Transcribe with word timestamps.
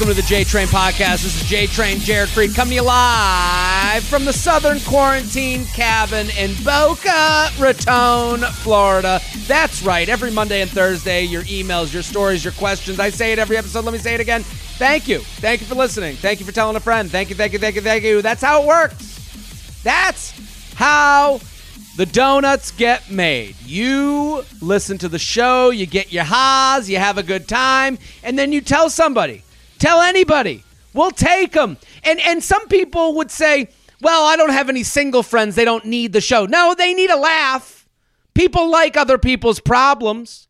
Welcome 0.00 0.16
to 0.16 0.22
the 0.22 0.28
J 0.28 0.44
Train 0.44 0.66
Podcast. 0.66 1.24
This 1.24 1.42
is 1.42 1.46
J 1.46 1.66
Train 1.66 1.98
Jared 1.98 2.30
Freid 2.30 2.56
coming 2.56 2.70
to 2.70 2.74
you 2.76 2.82
live 2.82 4.02
from 4.02 4.24
the 4.24 4.32
Southern 4.32 4.80
Quarantine 4.80 5.66
Cabin 5.66 6.30
in 6.38 6.54
Boca 6.64 7.50
Raton, 7.58 8.40
Florida. 8.40 9.20
That's 9.46 9.82
right. 9.82 10.08
Every 10.08 10.30
Monday 10.30 10.62
and 10.62 10.70
Thursday, 10.70 11.24
your 11.24 11.42
emails, 11.42 11.92
your 11.92 12.02
stories, 12.02 12.42
your 12.42 12.54
questions. 12.54 12.98
I 12.98 13.10
say 13.10 13.32
it 13.32 13.38
every 13.38 13.58
episode. 13.58 13.84
Let 13.84 13.92
me 13.92 13.98
say 13.98 14.14
it 14.14 14.20
again. 14.20 14.42
Thank 14.42 15.06
you. 15.06 15.18
Thank 15.18 15.60
you 15.60 15.66
for 15.66 15.74
listening. 15.74 16.16
Thank 16.16 16.40
you 16.40 16.46
for 16.46 16.52
telling 16.52 16.76
a 16.76 16.80
friend. 16.80 17.10
Thank 17.10 17.28
you, 17.28 17.36
thank 17.36 17.52
you, 17.52 17.58
thank 17.58 17.74
you, 17.74 17.82
thank 17.82 18.02
you. 18.02 18.22
That's 18.22 18.40
how 18.40 18.62
it 18.62 18.66
works. 18.66 19.82
That's 19.82 20.32
how 20.76 21.42
the 21.98 22.06
donuts 22.06 22.70
get 22.70 23.10
made. 23.10 23.54
You 23.66 24.46
listen 24.62 24.96
to 24.96 25.10
the 25.10 25.18
show, 25.18 25.68
you 25.68 25.84
get 25.84 26.10
your 26.10 26.24
ha's, 26.24 26.88
you 26.88 26.96
have 26.96 27.18
a 27.18 27.22
good 27.22 27.46
time, 27.46 27.98
and 28.22 28.38
then 28.38 28.50
you 28.50 28.62
tell 28.62 28.88
somebody. 28.88 29.42
Tell 29.80 30.02
anybody. 30.02 30.62
We'll 30.92 31.10
take 31.10 31.52
them. 31.52 31.78
And 32.04 32.20
and 32.20 32.44
some 32.44 32.68
people 32.68 33.14
would 33.16 33.30
say, 33.30 33.68
"Well, 34.00 34.24
I 34.26 34.36
don't 34.36 34.50
have 34.50 34.68
any 34.68 34.84
single 34.84 35.22
friends. 35.24 35.56
They 35.56 35.64
don't 35.64 35.86
need 35.86 36.12
the 36.12 36.20
show." 36.20 36.46
No, 36.46 36.74
they 36.76 36.94
need 36.94 37.10
a 37.10 37.16
laugh. 37.16 37.88
People 38.34 38.70
like 38.70 38.96
other 38.96 39.18
people's 39.18 39.58
problems. 39.58 40.46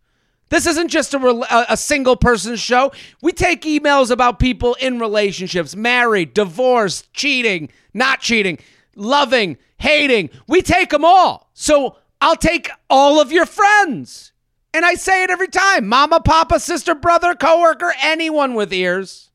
This 0.50 0.66
isn't 0.66 0.88
just 0.88 1.14
a, 1.14 1.18
a, 1.18 1.66
a 1.70 1.76
single 1.76 2.16
person 2.16 2.56
show. 2.56 2.90
We 3.22 3.30
take 3.30 3.62
emails 3.62 4.10
about 4.10 4.40
people 4.40 4.74
in 4.80 4.98
relationships, 4.98 5.76
married, 5.76 6.34
divorced, 6.34 7.12
cheating, 7.12 7.70
not 7.94 8.20
cheating, 8.20 8.58
loving, 8.96 9.58
hating. 9.78 10.30
We 10.48 10.60
take 10.60 10.90
them 10.90 11.04
all. 11.04 11.50
So 11.54 11.96
I'll 12.20 12.36
take 12.36 12.68
all 12.88 13.20
of 13.20 13.30
your 13.30 13.46
friends. 13.46 14.29
And 14.72 14.84
I 14.84 14.94
say 14.94 15.22
it 15.24 15.30
every 15.30 15.48
time 15.48 15.88
mama, 15.88 16.20
papa, 16.20 16.60
sister, 16.60 16.94
brother, 16.94 17.34
coworker, 17.34 17.92
anyone 18.02 18.54
with 18.54 18.72
ears. 18.72 19.30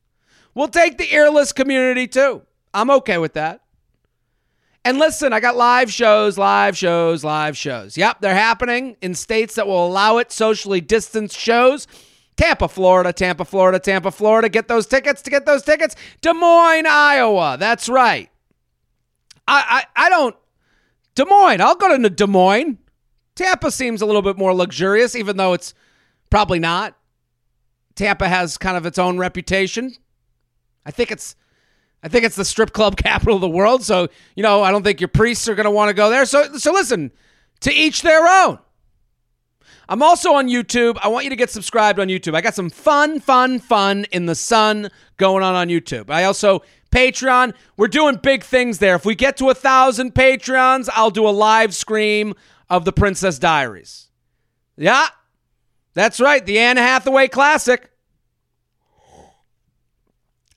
We'll 0.54 0.68
take 0.68 0.96
the 0.96 1.12
earless 1.14 1.52
community 1.52 2.06
too. 2.06 2.42
I'm 2.72 2.90
okay 2.90 3.18
with 3.18 3.34
that. 3.34 3.60
And 4.84 4.98
listen, 4.98 5.32
I 5.32 5.40
got 5.40 5.56
live 5.56 5.90
shows, 5.90 6.38
live 6.38 6.76
shows, 6.76 7.24
live 7.24 7.56
shows. 7.56 7.96
Yep, 7.96 8.20
they're 8.20 8.34
happening 8.34 8.96
in 9.02 9.14
states 9.14 9.56
that 9.56 9.66
will 9.66 9.84
allow 9.84 10.18
it, 10.18 10.30
socially 10.30 10.80
distanced 10.80 11.36
shows. 11.36 11.88
Tampa, 12.36 12.68
Florida, 12.68 13.12
Tampa, 13.12 13.44
Florida, 13.44 13.78
Tampa, 13.78 14.10
Florida. 14.10 14.48
Get 14.48 14.68
those 14.68 14.86
tickets 14.86 15.22
to 15.22 15.30
get 15.30 15.44
those 15.44 15.62
tickets. 15.62 15.96
Des 16.20 16.32
Moines, 16.32 16.86
Iowa. 16.86 17.56
That's 17.58 17.88
right. 17.88 18.30
I, 19.48 19.84
I, 19.96 20.06
I 20.06 20.08
don't. 20.08 20.36
Des 21.16 21.24
Moines. 21.24 21.60
I'll 21.60 21.74
go 21.74 21.96
to 21.96 22.10
Des 22.10 22.26
Moines. 22.26 22.78
Tampa 23.36 23.70
seems 23.70 24.02
a 24.02 24.06
little 24.06 24.22
bit 24.22 24.36
more 24.36 24.52
luxurious, 24.54 25.14
even 25.14 25.36
though 25.36 25.52
it's 25.52 25.74
probably 26.30 26.58
not. 26.58 26.96
Tampa 27.94 28.28
has 28.28 28.58
kind 28.58 28.76
of 28.76 28.84
its 28.84 28.98
own 28.98 29.18
reputation. 29.18 29.94
I 30.84 30.90
think 30.90 31.10
it's 31.10 31.36
I 32.02 32.08
think 32.08 32.24
it's 32.24 32.36
the 32.36 32.44
strip 32.44 32.72
club 32.72 32.96
capital 33.02 33.36
of 33.36 33.40
the 33.40 33.48
world, 33.48 33.84
so 33.84 34.08
you 34.34 34.42
know, 34.42 34.62
I 34.62 34.70
don't 34.70 34.82
think 34.82 35.00
your 35.00 35.08
priests 35.08 35.48
are 35.48 35.54
going 35.54 35.64
to 35.64 35.70
want 35.70 35.90
to 35.90 35.94
go 35.94 36.10
there. 36.10 36.24
So 36.24 36.56
so 36.56 36.72
listen, 36.72 37.12
to 37.60 37.72
each 37.72 38.02
their 38.02 38.26
own. 38.26 38.58
I'm 39.88 40.02
also 40.02 40.34
on 40.34 40.48
YouTube. 40.48 40.98
I 41.00 41.08
want 41.08 41.24
you 41.24 41.30
to 41.30 41.36
get 41.36 41.50
subscribed 41.50 42.00
on 42.00 42.08
YouTube. 42.08 42.34
I 42.34 42.40
got 42.40 42.54
some 42.54 42.70
fun, 42.70 43.20
fun, 43.20 43.60
fun 43.60 44.04
in 44.10 44.26
the 44.26 44.34
sun 44.34 44.88
going 45.16 45.44
on 45.44 45.54
on 45.54 45.68
YouTube. 45.68 46.10
I 46.10 46.24
also 46.24 46.62
Patreon. 46.90 47.54
We're 47.76 47.88
doing 47.88 48.16
big 48.16 48.42
things 48.42 48.78
there. 48.78 48.94
If 48.96 49.04
we 49.04 49.14
get 49.14 49.36
to 49.36 49.50
a 49.50 49.54
thousand 49.54 50.14
Patreons, 50.14 50.88
I'll 50.92 51.10
do 51.10 51.28
a 51.28 51.30
live 51.30 51.74
stream 51.74 52.34
of 52.68 52.84
the 52.84 52.92
Princess 52.92 53.38
Diaries. 53.38 54.08
Yeah, 54.76 55.06
that's 55.94 56.20
right. 56.20 56.44
The 56.44 56.58
Anne 56.58 56.76
Hathaway 56.76 57.28
Classic. 57.28 57.90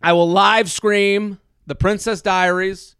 I 0.01 0.13
will 0.13 0.29
live 0.29 0.69
stream 0.69 1.39
the 1.65 1.75
Princess 1.75 2.21
Diaries 2.21 2.95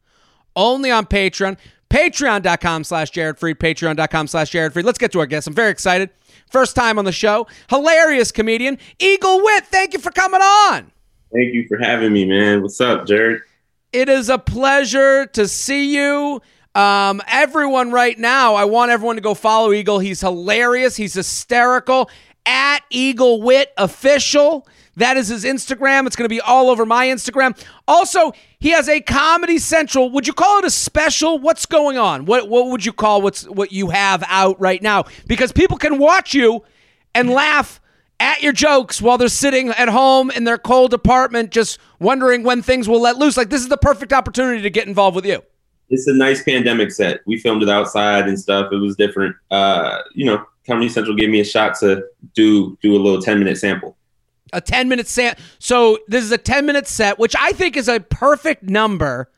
only 0.56 0.92
on 0.92 1.06
Patreon. 1.06 1.58
Patreon.com 1.90 2.84
slash 2.84 3.10
Jared 3.10 3.38
Freid. 3.38 3.56
Patreon.com 3.56 4.28
slash 4.28 4.52
Jared 4.52 4.74
Freid. 4.74 4.86
Let's 4.86 5.00
get 5.00 5.12
to 5.14 5.20
our 5.20 5.26
guest. 5.26 5.48
I'm 5.48 5.56
very 5.56 5.72
excited. 5.72 6.12
First 6.52 6.76
time 6.76 7.00
on 7.00 7.06
the 7.06 7.12
show. 7.12 7.48
Hilarious 7.70 8.32
comedian, 8.32 8.78
Eagle 9.00 9.44
Witt. 9.44 9.66
Thank 9.66 9.94
you 9.94 10.00
for 10.00 10.12
coming 10.12 10.42
on. 10.42 10.92
Thank 11.34 11.54
you 11.54 11.68
for 11.68 11.78
having 11.78 12.14
me, 12.14 12.26
man. 12.26 12.62
What's 12.62 12.82
up, 12.82 13.08
Jared? 13.08 13.42
It 13.92 14.10
is 14.10 14.30
a 14.30 14.38
pleasure 14.38 15.26
to 15.28 15.48
see 15.48 15.96
you. 15.96 16.42
Um, 16.80 17.22
everyone 17.28 17.92
right 17.92 18.18
now, 18.18 18.56
I 18.56 18.64
want 18.64 18.90
everyone 18.90 19.18
to 19.18 19.22
go 19.22 19.34
follow 19.34 19.74
Eagle. 19.74 20.00
He's 20.00 20.22
hilarious. 20.22 20.96
He's 20.96 21.14
hysterical. 21.14 22.10
At 22.46 22.80
Eagle 22.90 23.42
Witt 23.42 23.74
Official. 23.76 24.66
That 24.96 25.18
is 25.18 25.28
his 25.28 25.44
Instagram. 25.44 26.08
It's 26.08 26.16
going 26.16 26.24
to 26.24 26.34
be 26.34 26.40
all 26.40 26.70
over 26.70 26.86
my 26.86 27.08
Instagram. 27.08 27.62
Also, 27.86 28.32
he 28.60 28.70
has 28.70 28.88
a 28.88 29.02
Comedy 29.02 29.58
Central. 29.58 30.10
Would 30.12 30.26
you 30.26 30.32
call 30.32 30.60
it 30.60 30.66
a 30.66 30.70
special? 30.70 31.38
What's 31.38 31.66
going 31.66 31.98
on? 31.98 32.24
What 32.24 32.48
what 32.48 32.68
would 32.68 32.86
you 32.86 32.94
call 32.94 33.22
what's 33.22 33.44
what 33.44 33.74
you 33.74 33.90
have 33.90 34.24
out 34.28 34.60
right 34.62 34.82
now? 34.82 35.04
Because 35.28 35.52
people 35.52 35.76
can 35.76 35.98
watch 35.98 36.34
you 36.34 36.64
and 37.14 37.30
laugh 37.30 37.82
at 38.22 38.42
your 38.42 38.54
jokes 38.54 39.02
while 39.02 39.18
they're 39.18 39.28
sitting 39.28 39.68
at 39.70 39.90
home 39.90 40.32
in 40.32 40.46
their 40.46 40.58
cold 40.58 40.94
apartment 40.94 41.52
just 41.52 41.78
wondering 42.00 42.44
when 42.44 42.62
things 42.62 42.88
will 42.88 43.02
let 43.02 43.18
loose. 43.18 43.36
Like 43.36 43.50
this 43.50 43.62
is 43.62 43.68
the 43.68 43.78
perfect 43.78 44.14
opportunity 44.14 44.62
to 44.62 44.70
get 44.70 44.88
involved 44.88 45.16
with 45.16 45.26
you. 45.26 45.44
It's 45.90 46.08
a 46.08 46.14
nice 46.14 46.44
pandemic 46.44 46.92
set. 46.92 47.22
We 47.26 47.38
filmed 47.38 47.64
it 47.64 47.70
outside 47.70 48.28
and 48.28 48.40
stuff. 48.40 48.72
It 48.72 48.78
was 48.78 48.96
different. 48.96 49.36
Uh, 49.50 50.00
you 50.14 50.26
know, 50.26 50.46
Comedy 50.66 50.90
Central 50.90 51.16
gave 51.16 51.30
me 51.30 51.40
a 51.40 51.46
shot 51.46 51.76
to 51.80 52.04
do 52.36 52.78
do 52.82 52.96
a 52.96 53.00
little 53.00 53.22
10 53.22 53.40
minute 53.40 53.58
sample. 53.58 53.98
A 54.54 54.62
10 54.62 54.88
minute 54.88 55.08
set. 55.08 55.40
So 55.60 56.00
this 56.08 56.24
is 56.24 56.32
a 56.32 56.38
10 56.38 56.66
minute 56.66 56.88
set, 56.88 57.20
which 57.20 57.36
I 57.40 57.52
think 57.54 57.76
is 57.76 57.88
a 57.88 58.00
perfect 58.00 58.64
number 58.64 59.30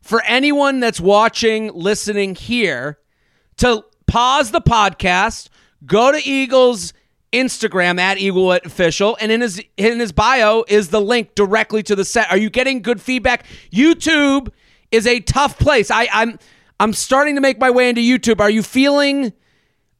for 0.00 0.22
anyone 0.24 0.80
that's 0.80 1.00
watching, 1.00 1.72
listening 1.72 2.34
here 2.34 2.98
to 3.58 3.84
pause 4.06 4.50
the 4.50 4.60
podcast, 4.60 5.48
go 5.86 6.10
to 6.12 6.18
Eagles 6.28 6.92
Instagram 7.32 7.98
at 7.98 8.18
Eagle 8.18 8.52
Official, 8.52 9.16
and 9.20 9.32
in 9.32 9.40
his 9.40 9.62
in 9.76 10.00
his 10.00 10.12
bio 10.12 10.64
is 10.68 10.88
the 10.88 11.00
link 11.00 11.34
directly 11.34 11.82
to 11.84 11.96
the 11.96 12.04
set. 12.04 12.30
Are 12.30 12.36
you 12.36 12.50
getting 12.50 12.82
good 12.82 13.00
feedback? 13.00 13.46
YouTube 13.72 14.50
is 14.92 15.06
a 15.06 15.20
tough 15.20 15.58
place. 15.58 15.90
I, 15.90 16.08
I'm 16.12 16.38
I'm 16.78 16.92
starting 16.92 17.34
to 17.34 17.40
make 17.40 17.58
my 17.58 17.70
way 17.70 17.88
into 17.88 18.00
YouTube. 18.00 18.40
Are 18.40 18.50
you 18.50 18.62
feeling? 18.62 19.32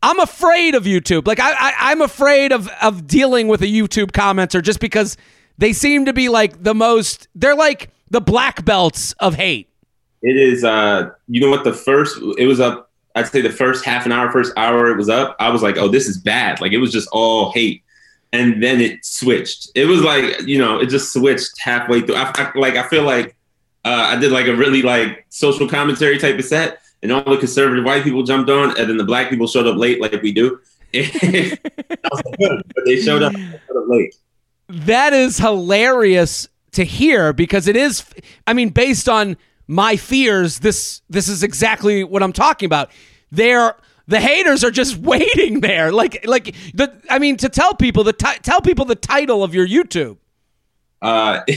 I'm 0.03 0.19
afraid 0.20 0.75
of 0.75 0.84
YouTube. 0.84 1.26
Like 1.26 1.38
I, 1.41 1.92
am 1.92 2.03
afraid 2.03 2.53
of 2.53 2.69
of 2.80 3.06
dealing 3.06 3.48
with 3.48 3.62
a 3.62 3.66
YouTube 3.66 4.12
commenter 4.12 4.62
just 4.62 4.81
because 4.81 5.16
they 5.58 5.72
seem 5.72 6.06
to 6.06 6.12
be 6.12 6.28
like 6.28 6.62
the 6.62 6.75
most. 6.75 7.28
They're 7.34 7.56
like 7.56 7.91
the 8.10 8.20
black 8.20 8.64
belts 8.64 9.12
of 9.14 9.34
hate. 9.34 9.69
It 10.22 10.36
is. 10.36 10.64
uh 10.64 11.10
You 11.28 11.41
know 11.41 11.50
what? 11.50 11.64
The 11.64 11.72
first 11.72 12.19
it 12.38 12.47
was 12.47 12.60
up 12.60 12.91
I'd 13.14 13.26
say 13.26 13.42
the 13.42 13.50
first 13.50 13.84
half 13.84 14.06
an 14.06 14.12
hour, 14.12 14.31
first 14.31 14.52
hour 14.56 14.91
it 14.91 14.97
was 14.97 15.08
up, 15.08 15.36
I 15.38 15.50
was 15.50 15.62
like, 15.62 15.76
oh, 15.76 15.88
this 15.88 16.08
is 16.08 16.19
bad. 16.19 16.60
Like 16.60 16.72
it 16.72 16.78
was 16.78 16.92
just 16.92 17.08
all 17.12 17.52
hate. 17.52 17.82
And 18.32 18.62
then 18.62 18.81
it 18.81 19.04
switched. 19.04 19.70
It 19.75 19.84
was 19.84 20.00
like, 20.00 20.41
you 20.47 20.56
know, 20.56 20.78
it 20.78 20.86
just 20.86 21.12
switched 21.12 21.60
halfway 21.60 22.00
through. 22.00 22.14
I, 22.14 22.32
I 22.34 22.58
like, 22.58 22.76
I 22.76 22.88
feel 22.88 23.02
like 23.02 23.36
uh, 23.84 24.06
I 24.11 24.17
did 24.17 24.32
like 24.32 24.46
a 24.46 24.55
really 24.55 24.82
like 24.82 25.26
social 25.29 25.69
commentary 25.69 26.19
type 26.19 26.38
of 26.38 26.44
set, 26.44 26.81
and 27.02 27.12
all 27.12 27.25
the 27.25 27.37
conservative 27.37 27.84
white 27.84 28.05
people 28.05 28.23
jumped 28.23 28.50
on, 28.50 28.79
and 28.79 28.88
then 28.88 28.96
the 28.96 29.05
black 29.05 29.29
people 29.29 29.46
showed 29.46 29.67
up 29.67 29.76
late, 29.76 30.00
like 30.00 30.20
we 30.23 30.32
do. 30.32 30.61
But 30.93 32.84
they 32.84 32.96
showed 33.00 33.23
up, 33.23 33.32
showed 33.32 33.76
up 33.76 33.88
late. 33.88 34.14
That 34.69 35.12
is 35.12 35.38
hilarious 35.38 36.49
to 36.73 36.84
hear 36.84 37.32
because 37.32 37.67
it 37.67 37.76
is. 37.76 38.05
I 38.46 38.52
mean, 38.52 38.69
based 38.70 39.08
on 39.08 39.37
my 39.67 39.96
fears, 39.96 40.58
this 40.61 41.02
this 41.08 41.29
is 41.29 41.43
exactly 41.43 42.05
what 42.05 42.23
I'm 42.23 42.32
talking 42.32 42.67
about. 42.67 42.90
They're 43.31 43.75
the 44.06 44.20
haters 44.20 44.64
are 44.64 44.70
just 44.70 44.96
waiting 44.99 45.61
there, 45.61 45.93
like 45.93 46.26
like 46.26 46.55
the. 46.75 46.93
I 47.11 47.19
mean, 47.19 47.37
to 47.38 47.49
tell 47.49 47.75
people 47.75 48.05
the 48.05 48.12
t- 48.12 48.38
tell 48.43 48.61
people 48.61 48.84
the 48.84 48.94
title 48.94 49.43
of 49.43 49.55
your 49.55 49.67
YouTube. 49.67 50.19
Uh, 51.02 51.40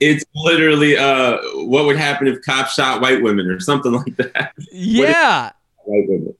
it's 0.00 0.24
literally 0.34 0.98
uh, 0.98 1.38
what 1.66 1.86
would 1.86 1.96
happen 1.96 2.26
if 2.26 2.42
cops 2.42 2.74
shot 2.74 3.00
white 3.00 3.22
women 3.22 3.46
or 3.46 3.58
something 3.58 3.92
like 3.92 4.16
that. 4.16 4.52
Yeah, 4.72 5.50
white 5.84 6.06
women? 6.06 6.34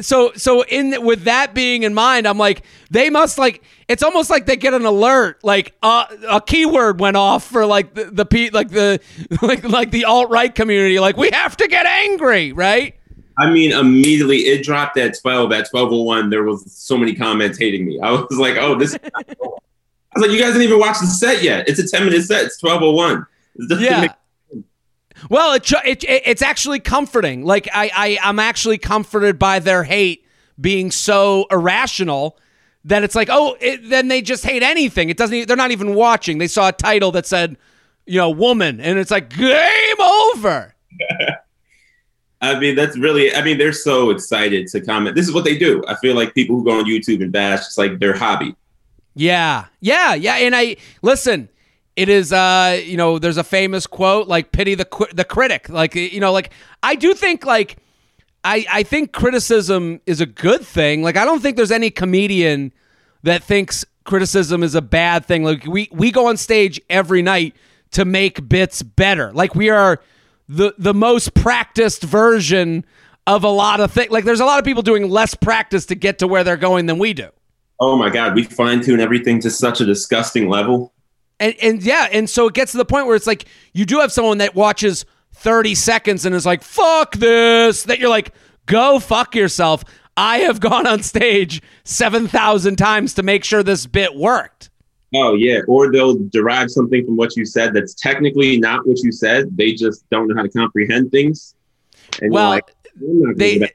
So 0.00 0.32
so 0.36 0.62
in 0.62 1.04
with 1.04 1.24
that 1.24 1.54
being 1.54 1.82
in 1.82 1.94
mind 1.94 2.28
i'm 2.28 2.36
like 2.36 2.62
they 2.90 3.08
must 3.08 3.38
like 3.38 3.62
it's 3.88 4.02
almost 4.02 4.28
like 4.28 4.44
they 4.44 4.56
get 4.56 4.74
an 4.74 4.84
alert 4.84 5.42
like 5.42 5.74
uh, 5.82 6.04
a 6.28 6.40
keyword 6.40 7.00
went 7.00 7.16
off 7.16 7.44
for 7.44 7.64
like 7.64 7.94
the, 7.94 8.04
the 8.04 8.50
like 8.52 8.68
the 8.68 9.00
like 9.42 9.64
like 9.64 9.90
the 9.90 10.04
alt-right 10.04 10.54
community 10.54 11.00
like 11.00 11.16
we 11.16 11.30
have 11.32 11.56
to 11.56 11.66
get 11.66 11.86
angry 11.86 12.52
right? 12.52 12.94
I 13.38 13.50
mean 13.50 13.72
immediately 13.72 14.40
it 14.40 14.64
dropped 14.64 14.98
at 14.98 15.18
12 15.18 15.52
at 15.52 15.68
1201 15.70 16.28
there 16.28 16.42
was 16.42 16.70
so 16.70 16.98
many 16.98 17.14
comments 17.14 17.58
hating 17.58 17.86
me. 17.86 17.98
I 18.00 18.12
was 18.12 18.38
like 18.38 18.56
oh 18.58 18.74
this 18.78 18.98
i 20.16 20.18
was 20.18 20.28
like 20.28 20.30
you 20.30 20.40
guys 20.40 20.52
didn't 20.52 20.62
even 20.62 20.78
watch 20.78 20.98
the 21.00 21.06
set 21.06 21.42
yet 21.42 21.68
it's 21.68 21.78
a 21.78 21.86
10 21.86 22.06
minute 22.06 22.22
set 22.22 22.46
it's 22.46 22.62
1201 22.62 23.26
yeah 23.80 24.06
well, 25.30 25.54
it, 25.54 25.72
it, 25.84 26.04
it's 26.04 26.42
actually 26.42 26.80
comforting. 26.80 27.44
Like 27.44 27.68
I, 27.72 27.90
I 27.94 28.18
I'm 28.22 28.38
actually 28.38 28.78
comforted 28.78 29.38
by 29.38 29.58
their 29.58 29.84
hate 29.84 30.24
being 30.60 30.90
so 30.90 31.46
irrational 31.50 32.38
that 32.84 33.02
it's 33.02 33.14
like, 33.14 33.28
oh, 33.30 33.56
it, 33.60 33.88
then 33.88 34.08
they 34.08 34.22
just 34.22 34.44
hate 34.44 34.62
anything. 34.62 35.10
It 35.10 35.16
doesn't. 35.16 35.48
They're 35.48 35.56
not 35.56 35.70
even 35.70 35.94
watching. 35.94 36.38
They 36.38 36.46
saw 36.46 36.68
a 36.68 36.72
title 36.72 37.12
that 37.12 37.26
said, 37.26 37.56
you 38.06 38.18
know, 38.18 38.30
woman, 38.30 38.80
and 38.80 38.98
it's 38.98 39.10
like 39.10 39.30
game 39.30 40.00
over. 40.00 40.74
I 42.40 42.58
mean, 42.58 42.76
that's 42.76 42.96
really. 42.98 43.34
I 43.34 43.42
mean, 43.42 43.58
they're 43.58 43.72
so 43.72 44.10
excited 44.10 44.68
to 44.68 44.80
comment. 44.80 45.16
This 45.16 45.26
is 45.26 45.34
what 45.34 45.44
they 45.44 45.58
do. 45.58 45.82
I 45.88 45.96
feel 45.96 46.14
like 46.14 46.34
people 46.34 46.56
who 46.56 46.64
go 46.64 46.78
on 46.78 46.84
YouTube 46.84 47.22
and 47.22 47.32
bash, 47.32 47.60
it's 47.60 47.78
like 47.78 47.98
their 47.98 48.14
hobby. 48.16 48.54
Yeah, 49.16 49.64
yeah, 49.80 50.14
yeah. 50.14 50.36
And 50.36 50.54
I 50.54 50.76
listen. 51.02 51.48
It 51.96 52.10
is, 52.10 52.30
uh, 52.30 52.78
you 52.84 52.98
know, 52.98 53.18
there's 53.18 53.38
a 53.38 53.44
famous 53.44 53.86
quote 53.86 54.28
like 54.28 54.52
"pity 54.52 54.74
the 54.74 54.86
the 55.14 55.24
critic." 55.24 55.70
Like, 55.70 55.94
you 55.94 56.20
know, 56.20 56.30
like 56.30 56.50
I 56.82 56.94
do 56.94 57.14
think 57.14 57.46
like 57.46 57.78
I 58.44 58.66
I 58.70 58.82
think 58.82 59.12
criticism 59.12 60.02
is 60.04 60.20
a 60.20 60.26
good 60.26 60.60
thing. 60.66 61.02
Like, 61.02 61.16
I 61.16 61.24
don't 61.24 61.40
think 61.40 61.56
there's 61.56 61.70
any 61.72 61.88
comedian 61.88 62.72
that 63.22 63.42
thinks 63.42 63.86
criticism 64.04 64.62
is 64.62 64.74
a 64.74 64.82
bad 64.82 65.24
thing. 65.24 65.42
Like, 65.42 65.64
we 65.64 65.88
we 65.90 66.12
go 66.12 66.26
on 66.26 66.36
stage 66.36 66.78
every 66.90 67.22
night 67.22 67.56
to 67.92 68.04
make 68.04 68.46
bits 68.46 68.82
better. 68.82 69.32
Like, 69.32 69.54
we 69.54 69.70
are 69.70 70.02
the 70.50 70.74
the 70.76 70.92
most 70.92 71.32
practiced 71.32 72.02
version 72.02 72.84
of 73.26 73.42
a 73.42 73.48
lot 73.48 73.80
of 73.80 73.90
things. 73.90 74.10
Like, 74.10 74.24
there's 74.24 74.40
a 74.40 74.44
lot 74.44 74.58
of 74.58 74.66
people 74.66 74.82
doing 74.82 75.08
less 75.08 75.34
practice 75.34 75.86
to 75.86 75.94
get 75.94 76.18
to 76.18 76.28
where 76.28 76.44
they're 76.44 76.58
going 76.58 76.84
than 76.84 76.98
we 76.98 77.14
do. 77.14 77.30
Oh 77.78 77.96
my 77.96 78.10
god, 78.10 78.34
we 78.34 78.44
fine 78.44 78.80
tune 78.82 79.00
everything 79.00 79.40
to 79.40 79.50
such 79.50 79.80
a 79.80 79.84
disgusting 79.84 80.48
level. 80.48 80.92
And 81.38 81.54
and 81.60 81.82
yeah, 81.82 82.08
and 82.10 82.28
so 82.28 82.46
it 82.48 82.54
gets 82.54 82.72
to 82.72 82.78
the 82.78 82.84
point 82.84 83.06
where 83.06 83.16
it's 83.16 83.26
like 83.26 83.46
you 83.74 83.84
do 83.84 84.00
have 84.00 84.10
someone 84.12 84.38
that 84.38 84.54
watches 84.54 85.04
30 85.34 85.74
seconds 85.74 86.24
and 86.24 86.34
is 86.34 86.46
like, 86.46 86.62
fuck 86.62 87.14
this. 87.16 87.82
That 87.84 87.98
you're 87.98 88.08
like, 88.08 88.32
go 88.64 88.98
fuck 88.98 89.34
yourself. 89.34 89.84
I 90.16 90.38
have 90.38 90.60
gone 90.60 90.86
on 90.86 91.02
stage 91.02 91.60
7,000 91.84 92.76
times 92.76 93.12
to 93.14 93.22
make 93.22 93.44
sure 93.44 93.62
this 93.62 93.86
bit 93.86 94.14
worked. 94.14 94.70
Oh 95.14 95.34
yeah, 95.34 95.60
or 95.68 95.92
they'll 95.92 96.16
derive 96.16 96.70
something 96.70 97.04
from 97.04 97.16
what 97.16 97.36
you 97.36 97.44
said 97.44 97.74
that's 97.74 97.94
technically 97.94 98.58
not 98.58 98.86
what 98.86 98.98
you 99.02 99.12
said. 99.12 99.56
They 99.56 99.72
just 99.72 100.08
don't 100.10 100.28
know 100.28 100.34
how 100.34 100.42
to 100.42 100.48
comprehend 100.48 101.10
things. 101.10 101.54
And 102.22 102.32
Well, 102.32 102.44
you're 102.44 102.50
like, 102.56 102.74
I'm 102.98 103.20
not 103.20 103.36
gonna 103.36 103.36
they- 103.36 103.72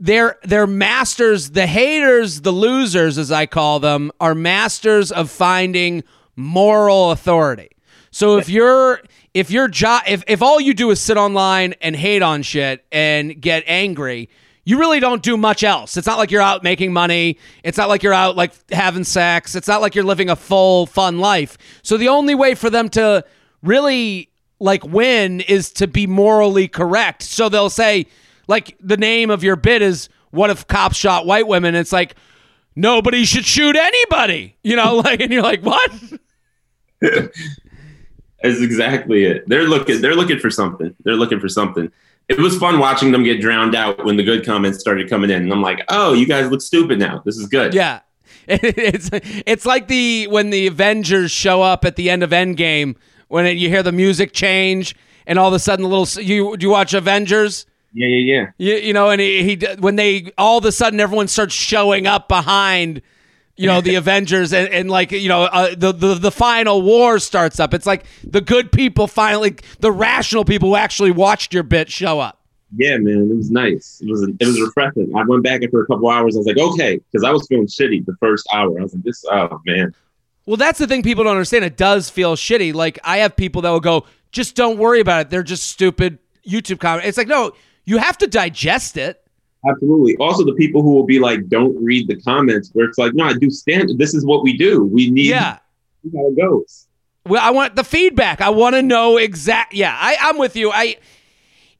get 0.00 0.16
back 0.16 0.40
to 0.40 0.48
doing 0.48 0.48
this. 0.48 0.48
They're 0.48 0.48
they're 0.48 0.66
masters, 0.66 1.50
the 1.50 1.66
haters, 1.66 2.40
the 2.40 2.52
losers 2.52 3.18
as 3.18 3.32
I 3.32 3.46
call 3.46 3.80
them, 3.80 4.12
are 4.20 4.34
masters 4.34 5.12
of 5.12 5.30
finding 5.30 6.04
moral 6.36 7.10
authority. 7.10 7.70
So 8.10 8.38
if 8.38 8.48
you're 8.48 9.00
if 9.34 9.50
your 9.50 9.68
job 9.68 10.02
if, 10.06 10.22
if 10.26 10.42
all 10.42 10.60
you 10.60 10.74
do 10.74 10.90
is 10.90 11.00
sit 11.00 11.16
online 11.16 11.74
and 11.80 11.96
hate 11.96 12.22
on 12.22 12.42
shit 12.42 12.84
and 12.92 13.40
get 13.40 13.64
angry, 13.66 14.28
you 14.64 14.78
really 14.78 15.00
don't 15.00 15.22
do 15.22 15.36
much 15.36 15.62
else. 15.62 15.96
It's 15.96 16.06
not 16.06 16.18
like 16.18 16.30
you're 16.30 16.42
out 16.42 16.62
making 16.62 16.92
money. 16.92 17.38
It's 17.62 17.76
not 17.76 17.88
like 17.88 18.02
you're 18.02 18.14
out 18.14 18.36
like 18.36 18.52
having 18.70 19.04
sex. 19.04 19.54
It's 19.54 19.68
not 19.68 19.80
like 19.80 19.94
you're 19.94 20.04
living 20.04 20.30
a 20.30 20.36
full 20.36 20.86
fun 20.86 21.18
life. 21.18 21.58
So 21.82 21.96
the 21.96 22.08
only 22.08 22.34
way 22.34 22.54
for 22.54 22.70
them 22.70 22.88
to 22.90 23.24
really 23.62 24.30
like 24.60 24.84
win 24.84 25.40
is 25.40 25.72
to 25.72 25.86
be 25.86 26.06
morally 26.06 26.68
correct. 26.68 27.22
So 27.22 27.48
they'll 27.48 27.70
say 27.70 28.06
like 28.46 28.76
the 28.80 28.96
name 28.96 29.30
of 29.30 29.42
your 29.42 29.56
bit 29.56 29.82
is 29.82 30.08
what 30.30 30.50
if 30.50 30.66
cops 30.66 30.96
shot 30.96 31.26
white 31.26 31.46
women? 31.46 31.74
It's 31.74 31.92
like 31.92 32.16
nobody 32.76 33.24
should 33.24 33.44
shoot 33.44 33.76
anybody. 33.76 34.56
You 34.62 34.76
know, 34.76 34.96
like 35.04 35.20
and 35.20 35.32
you're 35.32 35.42
like, 35.42 35.62
"What?" 35.62 35.92
That's 37.00 38.60
exactly 38.60 39.24
it. 39.24 39.48
They're 39.48 39.68
looking. 39.68 40.00
They're 40.00 40.14
looking 40.14 40.38
for 40.38 40.50
something. 40.50 40.94
They're 41.04 41.16
looking 41.16 41.40
for 41.40 41.48
something. 41.48 41.90
It 42.28 42.38
was 42.38 42.56
fun 42.58 42.78
watching 42.78 43.12
them 43.12 43.22
get 43.22 43.40
drowned 43.40 43.74
out 43.74 44.04
when 44.04 44.16
the 44.16 44.22
good 44.22 44.46
comments 44.46 44.80
started 44.80 45.10
coming 45.10 45.30
in. 45.30 45.42
And 45.42 45.52
I'm 45.52 45.60
like, 45.60 45.84
oh, 45.88 46.14
you 46.14 46.26
guys 46.26 46.50
look 46.50 46.62
stupid 46.62 46.98
now. 46.98 47.22
This 47.24 47.36
is 47.36 47.46
good. 47.46 47.74
Yeah. 47.74 48.00
It's 48.46 49.08
it's 49.12 49.64
like 49.64 49.88
the 49.88 50.26
when 50.26 50.50
the 50.50 50.66
Avengers 50.66 51.30
show 51.30 51.62
up 51.62 51.86
at 51.86 51.96
the 51.96 52.10
end 52.10 52.22
of 52.22 52.28
Endgame 52.28 52.96
when 53.28 53.46
it, 53.46 53.56
you 53.56 53.70
hear 53.70 53.82
the 53.82 53.90
music 53.90 54.34
change 54.34 54.94
and 55.26 55.38
all 55.38 55.48
of 55.48 55.54
a 55.54 55.58
sudden 55.58 55.82
the 55.82 55.88
little 55.88 56.22
you 56.22 56.54
do 56.58 56.66
you 56.66 56.70
watch 56.70 56.92
Avengers? 56.92 57.64
Yeah, 57.94 58.08
yeah, 58.08 58.34
yeah. 58.34 58.50
You, 58.58 58.74
you 58.86 58.92
know, 58.92 59.10
and 59.10 59.20
he, 59.20 59.56
he 59.56 59.66
when 59.78 59.96
they 59.96 60.32
all 60.36 60.58
of 60.58 60.64
a 60.64 60.72
sudden 60.72 60.98
everyone 60.98 61.28
starts 61.28 61.54
showing 61.54 62.06
up 62.08 62.28
behind, 62.28 63.00
you 63.56 63.68
know, 63.68 63.80
the 63.80 63.94
Avengers 63.94 64.52
and, 64.52 64.68
and 64.68 64.90
like 64.90 65.12
you 65.12 65.28
know 65.28 65.44
uh, 65.44 65.74
the, 65.76 65.92
the 65.92 66.14
the 66.14 66.30
final 66.32 66.82
war 66.82 67.20
starts 67.20 67.60
up. 67.60 67.72
It's 67.72 67.86
like 67.86 68.04
the 68.24 68.40
good 68.40 68.72
people 68.72 69.06
finally, 69.06 69.56
the 69.78 69.92
rational 69.92 70.44
people 70.44 70.70
who 70.70 70.76
actually 70.76 71.12
watched 71.12 71.54
your 71.54 71.62
bit 71.62 71.90
show 71.90 72.18
up. 72.18 72.40
Yeah, 72.76 72.98
man, 72.98 73.30
it 73.30 73.36
was 73.36 73.52
nice. 73.52 74.00
It 74.02 74.10
was 74.10 74.22
it 74.22 74.44
was 74.44 74.60
refreshing. 74.60 75.12
I 75.16 75.22
went 75.28 75.44
back 75.44 75.62
after 75.62 75.80
a 75.80 75.86
couple 75.86 76.10
hours. 76.10 76.34
I 76.34 76.38
was 76.38 76.46
like, 76.48 76.58
okay, 76.58 77.00
because 77.12 77.24
I 77.24 77.30
was 77.30 77.46
feeling 77.46 77.68
shitty 77.68 78.04
the 78.04 78.16
first 78.18 78.46
hour. 78.52 78.76
I 78.78 78.82
was 78.82 78.94
like, 78.94 79.04
this, 79.04 79.24
oh 79.30 79.60
man. 79.64 79.94
Well, 80.46 80.56
that's 80.56 80.78
the 80.78 80.86
thing 80.88 81.02
people 81.02 81.24
don't 81.24 81.36
understand. 81.36 81.64
It 81.64 81.76
does 81.76 82.10
feel 82.10 82.34
shitty. 82.34 82.74
Like 82.74 82.98
I 83.04 83.18
have 83.18 83.36
people 83.36 83.62
that 83.62 83.70
will 83.70 83.78
go, 83.80 84.04
just 84.32 84.56
don't 84.56 84.78
worry 84.78 84.98
about 84.98 85.20
it. 85.22 85.30
They're 85.30 85.44
just 85.44 85.68
stupid 85.68 86.18
YouTube 86.46 86.80
comments. 86.80 87.06
It's 87.06 87.18
like 87.18 87.28
no, 87.28 87.52
you 87.84 87.98
have 87.98 88.18
to 88.18 88.26
digest 88.26 88.96
it. 88.96 89.20
Absolutely. 89.68 90.16
Also, 90.18 90.44
the 90.44 90.52
people 90.54 90.82
who 90.82 90.92
will 90.94 91.06
be 91.06 91.18
like, 91.18 91.48
don't 91.48 91.74
read 91.82 92.06
the 92.06 92.16
comments, 92.20 92.70
where 92.74 92.86
it's 92.86 92.98
like, 92.98 93.14
no, 93.14 93.24
I 93.24 93.32
do 93.32 93.48
stand. 93.50 93.90
This 93.98 94.12
is 94.14 94.24
what 94.24 94.42
we 94.42 94.56
do. 94.56 94.84
We 94.84 95.10
need 95.10 95.26
Yeah. 95.28 95.54
to 96.04 96.10
see 96.10 96.16
how 96.16 96.28
it 96.28 96.36
goes. 96.36 96.86
Well, 97.26 97.42
I 97.42 97.50
want 97.50 97.74
the 97.74 97.84
feedback. 97.84 98.42
I 98.42 98.50
want 98.50 98.74
to 98.74 98.82
know 98.82 99.16
exact. 99.16 99.72
Yeah, 99.72 99.96
I, 99.98 100.16
I'm 100.20 100.38
with 100.38 100.56
you. 100.56 100.70
I. 100.70 100.96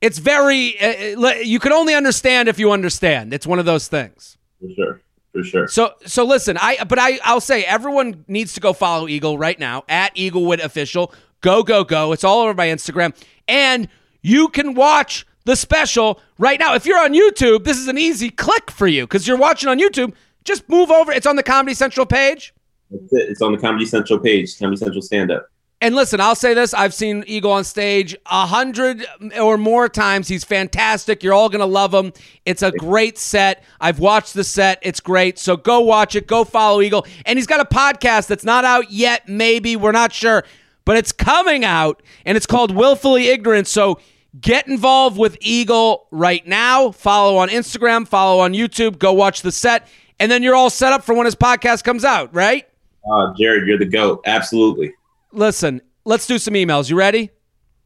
It's 0.00 0.18
very. 0.18 0.78
Uh, 0.80 1.20
uh, 1.20 1.34
you 1.42 1.58
can 1.58 1.72
only 1.72 1.94
understand 1.94 2.48
if 2.48 2.58
you 2.58 2.72
understand. 2.72 3.34
It's 3.34 3.46
one 3.46 3.58
of 3.58 3.66
those 3.66 3.86
things. 3.88 4.38
For 4.60 4.68
sure. 4.74 5.00
For 5.32 5.42
sure. 5.44 5.68
So 5.68 5.92
so 6.06 6.24
listen, 6.24 6.56
I 6.58 6.84
but 6.84 6.98
I 6.98 7.18
I'll 7.24 7.40
say 7.42 7.64
everyone 7.64 8.24
needs 8.28 8.54
to 8.54 8.60
go 8.60 8.72
follow 8.72 9.06
Eagle 9.08 9.36
right 9.36 9.58
now 9.58 9.84
at 9.88 10.12
Eagle 10.14 10.46
Witt 10.46 10.60
official. 10.60 11.12
Go 11.42 11.62
go 11.62 11.84
go! 11.84 12.12
It's 12.12 12.24
all 12.24 12.40
over 12.40 12.54
my 12.54 12.68
Instagram, 12.68 13.14
and 13.46 13.88
you 14.22 14.48
can 14.48 14.72
watch 14.74 15.26
the 15.44 15.56
special 15.56 16.20
right 16.38 16.58
now. 16.58 16.74
If 16.74 16.86
you're 16.86 16.98
on 16.98 17.12
YouTube, 17.12 17.64
this 17.64 17.78
is 17.78 17.88
an 17.88 17.98
easy 17.98 18.30
click 18.30 18.70
for 18.70 18.86
you 18.86 19.04
because 19.04 19.28
you're 19.28 19.36
watching 19.36 19.68
on 19.68 19.78
YouTube. 19.78 20.14
Just 20.44 20.68
move 20.68 20.90
over. 20.90 21.12
It's 21.12 21.26
on 21.26 21.36
the 21.36 21.42
Comedy 21.42 21.74
Central 21.74 22.06
page. 22.06 22.54
That's 22.90 23.12
it. 23.12 23.30
It's 23.30 23.42
on 23.42 23.52
the 23.52 23.58
Comedy 23.58 23.86
Central 23.86 24.18
page, 24.18 24.58
Comedy 24.58 24.76
Central 24.76 25.02
Stand 25.02 25.30
Up. 25.30 25.48
And 25.80 25.94
listen, 25.94 26.20
I'll 26.20 26.34
say 26.34 26.54
this: 26.54 26.72
I've 26.72 26.94
seen 26.94 27.24
Eagle 27.26 27.52
on 27.52 27.64
stage 27.64 28.16
a 28.26 28.46
hundred 28.46 29.04
or 29.38 29.58
more 29.58 29.88
times. 29.88 30.28
He's 30.28 30.44
fantastic. 30.44 31.22
You're 31.22 31.34
all 31.34 31.50
gonna 31.50 31.66
love 31.66 31.92
him. 31.92 32.12
It's 32.46 32.62
a 32.62 32.70
great 32.70 33.18
set. 33.18 33.62
I've 33.80 33.98
watched 33.98 34.32
the 34.32 34.44
set. 34.44 34.78
It's 34.80 35.00
great. 35.00 35.38
So 35.38 35.56
go 35.56 35.80
watch 35.80 36.14
it. 36.14 36.26
Go 36.26 36.44
follow 36.44 36.80
Eagle. 36.80 37.06
And 37.26 37.38
he's 37.38 37.46
got 37.46 37.60
a 37.60 37.66
podcast 37.66 38.28
that's 38.28 38.44
not 38.44 38.64
out 38.64 38.90
yet. 38.90 39.28
Maybe 39.28 39.76
we're 39.76 39.92
not 39.92 40.12
sure, 40.12 40.44
but 40.86 40.96
it's 40.96 41.12
coming 41.12 41.66
out, 41.66 42.02
and 42.24 42.36
it's 42.36 42.46
called 42.46 42.74
Willfully 42.74 43.28
Ignorant. 43.28 43.66
So 43.66 43.98
get 44.40 44.66
involved 44.68 45.18
with 45.18 45.36
Eagle 45.40 46.06
right 46.10 46.46
now. 46.46 46.90
Follow 46.90 47.36
on 47.36 47.48
Instagram. 47.48 48.06
Follow 48.06 48.40
on 48.40 48.52
YouTube. 48.52 48.98
Go 48.98 49.12
watch 49.12 49.42
the 49.42 49.52
set, 49.52 49.88
and 50.18 50.30
then 50.30 50.42
you're 50.42 50.54
all 50.54 50.70
set 50.70 50.92
up 50.92 51.04
for 51.04 51.14
when 51.14 51.26
his 51.26 51.34
podcast 51.34 51.84
comes 51.84 52.04
out. 52.04 52.34
Right? 52.34 52.68
Uh, 53.10 53.34
Jared, 53.38 53.66
you're 53.66 53.78
the 53.78 53.86
GOAT. 53.86 54.22
Absolutely. 54.26 54.94
Listen, 55.32 55.82
let's 56.04 56.26
do 56.26 56.38
some 56.38 56.54
emails. 56.54 56.88
You 56.88 56.96
ready? 56.96 57.30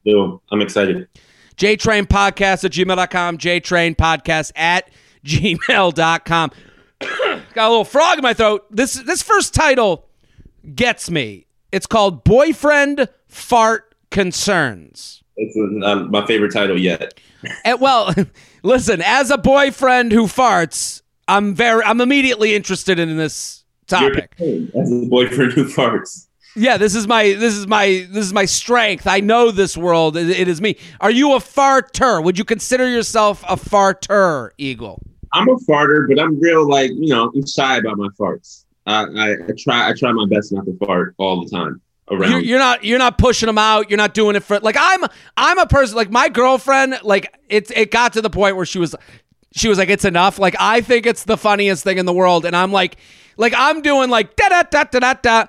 So 0.07 0.41
I'm 0.51 0.61
excited. 0.61 1.09
JTrainPodcast 1.57 2.65
at 2.65 2.73
gmail.com, 2.73 3.39
JTrainPodcast 3.39 4.53
at 4.55 4.91
gmail.com. 5.25 6.51
Got 7.01 7.67
a 7.67 7.69
little 7.69 7.85
frog 7.85 8.19
in 8.19 8.23
my 8.23 8.35
throat. 8.35 8.65
This 8.71 8.95
this 8.95 9.23
first 9.23 9.55
title 9.55 10.09
gets 10.75 11.11
me. 11.11 11.47
It's 11.73 11.87
called 11.87 12.25
Boyfriend 12.25 13.09
Fart 13.27 13.95
Concerns. 14.11 15.18
It's 15.39 15.57
um, 15.57 16.11
my 16.11 16.27
favorite 16.27 16.53
title 16.53 16.79
yet. 16.79 17.19
And 17.65 17.81
well, 17.81 18.13
listen, 18.63 19.01
as 19.01 19.31
a 19.31 19.39
boyfriend 19.39 20.13
who 20.13 20.25
farts, 20.25 21.03
I'm 21.29 21.55
very 21.55 21.83
I'm 21.85 22.01
immediately 22.01 22.55
interested 22.55 22.99
in 22.99 23.17
this 23.17 23.65
topic. 23.87 24.35
As 24.41 24.93
a 24.93 25.07
boyfriend 25.07 25.53
who 25.53 25.65
farts. 25.65 26.27
Yeah, 26.57 26.77
this 26.77 26.97
is 26.97 27.07
my 27.07 27.35
this 27.35 27.55
is 27.55 27.69
my 27.69 28.07
this 28.11 28.25
is 28.25 28.33
my 28.33 28.45
strength. 28.45 29.07
I 29.07 29.21
know 29.21 29.53
this 29.53 29.77
world. 29.77 30.17
It, 30.17 30.29
it 30.31 30.49
is 30.49 30.61
me. 30.61 30.77
Are 31.01 31.11
you 31.11 31.35
a 31.35 31.39
farter? 31.39 32.23
Would 32.23 32.37
you 32.37 32.45
consider 32.45 32.89
yourself 32.89 33.45
a 33.49 33.55
farter, 33.55 34.51
Eagle? 34.59 35.01
I'm 35.35 35.49
a 35.49 35.57
farter, 35.57 36.09
but 36.09 36.19
I'm 36.19 36.41
real 36.41 36.69
like 36.69 36.91
you 36.91 37.11
know 37.11 37.31
I'm 37.33 37.47
shy 37.47 37.77
about 37.77 37.99
my 37.99 38.09
farts. 38.19 38.65
I, 38.87 39.05
I, 39.05 39.33
I 39.33 39.53
try 39.57 39.89
I 39.89 39.93
try 39.93 40.11
my 40.11 40.27
best 40.29 40.53
not 40.53 40.65
to 40.65 40.77
fart 40.79 41.15
all 41.19 41.45
the 41.45 41.51
time 41.51 41.81
around. 42.11 42.31
You're, 42.31 42.41
you're 42.41 42.59
not 42.59 42.85
you're 42.85 42.99
not 42.99 43.19
pushing 43.19 43.47
them 43.47 43.59
out. 43.59 43.91
You're 43.91 43.99
not 43.99 44.15
doing 44.15 44.37
it 44.37 44.43
for 44.43 44.61
like 44.61 44.77
I'm 44.79 45.05
I'm 45.37 45.59
a 45.59 45.67
person 45.67 45.97
like 45.97 46.11
my 46.11 46.29
girlfriend. 46.29 46.99
Like 47.03 47.35
it's 47.49 47.71
it 47.71 47.91
got 47.91 48.15
to 48.15 48.23
the 48.23 48.31
point 48.31 48.57
where 48.57 48.67
she 48.67 48.79
was 48.79 48.95
she 49.55 49.69
was 49.69 49.79
like 49.79 49.89
it's 49.89 50.05
enough. 50.05 50.39
Like 50.39 50.57
I 50.59 50.81
think 50.81 51.07
it's 51.07 51.25
the 51.25 51.37
funniest 51.37 51.85
thing 51.85 51.99
in 51.99 52.07
the 52.07 52.13
world, 52.13 52.45
and 52.45 52.55
I'm 52.55 52.73
like 52.73 52.97
like 53.37 53.55
I'm 53.57 53.83
doing 53.83 54.11
like 54.11 54.37
da 54.37 54.49
da 54.49 54.63
da 54.63 54.85
da 54.85 54.99
da 55.01 55.15
da 55.15 55.47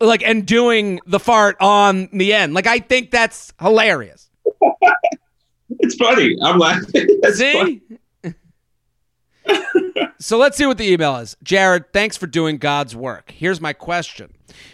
like 0.00 0.22
and 0.22 0.46
doing 0.46 1.00
the 1.06 1.18
fart 1.18 1.56
on 1.60 2.08
the 2.12 2.32
end. 2.32 2.54
Like 2.54 2.66
I 2.66 2.78
think 2.78 3.10
that's 3.10 3.52
hilarious. 3.60 4.30
it's 5.70 5.94
funny. 5.94 6.36
I'm 6.42 6.58
laughing. 6.58 7.06
That's 7.22 7.40
funny. 7.40 7.82
So 10.18 10.38
let's 10.38 10.56
see 10.56 10.66
what 10.66 10.78
the 10.78 10.90
email 10.90 11.16
is. 11.16 11.36
Jared, 11.42 11.92
thanks 11.92 12.16
for 12.16 12.26
doing 12.26 12.56
God's 12.56 12.96
work. 12.96 13.30
Here's 13.30 13.60
my 13.60 13.72
question. 13.72 14.32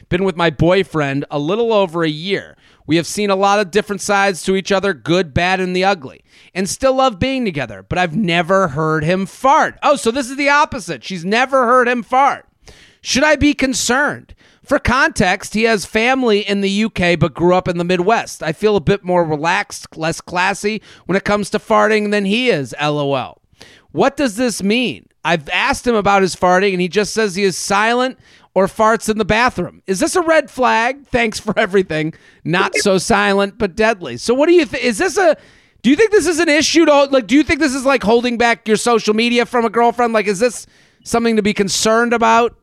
Been 0.09 0.25
with 0.25 0.37
my 0.37 0.51
boyfriend 0.51 1.25
a 1.31 1.39
little 1.39 1.73
over 1.73 2.05
a 2.05 2.09
year. 2.09 2.57
We 2.87 2.97
have 2.97 3.07
seen 3.07 3.29
a 3.29 3.37
lot 3.37 3.59
of 3.59 3.71
different 3.71 4.01
sides 4.01 4.43
to 4.45 4.57
each 4.57 4.71
other, 4.71 4.95
good, 4.95 5.35
bad, 5.35 5.61
and 5.61 5.75
the 5.75 5.85
ugly, 5.85 6.25
and 6.55 6.69
still 6.69 6.95
love 6.95 7.19
being 7.19 7.45
together, 7.45 7.83
but 7.83 7.99
I've 7.99 8.17
never 8.17 8.69
heard 8.69 9.05
him 9.05 9.27
fart. 9.27 9.79
Oh, 9.83 9.97
so 9.97 10.11
this 10.11 10.31
is 10.31 10.37
the 10.37 10.49
opposite. 10.49 11.05
She's 11.05 11.25
never 11.25 11.67
heard 11.67 11.89
him 11.89 12.03
fart. 12.03 12.47
Should 13.01 13.25
I 13.25 13.37
be 13.37 13.53
concerned? 13.53 14.35
For 14.65 14.79
context, 14.79 15.55
he 15.55 15.65
has 15.65 15.85
family 15.85 16.41
in 16.41 16.61
the 16.61 16.85
UK 16.85 17.19
but 17.19 17.35
grew 17.35 17.55
up 17.55 17.67
in 17.67 17.79
the 17.79 17.85
Midwest. 17.85 18.43
I 18.43 18.53
feel 18.53 18.77
a 18.77 18.81
bit 18.81 19.03
more 19.03 19.25
relaxed, 19.25 19.97
less 19.97 20.21
classy 20.21 20.81
when 21.07 21.17
it 21.17 21.25
comes 21.25 21.51
to 21.51 21.59
farting 21.59 22.13
than 22.13 22.25
he 22.25 22.49
is, 22.49 22.75
lol. 22.81 23.42
What 23.93 24.17
does 24.17 24.37
this 24.37 24.63
mean? 24.63 25.07
I've 25.25 25.49
asked 25.51 25.87
him 25.87 25.95
about 25.95 26.23
his 26.23 26.35
farting 26.35 26.73
and 26.73 26.81
he 26.81 26.89
just 26.89 27.13
says 27.13 27.35
he 27.35 27.45
is 27.45 27.57
silent 27.57 28.19
or 28.55 28.67
farts 28.67 29.09
in 29.09 29.19
the 29.19 29.25
bathroom. 29.25 29.83
Is 29.87 30.01
this 30.01 30.17
a 30.17 30.23
red 30.23 30.51
flag? 30.51 31.07
Thanks 31.07 31.39
for 31.39 31.57
everything. 31.59 32.15
Not 32.45 32.75
so 32.77 32.99
silent 32.99 33.59
but 33.59 33.77
deadly. 33.77 34.17
So 34.17 34.35
what 34.35 34.49
do 34.49 34.55
you 34.55 34.67
think? 34.67 34.85
Is 34.85 34.99
this 34.99 35.17
a 35.17 35.37
do 35.83 35.91
you 35.91 35.97
think 35.97 36.11
this 36.11 36.27
is 36.27 36.39
an 36.39 36.49
issue 36.49 36.85
to 36.85 37.05
like 37.05 37.27
do 37.27 37.37
you 37.37 37.43
think 37.43 37.61
this 37.61 37.75
is 37.75 37.85
like 37.85 38.03
holding 38.03 38.37
back 38.37 38.67
your 38.67 38.77
social 38.77 39.15
media 39.15 39.47
from 39.47 39.65
a 39.65 39.71
girlfriend? 39.71 40.13
Like 40.13 40.27
is 40.27 40.41
this 40.41 40.67
something 41.05 41.37
to 41.37 41.43
be 41.43 41.55
concerned 41.55 42.13
about? 42.13 42.57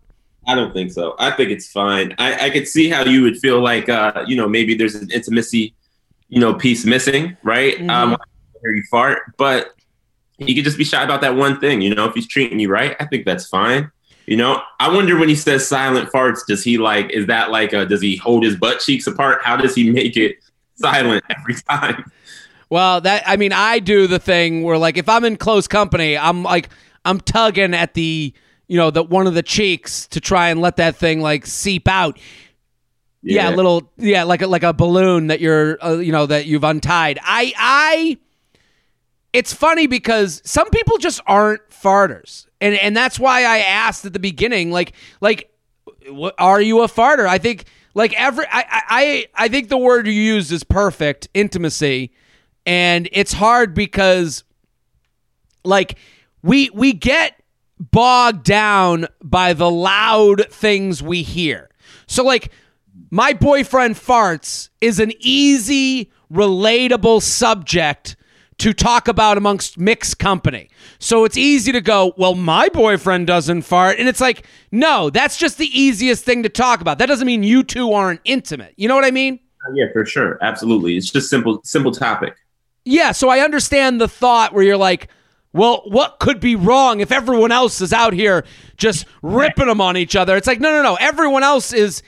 I 0.48 0.56
don't 0.56 0.74
think 0.74 0.92
so. 0.92 1.16
I 1.20 1.32
think 1.32 1.52
it's 1.52 1.72
fine. 1.72 2.16
I, 2.18 2.48
I 2.48 2.50
could 2.50 2.68
see 2.68 2.90
how 2.90 3.04
you 3.04 3.22
would 3.22 3.38
feel 3.38 3.62
like, 3.62 3.88
uh, 3.88 4.24
you 4.26 4.36
know, 4.36 4.48
maybe 4.48 4.74
there's 4.74 4.96
an 4.96 5.12
intimacy, 5.12 5.76
you 6.30 6.40
know, 6.40 6.54
piece 6.54 6.86
missing, 6.86 7.38
right? 7.44 7.76
Mm-hmm. 7.76 7.90
Um, 7.90 8.18
hear 8.62 8.74
you 8.74 8.84
fart, 8.90 9.38
but 9.38 9.74
you 10.40 10.56
could 10.56 10.64
just 10.64 10.78
be 10.78 10.84
shy 10.84 11.04
about 11.04 11.22
that 11.22 11.36
one 11.36 11.60
thing. 11.60 11.82
You 11.82 11.94
know, 11.94 12.06
if 12.06 12.14
he's 12.14 12.28
treating 12.28 12.60
you 12.60 12.70
right, 12.70 12.96
I 13.00 13.06
think 13.06 13.26
that's 13.26 13.48
fine. 13.48 13.92
You 14.30 14.38
know, 14.38 14.62
I 14.80 14.94
wonder 14.94 15.18
when 15.18 15.28
he 15.28 15.36
says 15.36 15.68
silent 15.68 16.12
farts, 16.12 16.46
does 16.48 16.64
he 16.64 16.78
like, 16.78 17.10
is 17.10 17.26
that 17.26 17.50
like, 17.50 17.74
a, 17.74 17.86
does 17.86 18.00
he 18.00 18.16
hold 18.16 18.44
his 18.44 18.56
butt 18.56 18.80
cheeks 18.80 19.08
apart? 19.08 19.40
How 19.44 19.58
does 19.58 19.74
he 19.74 19.90
make 19.90 20.16
it 20.16 20.38
silent 20.76 21.24
every 21.36 21.56
time? 21.56 22.12
Well, 22.70 23.02
that, 23.02 23.24
I 23.26 23.38
mean, 23.38 23.52
I 23.52 23.80
do 23.80 24.06
the 24.06 24.20
thing 24.20 24.62
where 24.62 24.78
like, 24.78 24.98
if 24.98 25.10
I'm 25.10 25.26
in 25.26 25.36
close 25.36 25.68
company, 25.68 26.16
I'm 26.16 26.44
like, 26.44 26.70
I'm 27.06 27.20
tugging 27.20 27.74
at 27.74 27.96
the, 27.96 28.32
you 28.68 28.78
know, 28.78 28.92
the 28.92 29.02
one 29.02 29.26
of 29.26 29.34
the 29.34 29.42
cheeks 29.42 30.06
to 30.10 30.22
try 30.22 30.50
and 30.50 30.62
let 30.62 30.76
that 30.76 30.96
thing 30.96 31.22
like 31.22 31.48
seep 31.48 31.88
out. 31.88 32.20
Yeah, 33.24 33.50
yeah 33.50 33.56
little, 33.56 33.92
yeah, 33.98 34.24
like 34.24 34.44
a, 34.44 34.48
like 34.48 34.62
a 34.62 34.74
balloon 34.74 35.28
that 35.28 35.40
you're, 35.42 35.84
uh, 35.84 35.98
you 35.98 36.12
know, 36.12 36.28
that 36.28 36.46
you've 36.46 36.64
untied. 36.64 37.18
I, 37.24 37.52
I, 37.58 38.18
it's 39.34 39.54
funny 39.54 39.88
because 39.88 40.42
some 40.46 40.70
people 40.70 40.98
just 40.98 41.22
aren't 41.28 41.62
farters, 41.72 42.48
and 42.60 42.76
and 42.76 42.96
that's 42.96 43.20
why 43.20 43.44
I 43.44 43.60
asked 43.60 44.06
at 44.06 44.14
the 44.14 44.20
beginning, 44.20 44.72
like 44.72 44.94
like, 45.22 45.52
are 46.38 46.62
you 46.62 46.82
a 46.82 46.88
farter? 46.88 47.28
I 47.28 47.38
think 47.38 47.66
like 47.94 48.14
every 48.20 48.46
I 48.50 48.66
I 48.70 49.26
I 49.36 49.48
think 49.48 49.70
the 49.70 49.78
word 49.78 50.08
you 50.08 50.14
used 50.14 50.52
is 50.52 50.64
perfect, 50.64 51.28
intimacy, 51.34 52.12
and 52.66 53.08
it's 53.12 53.34
hard 53.34 53.74
because 53.74 54.44
like 55.64 55.98
we 56.42 56.70
we 56.72 56.94
get 56.94 57.42
bogged 57.80 58.44
down 58.44 59.08
by 59.24 59.54
the 59.54 59.70
loud 59.70 60.46
things 60.50 61.02
we 61.02 61.22
hear. 61.24 61.70
So 62.08 62.24
like 62.24 62.52
my 63.12 63.34
boyfriend 63.34 63.96
farts 63.96 64.70
is 64.82 65.00
an 65.00 65.14
easy 65.20 66.12
relatable 66.32 67.22
subject 67.22 68.16
to 68.60 68.74
talk 68.74 69.08
about 69.08 69.38
amongst 69.38 69.78
mixed 69.78 70.20
company. 70.20 70.70
So 71.00 71.26
it's 71.26 71.38
easy 71.38 71.72
to 71.72 71.82
go, 71.82 72.14
well, 72.18 72.36
my 72.36 72.70
boyfriend 72.70 73.28
doesn't 73.28 73.64
fart. 73.64 74.00
And 74.00 74.08
it's 74.08 74.22
like, 74.22 74.46
no, 74.72 75.10
that's 75.10 75.38
just 75.38 75.58
the 75.58 75.68
easiest 75.68 76.24
thing 76.26 76.44
to 76.44 76.50
talk 76.50 76.82
about. 76.82 76.98
That 76.98 77.08
doesn't 77.08 77.26
mean 77.26 77.44
you 77.44 77.64
two 77.64 77.94
aren't 77.94 78.22
intimate. 78.26 78.74
You 78.78 78.88
know 78.88 78.96
what 78.96 79.06
I 79.06 79.12
mean? 79.12 79.40
Uh, 79.66 79.74
yeah, 79.74 79.86
for 79.92 80.06
sure. 80.06 80.38
Absolutely. 80.42 80.98
It's 80.98 81.10
just 81.10 81.30
simple, 81.30 81.62
simple 81.64 81.92
topic. 81.92 82.36
Yeah. 82.86 83.12
So 83.12 83.30
I 83.30 83.40
understand 83.40 84.00
the 84.00 84.08
thought 84.08 84.54
where 84.54 84.64
you're 84.64 84.78
like, 84.78 85.10
well, 85.52 85.82
what 85.86 86.20
could 86.20 86.40
be 86.40 86.56
wrong 86.56 87.00
if 87.00 87.12
everyone 87.12 87.52
else 87.52 87.82
is 87.82 87.92
out 87.92 88.14
here 88.14 88.46
just 88.78 89.06
ripping 89.22 89.66
them 89.66 89.82
on 89.82 89.98
each 89.98 90.16
other? 90.16 90.36
It's 90.36 90.48
like, 90.48 90.60
no, 90.60 90.70
no, 90.72 90.84
no. 90.84 90.96
Everyone 90.96 91.44
else 91.44 91.74
is 91.74 92.04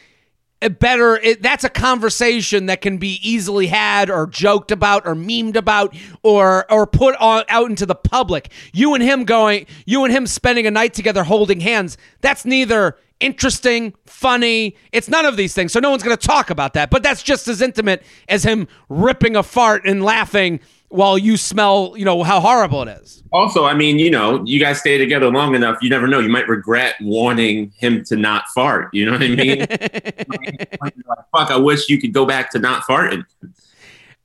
better 0.69 1.17
it, 1.17 1.41
that's 1.41 1.63
a 1.63 1.69
conversation 1.69 2.67
that 2.67 2.81
can 2.81 2.97
be 2.97 3.19
easily 3.21 3.67
had 3.67 4.09
or 4.09 4.27
joked 4.27 4.71
about 4.71 5.05
or 5.05 5.15
memed 5.15 5.55
about 5.55 5.95
or 6.23 6.71
or 6.71 6.85
put 6.85 7.15
on 7.15 7.43
out 7.49 7.69
into 7.69 7.85
the 7.85 7.95
public. 7.95 8.51
You 8.73 8.93
and 8.93 9.03
him 9.03 9.23
going 9.23 9.65
you 9.85 10.03
and 10.03 10.13
him 10.13 10.27
spending 10.27 10.67
a 10.67 10.71
night 10.71 10.93
together 10.93 11.23
holding 11.23 11.59
hands 11.59 11.97
that's 12.21 12.45
neither 12.45 12.97
interesting 13.21 13.93
funny. 14.05 14.75
It's 14.91 15.07
none 15.07 15.25
of 15.25 15.37
these 15.37 15.53
things. 15.53 15.71
So 15.71 15.79
no 15.79 15.91
one's 15.91 16.03
going 16.03 16.17
to 16.17 16.27
talk 16.27 16.49
about 16.49 16.73
that. 16.73 16.89
But 16.89 17.03
that's 17.03 17.23
just 17.23 17.47
as 17.47 17.61
intimate 17.61 18.03
as 18.27 18.43
him 18.43 18.67
ripping 18.89 19.35
a 19.35 19.43
fart 19.43 19.85
and 19.85 20.03
laughing 20.03 20.59
while 20.91 21.17
you 21.17 21.37
smell, 21.37 21.93
you 21.95 22.03
know, 22.03 22.21
how 22.21 22.39
horrible 22.39 22.81
it 22.83 22.89
is. 23.01 23.23
Also, 23.31 23.65
I 23.65 23.73
mean, 23.73 23.97
you 23.97 24.11
know, 24.11 24.43
you 24.45 24.59
guys 24.59 24.79
stay 24.79 24.97
together 24.97 25.31
long 25.31 25.55
enough, 25.55 25.77
you 25.81 25.89
never 25.89 26.05
know. 26.05 26.19
You 26.19 26.29
might 26.29 26.47
regret 26.49 26.95
wanting 27.01 27.71
him 27.77 28.03
to 28.05 28.17
not 28.17 28.43
fart. 28.53 28.93
You 28.93 29.05
know 29.05 29.13
what 29.13 29.23
I 29.23 29.29
mean? 29.29 29.65
Fuck, 31.35 31.49
I 31.49 31.57
wish 31.57 31.87
you 31.89 31.99
could 31.99 32.13
go 32.13 32.25
back 32.25 32.51
to 32.51 32.59
not 32.59 32.83
farting. 32.83 33.23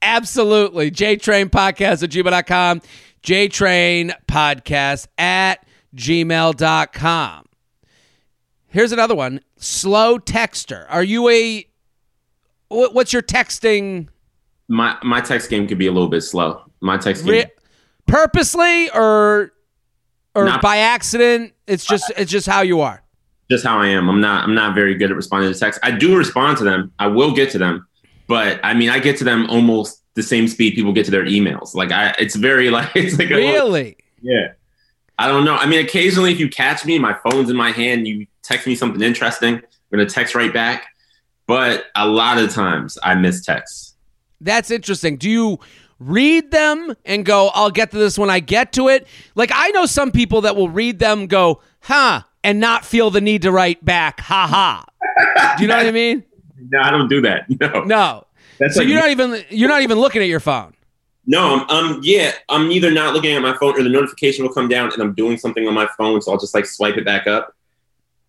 Absolutely. 0.03 0.91
JTrain 0.91 1.47
Podcast 1.47 2.03
at 2.03 2.11
gmail.com. 2.11 2.83
JTrain 3.23 4.13
Podcast 4.27 5.07
at 5.19 5.67
gmail.com. 5.95 7.45
Here's 8.67 8.93
another 8.93 9.15
one. 9.15 9.41
Slow 9.57 10.19
texter. 10.19 10.85
Are 10.89 11.05
you 11.05 11.29
a 11.29 11.67
what's 12.69 13.13
your 13.13 13.23
texting 13.23 14.09
my 14.69 14.97
my 15.03 15.21
text 15.21 15.51
game 15.51 15.67
could 15.67 15.79
be 15.79 15.87
a 15.87 15.93
little 15.93 16.09
bit 16.09 16.23
slow. 16.23 16.63
My 16.81 16.99
text 16.99 17.25
game, 17.25 17.33
Re- 17.33 17.51
purposely 18.07 18.91
or 18.91 19.53
or 20.35 20.45
not, 20.45 20.63
by 20.63 20.79
accident. 20.79 21.53
It's 21.67 21.85
just 21.85 22.13
it's 22.17 22.31
just 22.31 22.47
how 22.47 22.63
you 22.63 22.81
are. 22.81 23.03
Just 23.51 23.65
how 23.65 23.79
I 23.79 23.89
am. 23.89 24.09
I'm 24.09 24.21
not 24.21 24.45
I'm 24.45 24.55
not 24.55 24.75
very 24.75 24.95
good 24.95 25.11
at 25.11 25.17
responding 25.17 25.53
to 25.53 25.59
text. 25.59 25.81
I 25.83 25.91
do 25.91 26.17
respond 26.17 26.59
to 26.59 26.65
them. 26.65 26.93
I 26.99 27.07
will 27.07 27.33
get 27.33 27.51
to 27.51 27.59
them, 27.59 27.87
but 28.27 28.61
I 28.63 28.75
mean 28.75 28.91
I 28.91 28.99
get 28.99 29.17
to 29.19 29.25
them 29.25 29.47
almost 29.49 30.03
the 30.15 30.23
same 30.23 30.49
speed 30.49 30.75
people 30.75 30.93
get 30.93 31.05
to 31.05 31.11
their 31.11 31.27
emails. 31.27 31.75
Like 31.75 31.93
I, 31.93 32.15
it's 32.19 32.35
very 32.35 32.71
like 32.77 32.91
it's 32.95 33.19
like 33.19 33.29
really 33.31 33.97
yeah. 34.21 34.53
I 35.19 35.29
don't 35.29 35.47
know. 35.47 35.57
I 35.57 35.65
mean, 35.65 35.83
occasionally 35.83 36.31
if 36.31 36.39
you 36.39 36.49
catch 36.49 36.85
me, 36.85 36.99
my 36.99 37.17
phone's 37.25 37.49
in 37.49 37.57
my 37.57 37.71
hand, 37.71 38.07
you 38.07 38.27
text 38.43 38.67
me 38.67 38.75
something 38.75 39.01
interesting, 39.01 39.55
I'm 39.55 39.63
gonna 39.91 40.07
text 40.07 40.35
right 40.35 40.53
back. 40.53 40.89
But 41.47 41.87
a 41.95 42.07
lot 42.07 42.39
of 42.39 42.53
times 42.53 42.99
I 43.03 43.15
miss 43.15 43.45
texts. 43.45 43.86
That's 44.41 44.71
interesting. 44.71 45.17
Do 45.17 45.31
you 45.31 45.59
read 45.99 46.51
them 46.51 46.95
and 47.05 47.25
go, 47.25 47.51
I'll 47.55 47.71
get 47.71 47.91
to 47.93 47.99
this 47.99 48.19
when 48.19 48.31
I 48.31 48.41
get 48.41 48.73
to 48.75 48.89
it? 48.89 49.07
Like, 49.35 49.51
I 49.55 49.71
know 49.71 49.87
some 49.87 50.11
people 50.11 50.43
that 50.43 50.57
will 50.57 50.69
read 50.69 50.99
them, 50.99 51.27
go, 51.27 51.63
huh, 51.81 52.23
and 52.45 52.61
not 52.61 52.85
feel 52.85 53.11
the 53.11 53.21
need 53.21 53.43
to 53.43 53.53
write 53.53 53.85
back, 53.85 54.21
ha 54.21 54.47
ha. 54.47 55.57
Do 55.57 55.63
you 55.63 55.69
know 55.69 55.77
what 55.77 55.87
I 55.87 55.91
mean? 55.91 56.25
No, 56.69 56.81
I 56.81 56.91
don't 56.91 57.09
do 57.09 57.21
that. 57.21 57.45
No. 57.61 57.85
No. 57.85 58.27
That's 58.59 58.75
so 58.75 58.81
like, 58.81 58.89
you're 58.89 58.99
not 58.99 59.11
even 59.11 59.45
you're 59.51 59.69
not 59.69 59.83
even 59.83 59.99
looking 59.99 60.23
at 60.23 60.27
your 60.29 60.41
phone. 60.41 60.75
No, 61.27 61.65
I'm, 61.69 61.95
um 61.95 62.01
yeah, 62.03 62.33
I'm 62.49 62.73
either 62.73 62.91
not 62.91 63.13
looking 63.15 63.37
at 63.37 63.43
my 63.43 63.57
phone 63.59 63.79
or 63.79 63.83
the 63.83 63.89
notification 63.91 64.45
will 64.45 64.53
come 64.53 64.67
down 64.67 64.93
and 64.93 65.03
I'm 65.03 65.13
doing 65.15 65.37
something 65.37 65.69
on 65.69 65.75
my 65.75 65.87
phone, 65.99 66.23
so 66.23 66.33
I'll 66.33 66.39
just 66.39 66.55
like 66.55 66.67
swipe 66.67 66.97
it 66.97 67.05
back 67.05 67.27
up. 67.27 67.55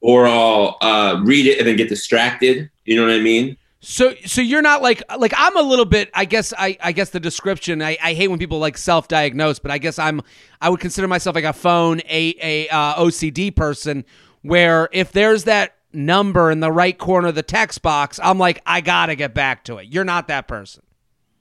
Or 0.02 0.28
I'll 0.28 0.78
uh, 0.82 1.22
read 1.24 1.48
it 1.48 1.58
and 1.58 1.68
then 1.68 1.78
get 1.78 1.90
distracted. 1.90 2.70
You 2.86 2.98
know 2.98 3.04
what 3.04 3.14
I 3.14 3.20
mean? 3.20 3.58
So 3.90 4.14
so 4.26 4.42
you're 4.42 4.62
not 4.62 4.82
like 4.82 5.02
like 5.18 5.34
I'm 5.38 5.56
a 5.56 5.62
little 5.62 5.86
bit 5.86 6.10
I 6.14 6.26
guess 6.26 6.54
I 6.58 6.78
I 6.82 6.92
guess 6.92 7.12
the 7.12 7.22
description 7.22 7.82
I, 7.82 7.98
I 8.04 8.16
hate 8.16 8.28
when 8.28 8.38
people 8.38 8.60
like 8.60 8.78
self-diagnose 8.78 9.60
but 9.60 9.72
I 9.72 9.78
guess 9.78 9.98
I'm 9.98 10.22
I 10.60 10.70
would 10.70 10.82
consider 10.82 11.08
myself 11.08 11.36
like 11.36 11.46
a 11.46 11.54
phone 11.54 12.02
a 12.02 12.36
a 12.42 12.68
uh, 12.68 12.96
OCD 12.96 13.56
person 13.56 14.04
where 14.42 14.90
if 14.92 15.14
there's 15.14 15.46
that 15.46 15.78
number 15.94 16.52
in 16.52 16.60
the 16.60 16.70
right 16.70 16.98
corner 16.98 17.30
of 17.30 17.36
the 17.36 17.44
text 17.44 17.82
box 17.82 18.20
I'm 18.22 18.38
like 18.38 18.62
I 18.66 18.82
got 18.82 19.06
to 19.06 19.16
get 19.16 19.34
back 19.34 19.64
to 19.64 19.78
it. 19.78 19.88
You're 19.88 20.04
not 20.04 20.28
that 20.28 20.50
person. 20.50 20.84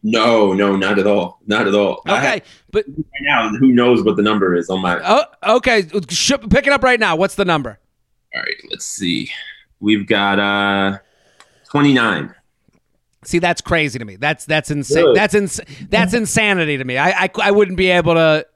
No, 0.04 0.52
no, 0.52 0.76
not 0.76 1.00
at 1.00 1.06
all. 1.08 1.40
Not 1.48 1.66
at 1.66 1.74
all. 1.74 2.02
Okay, 2.08 2.14
have, 2.14 2.42
but 2.70 2.84
right 2.86 3.22
now 3.22 3.48
who 3.58 3.72
knows 3.72 4.04
what 4.04 4.14
the 4.14 4.22
number 4.22 4.54
is 4.54 4.70
on 4.70 4.82
my 4.82 5.00
Oh, 5.04 5.56
okay. 5.56 5.82
Pick 5.82 6.68
it 6.68 6.72
up 6.72 6.84
right 6.84 7.00
now. 7.00 7.16
What's 7.16 7.34
the 7.34 7.44
number? 7.44 7.80
All 8.36 8.40
right, 8.40 8.54
let's 8.70 8.86
see. 8.86 9.32
We've 9.80 10.06
got 10.06 10.38
uh 10.38 10.98
29. 11.70 12.34
See, 13.24 13.38
that's 13.38 13.60
crazy 13.60 13.98
to 13.98 14.04
me. 14.04 14.16
That's 14.16 14.44
that's 14.44 14.70
insane. 14.70 15.12
That's 15.14 15.34
ins- 15.34 15.60
that's 15.88 16.14
insanity 16.14 16.78
to 16.78 16.84
me. 16.84 16.96
I, 16.96 17.24
I 17.24 17.30
I 17.42 17.50
wouldn't 17.50 17.76
be 17.76 17.90
able 17.90 18.14
to 18.14 18.46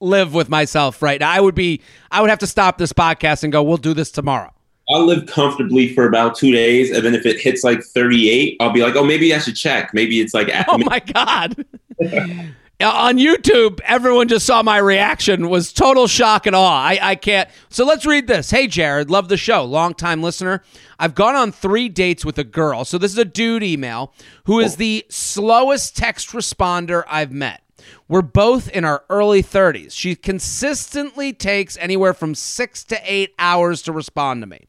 live 0.00 0.32
with 0.32 0.48
myself 0.48 1.02
right 1.02 1.20
now. 1.20 1.30
I 1.30 1.40
would 1.40 1.54
be. 1.54 1.82
I 2.10 2.20
would 2.20 2.30
have 2.30 2.38
to 2.38 2.46
stop 2.46 2.78
this 2.78 2.92
podcast 2.92 3.42
and 3.44 3.52
go. 3.52 3.62
We'll 3.62 3.76
do 3.76 3.92
this 3.92 4.10
tomorrow. 4.10 4.50
I'll 4.90 5.06
live 5.06 5.26
comfortably 5.26 5.94
for 5.94 6.06
about 6.06 6.36
two 6.36 6.52
days, 6.52 6.90
and 6.90 7.04
then 7.04 7.14
if 7.14 7.24
it 7.24 7.40
hits 7.40 7.64
like 7.64 7.82
38, 7.82 8.58
I'll 8.60 8.70
be 8.72 8.82
like, 8.82 8.96
oh, 8.96 9.04
maybe 9.04 9.34
I 9.34 9.38
should 9.38 9.56
check. 9.56 9.92
Maybe 9.94 10.20
it's 10.20 10.34
like. 10.34 10.50
Oh 10.68 10.78
my 10.78 11.00
god. 11.00 11.64
Uh, 12.80 12.90
On 12.90 13.18
YouTube, 13.18 13.80
everyone 13.84 14.26
just 14.26 14.44
saw 14.44 14.60
my 14.62 14.78
reaction 14.78 15.48
was 15.48 15.72
total 15.72 16.08
shock 16.08 16.46
and 16.46 16.56
awe. 16.56 16.82
I, 16.82 16.98
I 17.00 17.14
can't. 17.14 17.48
So 17.68 17.84
let's 17.84 18.04
read 18.04 18.26
this. 18.26 18.50
Hey, 18.50 18.66
Jared, 18.66 19.10
love 19.10 19.28
the 19.28 19.36
show. 19.36 19.64
Long 19.64 19.94
time 19.94 20.22
listener. 20.22 20.62
I've 20.98 21.14
gone 21.14 21.36
on 21.36 21.52
three 21.52 21.88
dates 21.88 22.24
with 22.24 22.36
a 22.36 22.44
girl. 22.44 22.84
So 22.84 22.98
this 22.98 23.12
is 23.12 23.18
a 23.18 23.24
dude 23.24 23.62
email 23.62 24.12
who 24.46 24.58
is 24.58 24.74
the 24.76 25.06
slowest 25.08 25.96
text 25.96 26.30
responder 26.30 27.04
I've 27.06 27.32
met. 27.32 27.62
We're 28.08 28.22
both 28.22 28.68
in 28.70 28.84
our 28.84 29.04
early 29.08 29.42
30s. 29.42 29.92
She 29.92 30.16
consistently 30.16 31.32
takes 31.32 31.76
anywhere 31.76 32.14
from 32.14 32.34
six 32.34 32.82
to 32.84 33.00
eight 33.04 33.34
hours 33.38 33.82
to 33.82 33.92
respond 33.92 34.42
to 34.42 34.46
me. 34.46 34.66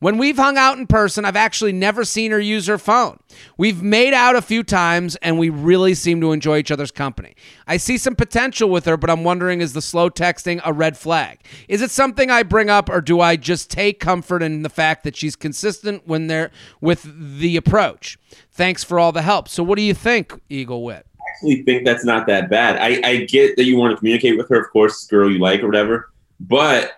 When 0.00 0.16
we've 0.16 0.36
hung 0.36 0.56
out 0.56 0.78
in 0.78 0.86
person, 0.86 1.24
I've 1.24 1.34
actually 1.34 1.72
never 1.72 2.04
seen 2.04 2.30
her 2.30 2.38
use 2.38 2.68
her 2.68 2.78
phone. 2.78 3.18
We've 3.56 3.82
made 3.82 4.14
out 4.14 4.36
a 4.36 4.42
few 4.42 4.62
times 4.62 5.16
and 5.16 5.40
we 5.40 5.50
really 5.50 5.94
seem 5.94 6.20
to 6.20 6.30
enjoy 6.30 6.58
each 6.58 6.70
other's 6.70 6.92
company. 6.92 7.34
I 7.66 7.78
see 7.78 7.98
some 7.98 8.14
potential 8.14 8.70
with 8.70 8.84
her, 8.84 8.96
but 8.96 9.10
I'm 9.10 9.24
wondering 9.24 9.60
is 9.60 9.72
the 9.72 9.82
slow 9.82 10.08
texting 10.08 10.60
a 10.64 10.72
red 10.72 10.96
flag? 10.96 11.40
Is 11.66 11.82
it 11.82 11.90
something 11.90 12.30
I 12.30 12.44
bring 12.44 12.70
up 12.70 12.88
or 12.88 13.00
do 13.00 13.20
I 13.20 13.34
just 13.34 13.72
take 13.72 13.98
comfort 13.98 14.40
in 14.40 14.62
the 14.62 14.68
fact 14.68 15.02
that 15.02 15.16
she's 15.16 15.34
consistent 15.34 16.06
when 16.06 16.28
they're 16.28 16.52
with 16.80 17.02
the 17.40 17.56
approach? 17.56 18.18
Thanks 18.52 18.84
for 18.84 19.00
all 19.00 19.10
the 19.10 19.22
help. 19.22 19.48
So 19.48 19.64
what 19.64 19.76
do 19.78 19.82
you 19.82 19.94
think, 19.94 20.32
Eagle 20.48 20.84
Witt? 20.84 21.06
I 21.18 21.30
actually 21.34 21.62
think 21.64 21.84
that's 21.84 22.04
not 22.04 22.28
that 22.28 22.48
bad. 22.48 22.76
I, 22.76 23.00
I 23.04 23.16
get 23.24 23.56
that 23.56 23.64
you 23.64 23.76
want 23.76 23.90
to 23.92 23.96
communicate 23.96 24.36
with 24.36 24.48
her, 24.48 24.60
of 24.60 24.70
course, 24.70 25.06
girl 25.06 25.28
you 25.28 25.40
like 25.40 25.60
or 25.60 25.66
whatever, 25.66 26.10
but 26.38 26.92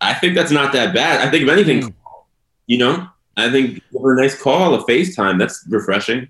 I 0.00 0.14
think 0.14 0.36
that's 0.36 0.52
not 0.52 0.72
that 0.72 0.94
bad. 0.94 1.26
I 1.26 1.30
think 1.32 1.42
if 1.42 1.48
anything, 1.48 1.80
Mm. 1.82 1.94
You 2.66 2.78
know, 2.78 3.06
I 3.36 3.50
think 3.50 3.82
give 3.92 4.02
her 4.02 4.16
a 4.18 4.20
nice 4.22 4.40
call, 4.40 4.74
a 4.74 4.84
FaceTime. 4.84 5.38
That's 5.38 5.64
refreshing. 5.68 6.28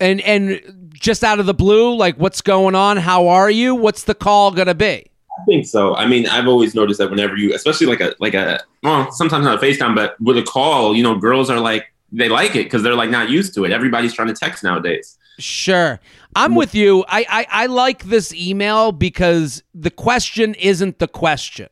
And 0.00 0.20
and 0.22 0.90
just 0.92 1.24
out 1.24 1.40
of 1.40 1.46
the 1.46 1.54
blue, 1.54 1.94
like 1.96 2.16
what's 2.16 2.42
going 2.42 2.74
on? 2.74 2.96
How 2.98 3.28
are 3.28 3.50
you? 3.50 3.74
What's 3.74 4.04
the 4.04 4.14
call 4.14 4.50
gonna 4.52 4.74
be? 4.74 5.06
I 5.38 5.44
think 5.46 5.66
so. 5.66 5.94
I 5.94 6.06
mean, 6.06 6.26
I've 6.26 6.46
always 6.48 6.74
noticed 6.74 6.98
that 6.98 7.10
whenever 7.10 7.36
you, 7.36 7.54
especially 7.54 7.86
like 7.86 8.00
a 8.00 8.14
like 8.20 8.34
a 8.34 8.60
well, 8.82 9.10
sometimes 9.12 9.44
not 9.44 9.62
a 9.62 9.66
FaceTime, 9.66 9.94
but 9.94 10.20
with 10.20 10.36
a 10.38 10.42
call, 10.42 10.94
you 10.94 11.02
know, 11.02 11.14
girls 11.16 11.48
are 11.50 11.60
like 11.60 11.86
they 12.12 12.28
like 12.28 12.54
it 12.56 12.64
because 12.64 12.82
they're 12.82 12.94
like 12.94 13.10
not 13.10 13.30
used 13.30 13.54
to 13.54 13.64
it. 13.64 13.72
Everybody's 13.72 14.12
trying 14.14 14.28
to 14.28 14.34
text 14.34 14.62
nowadays. 14.62 15.18
Sure. 15.38 16.00
I'm 16.34 16.54
with 16.54 16.74
you. 16.74 17.04
I, 17.08 17.26
I, 17.28 17.46
I 17.64 17.66
like 17.66 18.04
this 18.04 18.32
email 18.34 18.92
because 18.92 19.62
the 19.74 19.90
question 19.90 20.54
isn't 20.54 20.98
the 20.98 21.08
question, 21.08 21.68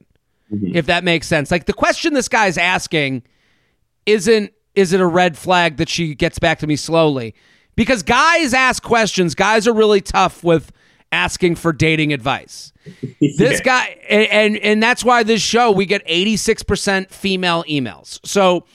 Mhm. 0.52 0.74
if 0.74 0.86
that 0.86 1.04
makes 1.04 1.26
sense. 1.26 1.50
Like 1.50 1.64
the 1.66 1.72
question 1.72 2.12
this 2.14 2.28
guy's 2.28 2.58
asking 2.58 3.22
isn't 4.06 4.52
is 4.75 4.92
it 4.92 5.00
a 5.00 5.06
red 5.06 5.38
flag 5.38 5.76
that 5.76 5.88
she 5.88 6.14
gets 6.14 6.38
back 6.38 6.58
to 6.61 6.66
me 6.66 6.76
slowly? 6.76 7.34
Because 7.76 8.02
guys 8.02 8.52
ask 8.54 8.82
questions. 8.82 9.34
Guys 9.34 9.66
are 9.68 9.73
really 9.73 10.00
tough 10.00 10.42
with 10.42 10.73
asking 11.12 11.54
for 11.56 11.73
dating 11.73 12.12
advice. 12.12 12.73
This 13.20 13.58
Yeah. 13.58 13.62
guy 13.62 13.96
and, 14.11 14.26
and 14.28 14.56
and 14.58 14.82
that's 14.82 15.04
why 15.04 15.23
this 15.23 15.40
show 15.40 15.70
we 15.70 15.87
get 15.87 16.06
86% 16.06 17.11
female 17.11 17.64
emails. 17.68 18.20
So 18.26 18.66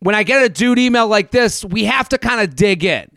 when 0.00 0.14
I 0.14 0.22
get 0.22 0.42
a 0.44 0.48
dude 0.48 0.78
email 0.78 1.06
like 1.08 1.30
this, 1.32 1.64
we 1.64 1.84
have 1.84 2.08
to 2.10 2.18
kind 2.18 2.40
of 2.40 2.54
dig 2.54 2.84
in. 2.84 3.10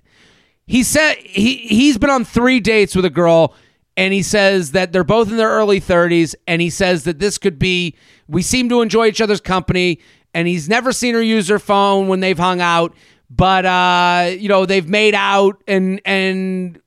He 0.65 0.81
said 0.83 1.15
he 1.17 1.57
he's 1.57 1.97
been 1.97 2.09
on 2.09 2.25
3 2.25 2.59
dates 2.61 2.95
with 2.95 3.05
a 3.05 3.09
girl 3.09 3.53
and 3.95 4.13
he 4.13 4.23
says 4.23 4.71
that 4.71 4.91
they're 4.91 5.03
both 5.03 5.29
in 5.29 5.37
their 5.37 5.49
early 5.51 5.79
30s 5.79 6.33
and 6.47 6.61
he 6.61 6.69
says 6.71 7.03
that 7.03 7.19
this 7.19 7.37
could 7.37 7.59
be 7.59 7.95
we 8.27 8.41
seem 8.41 8.69
to 8.69 8.81
enjoy 8.81 9.07
each 9.07 9.21
other's 9.21 9.41
company 9.41 9.99
and 10.33 10.47
he's 10.47 10.67
never 10.69 10.91
seen 10.91 11.13
her 11.15 11.21
use 11.21 11.47
her 11.47 11.59
phone 11.59 12.07
when 12.07 12.19
they've 12.19 12.37
hung 12.37 12.61
out 12.61 12.93
but 13.29 13.65
uh 13.65 14.29
you 14.37 14.49
know 14.49 14.65
they've 14.65 14.87
made 14.87 15.15
out 15.15 15.63
and 15.67 16.01
and 16.05 16.79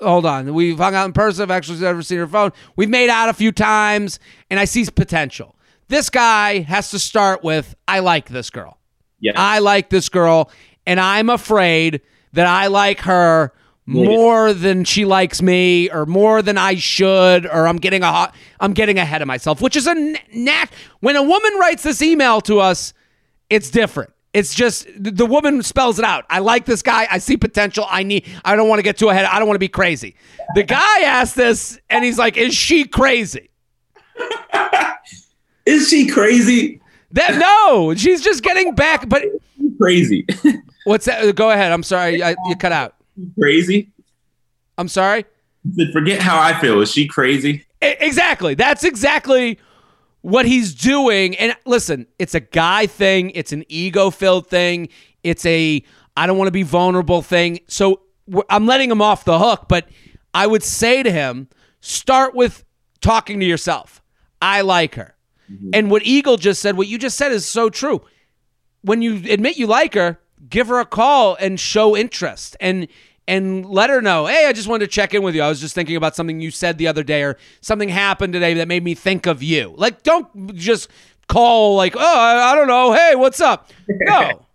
hold 0.00 0.26
on. 0.26 0.52
We've 0.52 0.78
hung 0.78 0.94
out 0.94 1.06
in 1.06 1.12
person. 1.12 1.44
I've 1.44 1.50
actually 1.50 1.78
never 1.78 2.02
seen 2.02 2.18
her 2.18 2.26
phone. 2.26 2.52
We've 2.76 2.88
made 2.88 3.08
out 3.08 3.28
a 3.28 3.32
few 3.32 3.52
times 3.52 4.18
and 4.50 4.58
i 4.58 4.64
see 4.64 4.84
potential. 4.86 5.56
This 5.88 6.10
guy 6.10 6.60
has 6.60 6.90
to 6.90 6.98
start 6.98 7.44
with 7.44 7.74
i 7.86 8.00
like 8.00 8.28
this 8.28 8.50
girl. 8.50 8.78
Yeah. 9.20 9.32
i 9.36 9.60
like 9.60 9.88
this 9.90 10.08
girl 10.08 10.50
and 10.84 10.98
i'm 10.98 11.30
afraid 11.30 12.00
that 12.32 12.46
i 12.46 12.66
like 12.66 13.00
her 13.00 13.52
more 13.84 14.52
than 14.52 14.84
she 14.84 15.04
likes 15.04 15.42
me 15.42 15.90
or 15.90 16.06
more 16.06 16.40
than 16.40 16.56
i 16.56 16.74
should 16.76 17.44
or 17.46 17.66
i'm 17.66 17.78
getting 17.78 18.02
a 18.02 18.06
hot, 18.06 18.34
i'm 18.60 18.72
getting 18.72 18.96
ahead 18.98 19.20
of 19.20 19.26
myself 19.26 19.60
which 19.60 19.76
is 19.76 19.86
a 19.88 19.94
nat 20.32 20.66
when 21.00 21.16
a 21.16 21.22
woman 21.22 21.52
writes 21.58 21.82
this 21.82 22.00
email 22.00 22.40
to 22.40 22.60
us 22.60 22.94
it's 23.52 23.70
different. 23.70 24.10
It's 24.32 24.54
just 24.54 24.86
the 24.96 25.26
woman 25.26 25.62
spells 25.62 25.98
it 25.98 26.06
out. 26.06 26.24
I 26.30 26.38
like 26.38 26.64
this 26.64 26.80
guy. 26.80 27.06
I 27.10 27.18
see 27.18 27.36
potential. 27.36 27.84
I 27.86 28.02
need. 28.02 28.26
I 28.46 28.56
don't 28.56 28.66
want 28.66 28.78
to 28.78 28.82
get 28.82 28.96
too 28.96 29.10
ahead. 29.10 29.26
I 29.26 29.38
don't 29.38 29.46
want 29.46 29.56
to 29.56 29.60
be 29.60 29.68
crazy. 29.68 30.16
The 30.54 30.62
guy 30.78 31.00
asked 31.02 31.36
this, 31.36 31.78
and 31.90 32.02
he's 32.02 32.16
like, 32.16 32.38
"Is 32.38 32.54
she 32.54 32.84
crazy?" 32.86 33.50
Is 35.66 35.90
she 35.90 36.08
crazy? 36.08 36.80
That 37.10 37.36
no, 37.36 37.94
she's 37.94 38.22
just 38.22 38.42
getting 38.42 38.74
back. 38.74 39.06
But 39.06 39.22
Crazy. 39.78 40.26
what's 40.84 41.04
that? 41.04 41.36
Go 41.36 41.50
ahead. 41.50 41.70
I'm 41.70 41.82
sorry. 41.82 42.22
I, 42.22 42.34
you 42.48 42.56
cut 42.56 42.72
out. 42.72 42.94
Crazy? 43.38 43.90
I'm 44.78 44.88
sorry. 44.88 45.24
Forget 45.92 46.20
how 46.20 46.40
I 46.40 46.58
feel. 46.60 46.80
Is 46.80 46.90
she 46.90 47.06
crazy? 47.06 47.64
Exactly. 47.80 48.54
That's 48.54 48.84
exactly 48.84 49.58
what 50.22 50.46
he's 50.46 50.74
doing. 50.74 51.36
And 51.36 51.56
listen, 51.66 52.06
it's 52.18 52.34
a 52.34 52.40
guy 52.40 52.86
thing. 52.86 53.30
It's 53.30 53.52
an 53.52 53.64
ego 53.68 54.10
filled 54.10 54.48
thing. 54.48 54.88
It's 55.22 55.44
a 55.46 55.82
I 56.16 56.26
don't 56.26 56.38
want 56.38 56.48
to 56.48 56.52
be 56.52 56.62
vulnerable 56.62 57.22
thing. 57.22 57.60
So 57.68 58.02
I'm 58.48 58.66
letting 58.66 58.90
him 58.90 59.02
off 59.02 59.24
the 59.24 59.38
hook. 59.38 59.66
But 59.68 59.88
I 60.34 60.46
would 60.46 60.62
say 60.62 61.02
to 61.02 61.10
him, 61.10 61.48
start 61.80 62.34
with 62.34 62.64
talking 63.00 63.40
to 63.40 63.46
yourself. 63.46 64.02
I 64.40 64.62
like 64.62 64.94
her. 64.96 65.14
Mm-hmm. 65.50 65.70
And 65.74 65.90
what 65.90 66.04
Eagle 66.04 66.36
just 66.36 66.60
said, 66.60 66.76
what 66.76 66.88
you 66.88 66.98
just 66.98 67.16
said 67.16 67.32
is 67.32 67.46
so 67.46 67.68
true. 67.68 68.02
When 68.82 69.02
you 69.02 69.22
admit 69.30 69.58
you 69.58 69.66
like 69.66 69.94
her, 69.94 70.18
give 70.52 70.68
her 70.68 70.78
a 70.78 70.86
call 70.86 71.34
and 71.40 71.58
show 71.58 71.96
interest 71.96 72.56
and 72.60 72.86
and 73.28 73.64
let 73.66 73.88
her 73.88 74.02
know, 74.02 74.26
hey, 74.26 74.46
I 74.46 74.52
just 74.52 74.66
wanted 74.68 74.86
to 74.86 74.90
check 74.92 75.14
in 75.14 75.22
with 75.22 75.34
you. 75.34 75.42
I 75.42 75.48
was 75.48 75.60
just 75.60 75.74
thinking 75.74 75.94
about 75.96 76.14
something 76.16 76.40
you 76.40 76.50
said 76.50 76.76
the 76.78 76.88
other 76.88 77.02
day 77.04 77.22
or 77.22 77.38
something 77.60 77.88
happened 77.88 78.32
today 78.32 78.54
that 78.54 78.66
made 78.66 78.82
me 78.82 78.94
think 78.94 79.26
of 79.26 79.42
you. 79.44 79.74
Like, 79.76 80.02
don't 80.02 80.54
just 80.56 80.88
call 81.28 81.76
like, 81.76 81.94
oh, 81.96 82.00
I, 82.00 82.50
I 82.50 82.54
don't 82.56 82.66
know. 82.66 82.92
Hey, 82.92 83.14
what's 83.16 83.40
up? 83.40 83.70
No. 83.88 84.44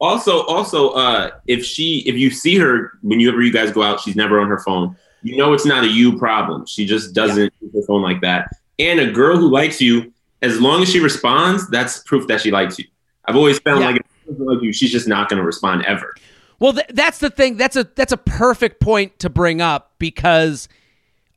Also, 0.00 0.44
also, 0.46 0.90
uh, 0.90 1.30
if 1.48 1.64
she, 1.64 2.04
if 2.06 2.14
you 2.14 2.30
see 2.30 2.56
her 2.56 2.92
whenever 3.02 3.42
you 3.42 3.52
guys 3.52 3.72
go 3.72 3.82
out, 3.82 3.98
she's 3.98 4.14
never 4.14 4.38
on 4.40 4.46
her 4.46 4.60
phone. 4.60 4.96
You 5.24 5.36
know 5.36 5.52
it's 5.54 5.66
not 5.66 5.82
a 5.82 5.88
you 5.88 6.16
problem. 6.16 6.66
She 6.66 6.86
just 6.86 7.14
doesn't 7.16 7.52
use 7.60 7.72
her 7.74 7.82
phone 7.82 8.00
like 8.02 8.20
that. 8.20 8.46
And 8.78 9.00
a 9.00 9.10
girl 9.10 9.36
who 9.36 9.48
likes 9.50 9.80
you, 9.80 10.12
as 10.40 10.60
long 10.60 10.82
as 10.82 10.88
she 10.88 11.00
responds, 11.00 11.68
that's 11.68 11.98
proof 12.04 12.28
that 12.28 12.40
she 12.40 12.52
likes 12.52 12.78
you. 12.78 12.84
I've 13.24 13.34
always 13.34 13.58
found 13.58 13.80
Yeah. 13.80 13.86
like 13.86 13.96
if 13.96 14.02
she 14.06 14.12
doesn't 14.17 14.17
like 14.36 14.62
you, 14.62 14.72
she's 14.72 14.92
just 14.92 15.08
not 15.08 15.28
going 15.28 15.38
to 15.38 15.46
respond 15.46 15.84
ever. 15.86 16.14
Well, 16.60 16.72
th- 16.72 16.86
that's 16.90 17.18
the 17.18 17.30
thing. 17.30 17.56
That's 17.56 17.76
a 17.76 17.84
that's 17.94 18.12
a 18.12 18.16
perfect 18.16 18.80
point 18.80 19.18
to 19.20 19.30
bring 19.30 19.60
up 19.60 19.92
because 19.98 20.68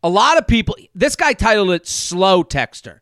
a 0.04 0.10
lot 0.10 0.38
of 0.38 0.48
people. 0.48 0.76
This 0.96 1.16
guy 1.16 1.34
titled 1.34 1.72
it 1.72 1.88
"slow 1.88 2.44
texter." 2.44 3.00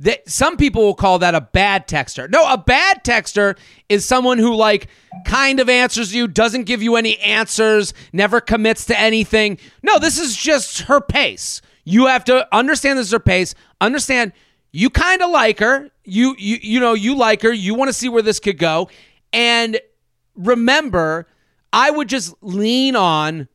That 0.00 0.28
some 0.28 0.56
people 0.56 0.82
will 0.82 0.94
call 0.94 1.20
that 1.20 1.34
a 1.36 1.40
bad 1.40 1.86
texter. 1.86 2.28
No, 2.28 2.42
a 2.52 2.58
bad 2.58 3.04
texter 3.04 3.56
is 3.88 4.04
someone 4.04 4.38
who 4.38 4.54
like 4.54 4.88
kind 5.24 5.60
of 5.60 5.68
answers 5.68 6.12
you, 6.12 6.26
doesn't 6.26 6.64
give 6.64 6.82
you 6.82 6.96
any 6.96 7.18
answers, 7.20 7.94
never 8.12 8.40
commits 8.40 8.84
to 8.86 8.98
anything. 8.98 9.58
No, 9.82 10.00
this 10.00 10.18
is 10.18 10.36
just 10.36 10.82
her 10.82 11.00
pace. 11.00 11.62
You 11.84 12.06
have 12.06 12.24
to 12.24 12.48
understand 12.52 12.98
this 12.98 13.06
is 13.06 13.12
her 13.12 13.20
pace. 13.20 13.54
Understand 13.80 14.32
you 14.72 14.90
kind 14.90 15.22
of 15.22 15.30
like 15.30 15.60
her. 15.60 15.90
You 16.04 16.34
you 16.38 16.58
you 16.60 16.80
know 16.80 16.94
you 16.94 17.14
like 17.14 17.42
her. 17.42 17.52
You 17.52 17.74
want 17.74 17.88
to 17.88 17.92
see 17.92 18.08
where 18.08 18.22
this 18.22 18.40
could 18.40 18.58
go, 18.58 18.88
and 19.32 19.80
remember, 20.34 21.26
I 21.72 21.90
would 21.90 22.08
just 22.08 22.34
lean 22.42 22.96
on 22.96 23.48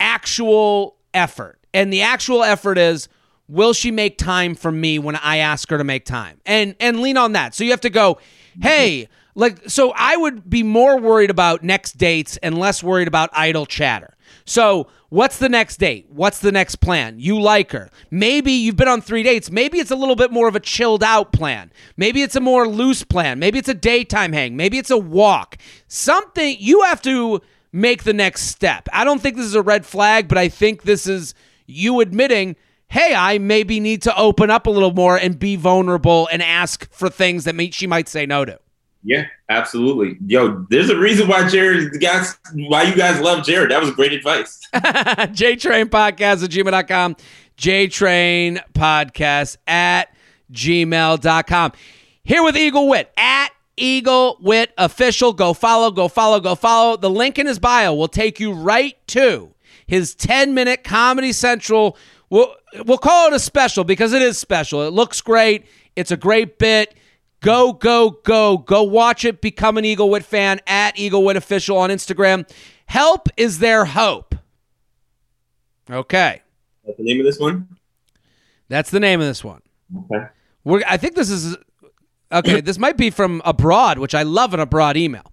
actual 0.00 0.96
effort. 1.12 1.58
And 1.72 1.92
the 1.92 2.02
actual 2.02 2.42
effort 2.42 2.78
is 2.78 3.08
will 3.48 3.72
she 3.72 3.90
make 3.90 4.16
time 4.16 4.54
for 4.54 4.72
me 4.72 4.98
when 4.98 5.16
I 5.16 5.38
ask 5.38 5.68
her 5.70 5.78
to 5.78 5.84
make 5.84 6.04
time? 6.04 6.40
And 6.46 6.74
and 6.80 7.00
lean 7.00 7.16
on 7.16 7.32
that. 7.32 7.54
So 7.54 7.64
you 7.64 7.70
have 7.70 7.80
to 7.82 7.90
go, 7.90 8.18
"Hey, 8.60 9.08
like 9.34 9.68
so 9.68 9.92
I 9.96 10.16
would 10.16 10.48
be 10.48 10.62
more 10.62 10.98
worried 10.98 11.30
about 11.30 11.62
next 11.62 11.98
dates 11.98 12.36
and 12.38 12.58
less 12.58 12.82
worried 12.82 13.08
about 13.08 13.30
idle 13.32 13.66
chatter." 13.66 14.14
So, 14.46 14.88
what's 15.08 15.38
the 15.38 15.48
next 15.48 15.78
date? 15.78 16.06
What's 16.10 16.38
the 16.38 16.52
next 16.52 16.76
plan? 16.76 17.18
You 17.18 17.40
like 17.40 17.72
her. 17.72 17.88
Maybe 18.10 18.52
you've 18.52 18.76
been 18.76 18.88
on 18.88 19.00
3 19.00 19.22
dates. 19.22 19.50
Maybe 19.50 19.78
it's 19.78 19.90
a 19.90 19.96
little 19.96 20.16
bit 20.16 20.30
more 20.30 20.48
of 20.48 20.54
a 20.54 20.60
chilled 20.60 21.02
out 21.02 21.32
plan. 21.32 21.72
Maybe 21.96 22.20
it's 22.20 22.36
a 22.36 22.40
more 22.40 22.68
loose 22.68 23.04
plan. 23.04 23.38
Maybe 23.38 23.58
it's 23.58 23.70
a 23.70 23.74
daytime 23.74 24.32
hang. 24.32 24.54
Maybe 24.56 24.76
it's 24.76 24.90
a 24.90 24.98
walk. 24.98 25.56
Something 25.88 26.56
you 26.58 26.82
have 26.82 27.00
to 27.02 27.40
make 27.72 28.04
the 28.04 28.12
next 28.12 28.42
step. 28.42 28.88
I 28.92 29.04
don't 29.04 29.20
think 29.20 29.36
this 29.36 29.46
is 29.46 29.54
a 29.54 29.62
red 29.62 29.86
flag, 29.86 30.28
but 30.28 30.38
I 30.38 30.48
think 30.48 30.82
this 30.82 31.06
is 31.06 31.34
you 31.66 32.00
admitting, 32.00 32.56
hey, 32.88 33.14
I 33.16 33.38
maybe 33.38 33.80
need 33.80 34.02
to 34.02 34.16
open 34.16 34.50
up 34.50 34.66
a 34.66 34.70
little 34.70 34.92
more 34.92 35.16
and 35.16 35.38
be 35.38 35.56
vulnerable 35.56 36.28
and 36.30 36.42
ask 36.42 36.92
for 36.92 37.08
things 37.08 37.44
that 37.44 37.74
she 37.74 37.86
might 37.86 38.08
say 38.08 38.26
no 38.26 38.44
to. 38.44 38.60
Yeah, 39.04 39.26
absolutely. 39.50 40.16
Yo, 40.26 40.66
there's 40.70 40.88
a 40.88 40.98
reason 40.98 41.28
why 41.28 41.46
Jared 41.46 42.00
guys 42.00 42.38
why 42.54 42.84
you 42.84 42.96
guys 42.96 43.20
love 43.20 43.44
Jared. 43.44 43.70
That 43.70 43.82
was 43.82 43.90
great 43.90 44.14
advice. 44.14 44.58
JTrain 44.74 45.86
Podcast 45.86 46.42
at 46.42 46.50
gmail.com. 46.50 47.16
JTrain 47.58 48.60
Podcast 48.72 49.58
at 49.66 50.08
gmail.com. 50.52 51.72
Here 52.24 52.42
with 52.42 52.56
Eagle 52.56 52.88
Witt 52.88 53.12
at 53.18 53.50
Eagle 53.76 54.38
Witt 54.40 54.72
Official. 54.78 55.34
Go 55.34 55.52
follow, 55.52 55.90
go 55.90 56.08
follow, 56.08 56.40
go 56.40 56.54
follow. 56.54 56.96
The 56.96 57.10
link 57.10 57.38
in 57.38 57.46
his 57.46 57.58
bio 57.58 57.94
will 57.94 58.08
take 58.08 58.40
you 58.40 58.52
right 58.52 58.96
to 59.08 59.52
his 59.86 60.14
10 60.14 60.54
minute 60.54 60.82
Comedy 60.82 61.32
Central. 61.32 61.98
We'll, 62.30 62.54
we'll 62.86 62.98
call 62.98 63.28
it 63.28 63.34
a 63.34 63.38
special 63.38 63.84
because 63.84 64.14
it 64.14 64.22
is 64.22 64.38
special. 64.38 64.82
It 64.82 64.94
looks 64.94 65.20
great. 65.20 65.66
It's 65.94 66.10
a 66.10 66.16
great 66.16 66.58
bit. 66.58 66.94
Go, 67.44 67.74
go, 67.74 68.10
go. 68.22 68.56
Go 68.56 68.82
watch 68.84 69.26
it. 69.26 69.42
Become 69.42 69.76
an 69.76 69.84
Eagle 69.84 70.08
Witt 70.08 70.24
fan 70.24 70.60
at 70.66 70.98
Eagle 70.98 71.22
Witt 71.24 71.36
Official 71.36 71.76
on 71.76 71.90
Instagram. 71.90 72.50
Help 72.86 73.28
is 73.36 73.58
there 73.58 73.84
hope. 73.84 74.34
Okay. 75.90 76.40
That's 76.86 76.96
the 76.96 77.04
name 77.04 77.20
of 77.20 77.26
this 77.26 77.38
one? 77.38 77.68
That's 78.68 78.90
the 78.90 78.98
name 78.98 79.20
of 79.20 79.26
this 79.26 79.44
one. 79.44 79.60
Okay. 79.94 80.24
We're, 80.64 80.82
I 80.88 80.96
think 80.96 81.16
this 81.16 81.28
is 81.28 81.54
okay. 82.32 82.62
this 82.62 82.78
might 82.78 82.96
be 82.96 83.10
from 83.10 83.42
abroad, 83.44 83.98
which 83.98 84.14
I 84.14 84.22
love 84.22 84.54
an 84.54 84.60
abroad 84.60 84.96
email. 84.96 85.30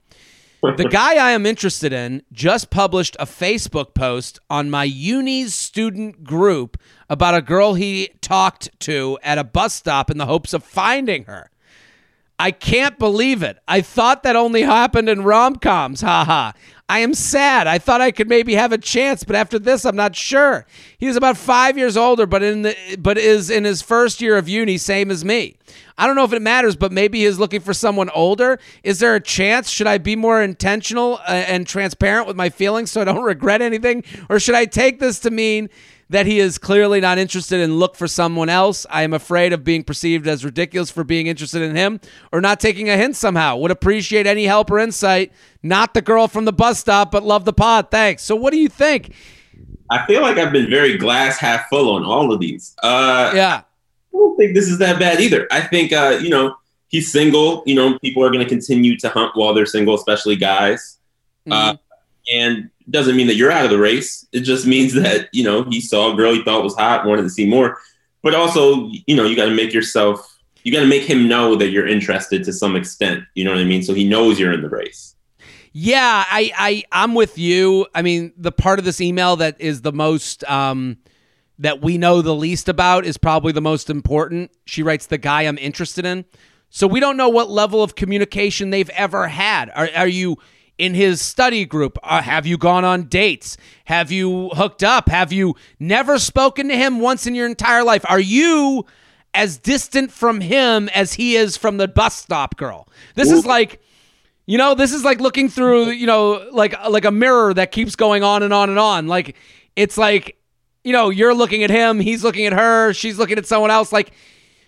The 0.61 0.89
guy 0.91 1.15
I 1.15 1.31
am 1.31 1.45
interested 1.45 1.93
in 1.93 2.23
just 2.33 2.69
published 2.69 3.15
a 3.19 3.25
Facebook 3.25 3.93
post 3.93 4.37
on 4.49 4.69
my 4.69 4.83
uni's 4.83 5.53
student 5.53 6.25
group 6.25 6.77
about 7.09 7.35
a 7.35 7.41
girl 7.41 7.75
he 7.75 8.09
talked 8.19 8.77
to 8.81 9.17
at 9.23 9.37
a 9.37 9.45
bus 9.45 9.73
stop 9.73 10.11
in 10.11 10.17
the 10.17 10.25
hopes 10.25 10.53
of 10.53 10.61
finding 10.61 11.23
her. 11.23 11.50
I 12.41 12.49
can't 12.49 12.97
believe 12.97 13.43
it. 13.43 13.59
I 13.67 13.81
thought 13.81 14.23
that 14.23 14.35
only 14.35 14.63
happened 14.63 15.07
in 15.09 15.23
rom 15.23 15.57
coms. 15.57 16.01
Haha. 16.01 16.53
I 16.89 16.99
am 16.99 17.13
sad. 17.13 17.67
I 17.67 17.77
thought 17.77 18.01
I 18.01 18.09
could 18.09 18.27
maybe 18.27 18.55
have 18.55 18.71
a 18.71 18.79
chance, 18.79 19.23
but 19.23 19.35
after 19.35 19.59
this, 19.59 19.85
I'm 19.85 19.95
not 19.95 20.15
sure. 20.15 20.65
He 20.97 21.05
is 21.05 21.15
about 21.15 21.37
five 21.37 21.77
years 21.77 21.95
older, 21.95 22.25
but 22.25 22.41
in 22.41 22.63
the 22.63 22.75
but 22.97 23.19
is 23.19 23.51
in 23.51 23.63
his 23.63 23.83
first 23.83 24.21
year 24.21 24.37
of 24.37 24.49
uni, 24.49 24.79
same 24.79 25.11
as 25.11 25.23
me. 25.23 25.55
I 25.99 26.07
don't 26.07 26.15
know 26.15 26.23
if 26.23 26.33
it 26.33 26.41
matters, 26.41 26.75
but 26.75 26.91
maybe 26.91 27.23
he's 27.25 27.37
looking 27.37 27.61
for 27.61 27.75
someone 27.75 28.09
older. 28.09 28.57
Is 28.83 28.97
there 28.97 29.13
a 29.13 29.21
chance? 29.21 29.69
Should 29.69 29.85
I 29.85 29.99
be 29.99 30.15
more 30.15 30.41
intentional 30.41 31.19
uh, 31.27 31.31
and 31.31 31.67
transparent 31.67 32.25
with 32.25 32.35
my 32.35 32.49
feelings 32.49 32.91
so 32.91 33.01
I 33.01 33.03
don't 33.03 33.23
regret 33.35 33.61
anything, 33.61 34.03
or 34.29 34.39
should 34.39 34.55
I 34.55 34.65
take 34.65 34.99
this 34.99 35.19
to 35.19 35.29
mean 35.29 35.69
that 36.11 36.25
he 36.25 36.39
is 36.39 36.57
clearly 36.57 36.99
not 36.99 37.17
interested 37.17 37.61
and 37.61 37.79
look 37.79 37.95
for 37.95 38.05
someone 38.05 38.49
else. 38.49 38.85
I 38.89 39.03
am 39.03 39.13
afraid 39.13 39.53
of 39.53 39.63
being 39.63 39.81
perceived 39.81 40.27
as 40.27 40.43
ridiculous 40.43 40.91
for 40.91 41.05
being 41.05 41.27
interested 41.27 41.61
in 41.61 41.73
him 41.73 42.01
or 42.33 42.41
not 42.41 42.59
taking 42.59 42.89
a 42.89 42.97
hint 42.97 43.15
somehow. 43.15 43.55
Would 43.57 43.71
appreciate 43.71 44.27
any 44.27 44.43
help 44.43 44.69
or 44.69 44.77
insight. 44.77 45.31
Not 45.63 45.93
the 45.93 46.01
girl 46.01 46.27
from 46.27 46.43
the 46.43 46.51
bus 46.51 46.79
stop, 46.79 47.11
but 47.11 47.23
love 47.23 47.45
the 47.45 47.53
pod. 47.53 47.91
Thanks. 47.91 48.23
So, 48.23 48.35
what 48.35 48.51
do 48.51 48.57
you 48.57 48.67
think? 48.67 49.13
I 49.89 50.05
feel 50.05 50.21
like 50.21 50.37
I've 50.37 50.51
been 50.51 50.69
very 50.69 50.97
glass 50.97 51.37
half 51.37 51.69
full 51.69 51.95
on 51.95 52.03
all 52.03 52.33
of 52.33 52.41
these. 52.41 52.75
Uh, 52.83 53.31
yeah. 53.33 53.61
I 54.13 54.17
don't 54.17 54.35
think 54.35 54.53
this 54.53 54.67
is 54.67 54.79
that 54.79 54.99
bad 54.99 55.21
either. 55.21 55.47
I 55.49 55.61
think, 55.61 55.93
uh, 55.93 56.19
you 56.21 56.29
know, 56.29 56.55
he's 56.89 57.09
single. 57.09 57.63
You 57.65 57.75
know, 57.75 57.97
people 57.99 58.21
are 58.23 58.29
going 58.29 58.43
to 58.43 58.49
continue 58.49 58.97
to 58.97 59.07
hunt 59.07 59.31
while 59.35 59.53
they're 59.53 59.65
single, 59.65 59.95
especially 59.95 60.35
guys. 60.35 60.97
Mm-hmm. 61.47 61.53
Uh, 61.53 61.75
and 62.33 62.69
doesn't 62.91 63.15
mean 63.15 63.27
that 63.27 63.35
you're 63.35 63.51
out 63.51 63.65
of 63.65 63.71
the 63.71 63.79
race. 63.79 64.25
It 64.31 64.41
just 64.41 64.67
means 64.67 64.93
that, 64.93 65.29
you 65.31 65.43
know, 65.43 65.63
he 65.63 65.81
saw 65.81 66.13
a 66.13 66.15
girl 66.15 66.33
he 66.33 66.43
thought 66.43 66.63
was 66.63 66.75
hot, 66.75 67.05
wanted 67.05 67.23
to 67.23 67.29
see 67.29 67.45
more. 67.45 67.79
But 68.21 68.35
also, 68.35 68.89
you 69.07 69.15
know, 69.15 69.25
you 69.25 69.35
got 69.35 69.45
to 69.45 69.55
make 69.55 69.73
yourself, 69.73 70.37
you 70.63 70.71
got 70.71 70.81
to 70.81 70.87
make 70.87 71.03
him 71.03 71.27
know 71.27 71.55
that 71.55 71.69
you're 71.69 71.87
interested 71.87 72.43
to 72.43 72.53
some 72.53 72.75
extent. 72.75 73.23
You 73.33 73.45
know 73.45 73.51
what 73.51 73.59
I 73.59 73.63
mean? 73.63 73.81
So 73.81 73.93
he 73.93 74.07
knows 74.07 74.39
you're 74.39 74.53
in 74.53 74.61
the 74.61 74.69
race. 74.69 75.15
Yeah, 75.73 76.25
I, 76.27 76.51
I, 76.57 76.83
I'm 76.91 77.15
with 77.15 77.37
you. 77.37 77.87
I 77.95 78.01
mean, 78.01 78.33
the 78.37 78.51
part 78.51 78.77
of 78.77 78.85
this 78.85 78.99
email 78.99 79.37
that 79.37 79.59
is 79.59 79.81
the 79.81 79.93
most, 79.93 80.43
um, 80.49 80.97
that 81.59 81.81
we 81.81 81.97
know 81.97 82.21
the 82.21 82.35
least 82.35 82.67
about 82.67 83.05
is 83.05 83.17
probably 83.17 83.53
the 83.53 83.61
most 83.61 83.89
important. 83.89 84.51
She 84.65 84.83
writes, 84.83 85.05
the 85.05 85.17
guy 85.17 85.43
I'm 85.43 85.57
interested 85.57 86.05
in. 86.05 86.25
So 86.69 86.87
we 86.87 86.99
don't 86.99 87.17
know 87.17 87.29
what 87.29 87.49
level 87.49 87.83
of 87.83 87.95
communication 87.95 88.69
they've 88.69 88.89
ever 88.91 89.27
had. 89.27 89.69
Are, 89.75 89.89
are 89.95 90.07
you, 90.07 90.37
in 90.81 90.95
his 90.95 91.21
study 91.21 91.63
group? 91.63 91.99
Uh, 92.01 92.23
have 92.23 92.47
you 92.47 92.57
gone 92.57 92.83
on 92.83 93.03
dates? 93.03 93.55
Have 93.85 94.11
you 94.11 94.49
hooked 94.49 94.83
up? 94.83 95.09
Have 95.09 95.31
you 95.31 95.55
never 95.79 96.17
spoken 96.17 96.69
to 96.69 96.75
him 96.75 96.99
once 96.99 97.27
in 97.27 97.35
your 97.35 97.45
entire 97.45 97.83
life? 97.83 98.03
Are 98.09 98.19
you 98.19 98.87
as 99.35 99.59
distant 99.59 100.11
from 100.11 100.41
him 100.41 100.89
as 100.89 101.13
he 101.13 101.35
is 101.35 101.55
from 101.55 101.77
the 101.77 101.87
bus 101.87 102.15
stop 102.15 102.57
girl? 102.57 102.89
This 103.13 103.29
is 103.29 103.45
like 103.45 103.79
you 104.47 104.57
know, 104.57 104.73
this 104.73 104.91
is 104.91 105.05
like 105.05 105.21
looking 105.21 105.49
through, 105.49 105.91
you 105.91 106.07
know, 106.07 106.49
like 106.51 106.73
like 106.89 107.05
a 107.05 107.11
mirror 107.11 107.53
that 107.53 107.71
keeps 107.71 107.95
going 107.95 108.23
on 108.23 108.41
and 108.41 108.51
on 108.51 108.71
and 108.71 108.79
on. 108.79 109.07
Like 109.07 109.35
it's 109.75 109.99
like, 109.99 110.35
you 110.83 110.93
know, 110.93 111.11
you're 111.11 111.35
looking 111.35 111.63
at 111.63 111.69
him, 111.69 111.99
he's 111.99 112.23
looking 112.23 112.47
at 112.47 112.53
her, 112.53 112.91
she's 112.91 113.19
looking 113.19 113.37
at 113.37 113.45
someone 113.45 113.69
else 113.69 113.93
like 113.93 114.13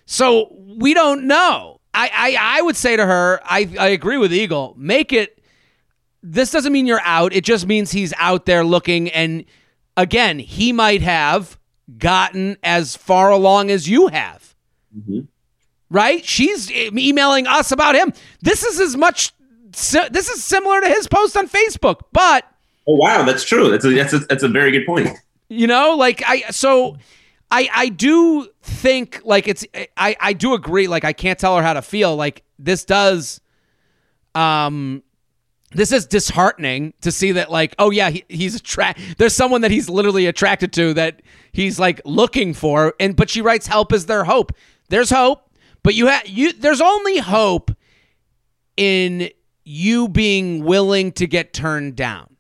so 0.06 0.56
we 0.78 0.94
don't 0.94 1.26
know. 1.26 1.80
I, 1.96 2.10
I, 2.14 2.58
I 2.60 2.62
would 2.62 2.76
say 2.76 2.96
to 2.96 3.06
her, 3.06 3.40
I, 3.44 3.68
I 3.80 3.88
agree 3.90 4.18
with 4.18 4.32
Eagle. 4.32 4.76
Make 4.78 5.12
it 5.12 5.40
this 6.24 6.50
doesn't 6.52 6.72
mean 6.72 6.88
you're 6.88 7.02
out. 7.04 7.34
It 7.34 7.44
just 7.44 7.68
means 7.68 7.92
he's 7.92 8.14
out 8.18 8.46
there 8.46 8.64
looking. 8.64 9.10
And 9.10 9.46
again, 9.98 10.40
he 10.40 10.72
might 10.72 11.02
have 11.02 11.60
gotten 11.98 12.58
as 12.64 12.96
far 12.96 13.30
along 13.30 13.70
as 13.70 13.90
you 13.90 14.08
have. 14.08 14.56
Mm-hmm. 14.98 15.20
Right? 15.90 16.26
She's 16.26 16.72
emailing 16.72 17.46
us 17.46 17.72
about 17.72 17.96
him. 17.96 18.14
This 18.42 18.64
is 18.64 18.80
as 18.80 18.96
much. 18.96 19.34
This 19.72 20.30
is 20.30 20.44
similar 20.44 20.82
to 20.82 20.88
his 20.88 21.08
post 21.08 21.38
on 21.38 21.48
Facebook, 21.48 22.02
but. 22.12 22.46
Oh 22.88 22.96
wow, 22.96 23.24
that's 23.24 23.44
true. 23.44 23.70
That's 23.70 23.86
a 23.86 23.90
that's 23.90 24.14
a, 24.14 24.20
that's 24.20 24.44
a 24.44 24.48
very 24.48 24.72
good 24.72 24.86
point. 24.86 25.10
You 25.50 25.68
know, 25.68 25.96
like 25.96 26.24
I 26.26 26.50
so. 26.52 26.98
I, 27.52 27.70
I 27.72 27.90
do 27.90 28.50
think 28.64 29.22
like 29.24 29.48
it's 29.48 29.64
I, 29.96 30.16
I 30.20 30.34
do 30.34 30.56
agree 30.56 30.88
like 30.88 31.06
I 31.06 31.14
can't 31.14 31.38
tell 31.38 31.56
her 31.56 31.62
how 31.62 31.74
to 31.74 31.84
feel 31.84 32.16
like 32.16 32.42
this 32.58 32.84
does 32.84 33.42
um 34.34 35.04
this 35.76 35.92
is 35.92 36.06
disheartening 36.06 36.94
to 37.02 37.12
see 37.12 37.32
that 37.34 37.52
like 37.52 37.76
oh 37.80 37.90
yeah 37.90 38.10
he, 38.10 38.24
he's 38.30 38.56
attract 38.56 39.00
there's 39.18 39.36
someone 39.36 39.62
that 39.62 39.72
he's 39.72 39.90
literally 39.90 40.26
attracted 40.26 40.74
to 40.74 40.94
that 40.94 41.22
he's 41.52 41.80
like 41.80 42.02
looking 42.06 42.54
for 42.54 42.94
and 43.00 43.16
but 43.16 43.30
she 43.30 43.42
writes 43.42 43.68
help 43.68 43.94
is 43.94 44.06
there 44.06 44.24
hope. 44.24 44.52
There's 44.90 45.10
hope 45.10 45.50
but 45.84 45.96
you 45.96 46.08
have 46.08 46.28
you 46.28 46.54
there's 46.54 46.82
only 46.82 47.18
hope 47.18 47.72
in 48.78 49.30
you 49.66 50.08
being 50.08 50.64
willing 50.64 51.12
to 51.14 51.28
get 51.28 51.54
turned 51.54 51.96
down. 51.96 52.36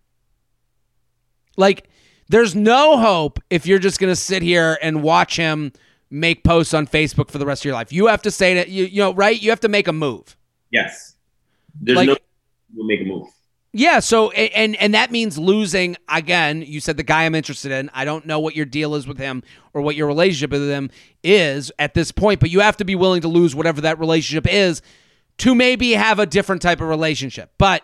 Like 1.57 1.89
there's 2.29 2.55
no 2.55 2.97
hope 2.97 3.39
if 3.49 3.65
you're 3.65 3.79
just 3.79 3.99
going 3.99 4.11
to 4.11 4.15
sit 4.15 4.41
here 4.41 4.77
and 4.81 5.03
watch 5.03 5.35
him 5.35 5.71
make 6.09 6.43
posts 6.43 6.73
on 6.73 6.87
Facebook 6.87 7.29
for 7.29 7.37
the 7.37 7.45
rest 7.45 7.61
of 7.61 7.65
your 7.65 7.73
life. 7.73 7.91
You 7.91 8.07
have 8.07 8.21
to 8.23 8.31
say 8.31 8.55
that 8.55 8.69
you 8.69 8.85
you 8.85 8.99
know 8.99 9.13
right? 9.13 9.39
You 9.39 9.49
have 9.49 9.59
to 9.61 9.69
make 9.69 9.87
a 9.87 9.93
move. 9.93 10.37
Yes. 10.71 11.15
There's 11.79 11.97
like, 11.97 12.07
no 12.07 12.17
will 12.75 12.85
make 12.85 13.01
a 13.01 13.05
move. 13.05 13.27
Yeah, 13.75 14.01
so 14.01 14.29
and 14.31 14.75
and 14.75 14.93
that 14.93 15.11
means 15.11 15.37
losing 15.39 15.97
again. 16.07 16.61
You 16.61 16.79
said 16.79 16.95
the 16.95 17.03
guy 17.03 17.23
I'm 17.23 17.33
interested 17.33 17.71
in. 17.71 17.89
I 17.91 18.05
don't 18.05 18.27
know 18.27 18.39
what 18.39 18.55
your 18.55 18.67
deal 18.67 18.93
is 18.93 19.07
with 19.07 19.17
him 19.17 19.41
or 19.73 19.81
what 19.81 19.95
your 19.95 20.05
relationship 20.05 20.51
with 20.51 20.69
him 20.69 20.91
is 21.23 21.71
at 21.79 21.95
this 21.95 22.11
point, 22.11 22.39
but 22.39 22.51
you 22.51 22.59
have 22.59 22.77
to 22.77 22.85
be 22.85 22.93
willing 22.93 23.21
to 23.21 23.27
lose 23.27 23.55
whatever 23.55 23.81
that 23.81 23.97
relationship 23.99 24.45
is 24.47 24.83
to 25.39 25.55
maybe 25.55 25.93
have 25.93 26.19
a 26.19 26.27
different 26.27 26.61
type 26.61 26.81
of 26.81 26.87
relationship. 26.87 27.51
But 27.57 27.83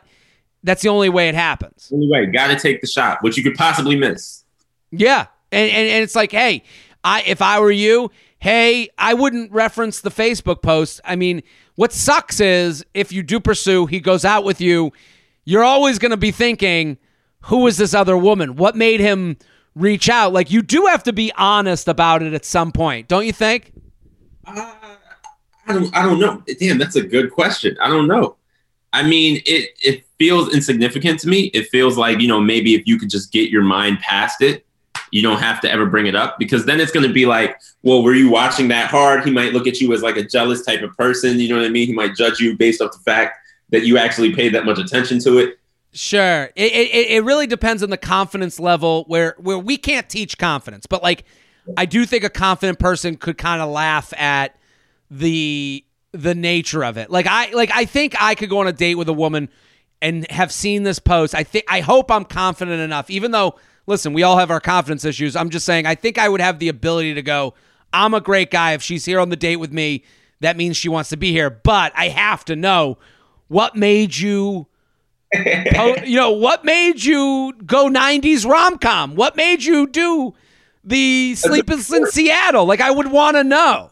that's 0.63 0.83
the 0.83 0.89
only 0.89 1.09
way 1.09 1.27
it 1.27 1.33
happens. 1.33 1.89
Only 1.91 2.07
way, 2.07 2.27
got 2.27 2.47
to 2.47 2.59
take 2.59 2.81
the 2.81 2.87
shot, 2.87 3.23
which 3.23 3.35
you 3.35 3.41
could 3.41 3.55
possibly 3.55 3.95
miss. 3.95 4.43
Yeah, 4.91 5.25
and, 5.51 5.71
and 5.71 5.89
and 5.89 6.03
it's 6.03 6.15
like, 6.15 6.31
hey, 6.31 6.63
I 7.03 7.23
if 7.23 7.41
I 7.41 7.59
were 7.59 7.71
you, 7.71 8.11
hey, 8.39 8.89
I 8.97 9.13
wouldn't 9.13 9.51
reference 9.51 10.01
the 10.01 10.09
Facebook 10.09 10.61
post. 10.61 11.01
I 11.03 11.15
mean, 11.15 11.43
what 11.75 11.91
sucks 11.91 12.39
is 12.39 12.85
if 12.93 13.11
you 13.11 13.21
do 13.23 13.39
pursue, 13.39 13.85
he 13.85 13.99
goes 13.99 14.25
out 14.25 14.43
with 14.43 14.61
you, 14.61 14.91
you're 15.45 15.63
always 15.63 15.99
going 15.99 16.11
to 16.11 16.17
be 16.17 16.31
thinking, 16.31 16.97
who 17.43 17.67
is 17.67 17.77
this 17.77 17.93
other 17.93 18.17
woman? 18.17 18.55
What 18.55 18.75
made 18.75 18.99
him 18.99 19.37
reach 19.75 20.09
out? 20.09 20.33
Like, 20.33 20.51
you 20.51 20.61
do 20.61 20.85
have 20.87 21.03
to 21.03 21.13
be 21.13 21.31
honest 21.37 21.87
about 21.87 22.21
it 22.23 22.33
at 22.33 22.45
some 22.45 22.71
point, 22.71 23.07
don't 23.07 23.25
you 23.25 23.33
think? 23.33 23.73
Uh, 24.45 24.73
I 25.67 25.73
don't. 25.73 25.95
I 25.95 26.03
don't 26.03 26.19
know. 26.19 26.43
Damn, 26.59 26.79
that's 26.79 26.95
a 26.95 27.03
good 27.03 27.31
question. 27.31 27.77
I 27.79 27.87
don't 27.89 28.07
know. 28.07 28.37
I 28.91 29.03
mean, 29.03 29.41
it 29.45 29.69
it 29.81 30.03
feels 30.17 30.51
insignificant 30.53 31.19
to 31.19 31.27
me. 31.27 31.51
It 31.53 31.67
feels 31.67 31.95
like 31.95 32.19
you 32.19 32.27
know 32.27 32.41
maybe 32.41 32.73
if 32.73 32.87
you 32.87 32.97
could 32.97 33.09
just 33.11 33.31
get 33.31 33.51
your 33.51 33.61
mind 33.61 33.99
past 33.99 34.41
it, 34.41 34.65
you 35.11 35.21
don't 35.21 35.39
have 35.39 35.59
to 35.61 35.71
ever 35.71 35.85
bring 35.85 36.05
it 36.05 36.15
up 36.15 36.37
because 36.39 36.65
then 36.65 36.79
it's 36.79 36.91
going 36.91 37.07
to 37.07 37.13
be 37.13 37.25
like, 37.25 37.59
well, 37.83 38.03
were 38.03 38.13
you 38.13 38.29
watching 38.29 38.67
that 38.69 38.89
hard? 38.89 39.23
He 39.23 39.31
might 39.31 39.53
look 39.53 39.67
at 39.67 39.79
you 39.79 39.93
as 39.93 40.01
like 40.01 40.17
a 40.17 40.23
jealous 40.23 40.65
type 40.65 40.81
of 40.81 40.95
person. 40.97 41.39
You 41.39 41.49
know 41.49 41.57
what 41.57 41.65
I 41.65 41.69
mean? 41.69 41.87
He 41.87 41.93
might 41.93 42.15
judge 42.15 42.39
you 42.39 42.57
based 42.57 42.81
off 42.81 42.91
the 42.91 42.99
fact 42.99 43.37
that 43.69 43.85
you 43.85 43.97
actually 43.97 44.33
paid 44.33 44.53
that 44.53 44.65
much 44.65 44.79
attention 44.79 45.19
to 45.19 45.37
it. 45.37 45.59
Sure. 45.91 46.49
It, 46.55 46.71
it, 46.71 47.11
it 47.11 47.23
really 47.23 47.47
depends 47.47 47.81
on 47.81 47.89
the 47.89 47.97
confidence 47.97 48.59
level 48.59 49.05
where, 49.07 49.35
where 49.39 49.57
we 49.57 49.77
can't 49.77 50.07
teach 50.07 50.37
confidence, 50.37 50.85
but 50.85 51.01
like, 51.01 51.25
I 51.77 51.85
do 51.85 52.05
think 52.05 52.23
a 52.23 52.29
confident 52.29 52.79
person 52.79 53.15
could 53.15 53.37
kind 53.37 53.61
of 53.61 53.69
laugh 53.69 54.13
at 54.17 54.55
the 55.11 55.83
the 56.11 56.33
nature 56.33 56.83
of 56.83 56.97
it. 56.97 57.09
Like 57.09 57.27
I 57.27 57.51
like 57.51 57.71
I 57.73 57.85
think 57.85 58.15
I 58.19 58.35
could 58.35 58.49
go 58.49 58.59
on 58.59 58.67
a 58.67 58.73
date 58.73 58.95
with 58.95 59.09
a 59.09 59.13
woman 59.13 59.49
and 60.01 60.29
have 60.31 60.51
seen 60.51 60.83
this 60.83 60.99
post. 60.99 61.35
I 61.35 61.43
think 61.43 61.65
I 61.67 61.81
hope 61.81 62.11
I'm 62.11 62.25
confident 62.25 62.81
enough 62.81 63.09
even 63.09 63.31
though 63.31 63.59
listen, 63.89 64.13
we 64.13 64.23
all 64.23 64.37
have 64.37 64.51
our 64.51 64.61
confidence 64.61 65.03
issues. 65.03 65.35
I'm 65.35 65.49
just 65.49 65.65
saying 65.65 65.85
I 65.85 65.95
think 65.95 66.17
I 66.17 66.29
would 66.29 66.39
have 66.39 66.59
the 66.59 66.69
ability 66.69 67.15
to 67.15 67.21
go 67.21 67.53
I'm 67.91 68.13
a 68.13 68.21
great 68.21 68.51
guy 68.51 68.73
if 68.73 68.81
she's 68.81 69.05
here 69.05 69.19
on 69.19 69.29
the 69.29 69.35
date 69.35 69.57
with 69.57 69.73
me. 69.73 70.03
That 70.41 70.55
means 70.55 70.77
she 70.77 70.89
wants 70.89 71.09
to 71.09 71.17
be 71.17 71.31
here, 71.31 71.49
but 71.49 71.91
I 71.95 72.09
have 72.09 72.45
to 72.45 72.55
know 72.55 72.97
what 73.47 73.75
made 73.75 74.15
you 74.15 74.67
you 76.05 76.15
know, 76.15 76.31
what 76.31 76.65
made 76.65 77.03
you 77.03 77.53
go 77.65 77.87
90s 77.87 78.49
rom 78.49 78.79
com? 78.79 79.15
What 79.15 79.35
made 79.35 79.63
you 79.63 79.85
do 79.85 80.33
the 80.83 81.35
Sleepless 81.35 81.93
in 81.93 82.07
Seattle? 82.07 82.65
Like, 82.65 82.81
I 82.81 82.89
would 82.89 83.11
want 83.11 83.37
to 83.37 83.43
know. 83.43 83.91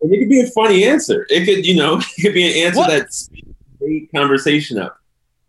it 0.00 0.18
could 0.18 0.28
be 0.28 0.40
a 0.40 0.50
funny 0.50 0.84
answer. 0.84 1.24
It 1.30 1.44
could, 1.44 1.64
you 1.64 1.76
know, 1.76 1.98
it 2.18 2.22
could 2.22 2.34
be 2.34 2.50
an 2.50 2.66
answer 2.66 2.78
what? 2.78 2.88
that's 2.88 3.30
conversation 4.12 4.78
up. 4.78 4.98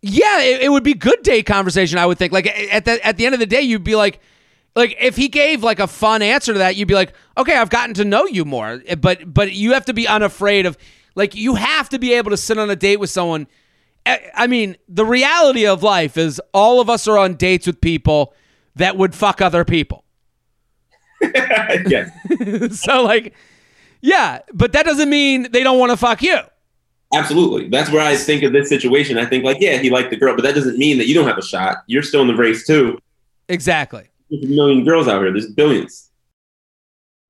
Yeah, 0.06 0.40
it, 0.42 0.62
it, 0.62 0.68
would 0.68 0.84
be 0.84 0.92
good 0.92 1.22
date 1.22 1.46
conversation. 1.46 1.98
I 1.98 2.04
would 2.04 2.18
think. 2.18 2.30
Like 2.30 2.46
at 2.46 2.84
the 2.84 3.04
at 3.04 3.16
the 3.16 3.24
end 3.24 3.34
of 3.34 3.40
the 3.40 3.46
day, 3.46 3.62
you'd 3.62 3.84
be 3.84 3.96
like, 3.96 4.20
like 4.76 4.94
if 5.00 5.16
he 5.16 5.28
gave 5.28 5.62
like 5.62 5.78
a 5.78 5.86
fun 5.86 6.20
answer 6.20 6.52
to 6.52 6.58
that, 6.58 6.76
you'd 6.76 6.88
be 6.88 6.94
like, 6.94 7.14
okay, 7.38 7.56
I've 7.56 7.70
gotten 7.70 7.94
to 7.94 8.04
know 8.04 8.26
you 8.26 8.44
more. 8.44 8.82
Eh, 8.86 8.96
but 8.96 9.32
but 9.32 9.54
you 9.54 9.72
have 9.72 9.86
to 9.86 9.94
be 9.94 10.06
unafraid 10.06 10.66
of 10.66 10.76
like 11.14 11.34
you 11.34 11.54
have 11.54 11.88
to 11.88 11.98
be 11.98 12.12
able 12.12 12.30
to 12.32 12.36
sit 12.36 12.58
on 12.58 12.68
a 12.68 12.76
date 12.76 12.98
with 12.98 13.08
someone 13.08 13.46
eh, 14.04 14.18
I 14.34 14.46
mean, 14.46 14.76
the 14.88 15.06
reality 15.06 15.66
of 15.66 15.82
life 15.82 16.18
is 16.18 16.38
all 16.52 16.82
of 16.82 16.90
us 16.90 17.08
are 17.08 17.16
on 17.16 17.36
dates 17.36 17.66
with 17.66 17.80
people 17.80 18.34
that 18.76 18.98
would 18.98 19.14
fuck 19.14 19.40
other 19.40 19.64
people. 19.64 20.04
yeah. 21.86 22.10
so, 22.72 23.02
like, 23.02 23.34
yeah, 24.02 24.40
but 24.52 24.72
that 24.72 24.84
doesn't 24.84 25.08
mean 25.08 25.50
they 25.50 25.62
don't 25.62 25.78
want 25.78 25.92
to 25.92 25.96
fuck 25.96 26.22
you. 26.22 26.40
Absolutely. 27.14 27.68
That's 27.68 27.90
where 27.90 28.02
I 28.02 28.16
think 28.16 28.42
of 28.42 28.52
this 28.52 28.68
situation. 28.68 29.18
I 29.18 29.26
think, 29.26 29.44
like, 29.44 29.58
yeah, 29.60 29.78
he 29.78 29.90
liked 29.90 30.10
the 30.10 30.16
girl, 30.16 30.34
but 30.34 30.42
that 30.42 30.54
doesn't 30.54 30.78
mean 30.78 30.98
that 30.98 31.06
you 31.06 31.14
don't 31.14 31.26
have 31.26 31.38
a 31.38 31.42
shot. 31.42 31.78
You're 31.86 32.02
still 32.02 32.22
in 32.22 32.28
the 32.28 32.34
race, 32.34 32.66
too. 32.66 32.98
Exactly. 33.48 34.08
There's 34.30 34.44
a 34.44 34.48
million 34.48 34.84
girls 34.84 35.06
out 35.06 35.22
here, 35.22 35.30
there's 35.30 35.52
billions. 35.52 36.10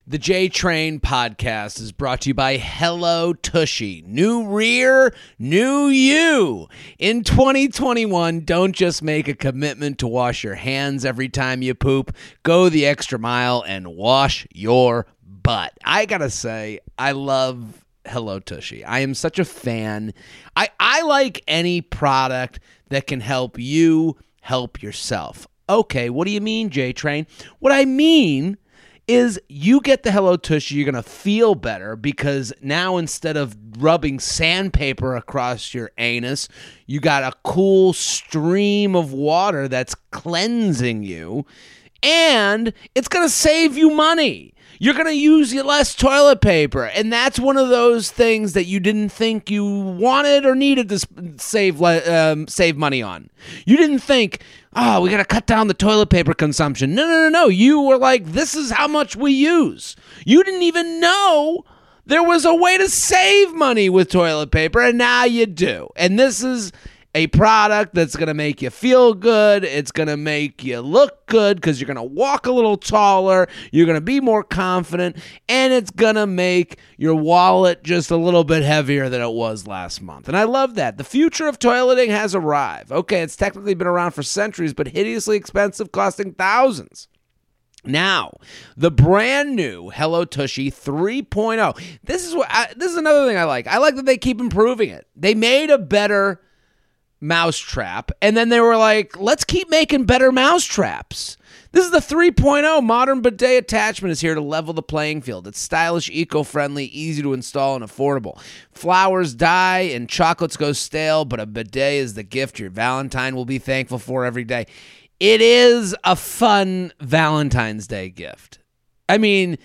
The 0.07 0.19
J 0.19 0.51
Train 0.51 1.01
podcast 1.01 1.81
is 1.81 1.91
brought 1.91 2.21
to 2.23 2.29
you 2.29 2.35
by 2.35 2.59
Hello 2.59 3.33
Tushy. 3.33 4.05
New 4.07 4.47
rear, 4.47 5.15
new 5.39 5.87
you. 5.87 6.69
In 6.99 7.25
2021, 7.25 8.41
don't 8.41 8.75
just 8.75 9.03
make 9.03 9.29
a 9.29 9.35
commitment 9.35 9.99
to 10.01 10.07
wash 10.07 10.45
your 10.45 10.57
hands 10.57 11.07
every 11.07 11.31
time 11.31 11.63
you 11.63 11.75
poop. 11.75 12.15
Go 12.43 12.69
the 12.69 12.85
extra 12.85 13.19
mile 13.19 13.65
and 13.67 13.97
wash 13.97 14.47
your 14.53 15.07
butt. 15.23 15.73
I 15.83 16.05
gotta 16.05 16.29
say, 16.29 16.81
I 16.99 17.13
love 17.13 17.84
Hello 18.07 18.39
Tushy. 18.39 18.85
I 18.85 19.01
am 19.01 19.15
such 19.15 19.39
a 19.39 19.45
fan. 19.45 20.13
I, 20.57 20.69
I 20.79 21.03
like 21.03 21.43
any 21.49 21.81
product 21.81 22.61
that 22.89 23.07
can 23.07 23.21
help 23.21 23.59
you 23.59 24.17
help 24.43 24.83
yourself. 24.83 25.47
Okay, 25.69 26.11
what 26.11 26.27
do 26.27 26.31
you 26.31 26.41
mean, 26.41 26.69
J 26.69 26.93
Train? 26.93 27.27
What 27.61 27.73
I 27.73 27.87
mean 27.87 28.59
is 29.07 29.41
you 29.49 29.81
get 29.81 30.03
the 30.03 30.13
Hello 30.13 30.37
Tushy, 30.37 30.77
you're 30.77 30.91
going 30.91 31.03
to 31.03 31.09
feel 31.09 31.55
better 31.55 31.95
because 31.97 32.53
now 32.63 32.97
instead 32.97 33.37
of 33.37 33.57
rubbing 33.79 34.19
sandpaper 34.19 35.15
across 35.17 35.75
your 35.75 35.91
anus, 35.99 36.49
you 36.87 37.01
got 37.01 37.23
a 37.23 37.37
cool 37.45 37.93
stream 37.93 38.97
of 38.97 39.13
water 39.13 39.69
that's 39.69 39.95
cleansing 40.11 41.03
you. 41.03 41.45
And 42.03 42.73
it's 42.95 43.09
going 43.09 43.27
to 43.27 43.33
save 43.33 43.77
you 43.77 43.91
money 43.91 44.54
you're 44.79 44.95
going 44.95 45.07
to 45.07 45.17
use 45.17 45.55
less 45.55 45.95
toilet 45.95 46.41
paper. 46.41 46.85
And 46.85 47.13
that's 47.13 47.39
one 47.39 47.57
of 47.57 47.69
those 47.69 48.11
things 48.11 48.53
that 48.55 48.65
you 48.65 48.81
didn't 48.81 49.11
think 49.11 49.51
you 49.51 49.65
wanted 49.65 50.45
or 50.45 50.55
needed 50.55 50.89
to 50.91 51.39
save 51.39 51.83
um, 51.83 52.49
save 52.49 52.77
money 52.77 53.03
on. 53.03 53.31
You 53.67 53.77
didn't 53.77 54.01
think, 54.01 54.43
oh, 54.75 55.01
we 55.01 55.11
got 55.11 55.19
to 55.19 55.25
cut 55.25 55.47
down 55.47 55.69
the 55.69 55.75
toilet 55.75 56.11
paper 56.11 56.35
consumption. 56.35 56.95
No, 56.95 57.07
no, 57.07 57.25
no, 57.25 57.29
no. 57.29 57.49
You 57.49 57.81
were 57.81 57.99
like, 57.99 58.25
this 58.27 58.55
is 58.55 58.71
how 58.71 58.89
much 58.89 59.17
we 59.17 59.33
use. 59.33 59.97
You 60.25 60.43
didn't 60.43 60.63
even 60.63 61.01
know 61.01 61.65
there 62.07 62.23
was 62.23 62.45
a 62.45 62.55
way 62.55 62.77
to 62.79 62.89
save 62.89 63.55
money 63.55 63.89
with 63.89 64.11
toilet 64.11 64.51
paper, 64.51 64.81
and 64.81 64.99
now 64.99 65.25
you 65.25 65.47
do. 65.47 65.89
And 65.97 66.19
this 66.19 66.43
is 66.43 66.73
a 67.15 67.29
product 67.29 67.95
that's 67.95 68.17
going 68.17 68.27
to 68.27 68.35
make 68.35 68.61
you 68.61 68.71
feel 68.71 69.15
good. 69.15 69.63
It's 69.65 69.93
going 69.93 70.09
to 70.09 70.17
make 70.17 70.65
you 70.65 70.81
look 70.81 71.27
good 71.27 71.57
because 71.57 71.81
you're 71.81 71.87
going 71.87 71.97
to 71.97 72.03
walk 72.03 72.47
a 72.47 72.53
little 72.53 72.77
taller. 72.77 73.49
You're 73.71 73.87
going 73.87 73.97
to 73.97 74.01
be 74.01 74.21
more 74.21 74.43
confident. 74.43 75.17
And 75.49 75.73
it's 75.73 75.93
going 75.93 76.17
to 76.17 76.27
make 76.27 76.79
your 76.97 77.15
wallet 77.15 77.85
just 77.85 78.11
a 78.11 78.17
little 78.17 78.43
bit 78.43 78.65
heavier 78.65 79.09
than 79.09 79.23
it 79.23 79.33
was 79.33 79.67
last 79.67 80.03
month. 80.03 80.27
And 80.27 80.37
I 80.37 80.43
love 80.43 80.75
that. 80.75 80.99
The 80.99 81.05
future 81.05 81.47
of 81.47 81.59
toileting 81.59 82.09
has 82.09 82.35
arrived. 82.35 82.91
Okay, 82.91 83.23
it's 83.23 83.37
technically 83.37 83.75
been 83.75 83.87
around 83.87 84.11
for 84.11 84.25
centuries, 84.25 84.75
but 84.75 84.89
hideously 84.89 85.37
expensive, 85.37 85.93
costing 85.93 86.33
thousands. 86.33 87.07
Now, 87.87 88.39
the 88.77 88.91
brand 88.91 89.55
new 89.55 89.91
Hello 89.91 90.25
Tushy 90.25 90.71
3.0. 90.71 91.99
This 92.03 92.27
is 92.27 92.35
what 92.35 92.49
I, 92.51 92.73
this 92.75 92.91
is 92.91 92.97
another 92.97 93.27
thing 93.27 93.37
I 93.37 93.45
like. 93.45 93.67
I 93.67 93.77
like 93.77 93.97
that 93.97 94.07
they 94.07 94.17
keep 94.17 94.41
improving 94.41 94.89
it. 94.89 95.07
They 95.15 95.35
made 95.35 95.71
a 95.71 95.79
better 95.79 96.41
mousetrap. 97.25 98.13
And 98.23 98.37
then 98.37 98.51
they 98.51 98.61
were 98.61 98.77
like, 98.77 99.19
let's 99.19 99.45
keep 99.45 99.71
making 99.71 100.05
better 100.05 100.31
mousetraps. 100.31 101.37
This 101.73 101.87
is 101.87 101.91
the 101.91 101.99
3.0 101.99 102.85
modern 102.85 103.21
bidet 103.21 103.65
attachment 103.65 104.13
is 104.13 104.21
here 104.21 104.37
to 104.37 104.41
level 104.41 104.73
the 104.75 104.83
playing 104.83 105.23
field. 105.23 105.49
It's 105.49 105.59
stylish, 105.59 106.09
eco-friendly, 106.09 106.85
easy 106.85 107.21
to 107.23 107.33
install 107.33 107.75
and 107.75 107.85
affordable. 107.85 108.41
Flowers 108.71 109.35
die 109.35 109.81
and 109.81 110.09
chocolates 110.09 110.57
go 110.57 110.73
stale, 110.73 111.25
but 111.25 111.41
a 111.41 111.47
bidet 111.47 111.95
is 111.95 112.15
the 112.15 112.23
gift 112.23 112.61
your 112.61 112.71
Valentine 112.71 113.35
will 113.35 113.45
be 113.45 113.59
thankful 113.59 113.99
for 113.99 114.25
every 114.25 114.45
day. 114.45 114.67
It 115.19 115.41
is 115.41 115.97
a 116.05 116.15
fun 116.15 116.93
Valentine's 117.01 117.89
Day 117.89 118.09
gift. 118.09 118.61
I 119.09 119.19
mean, 119.19 119.59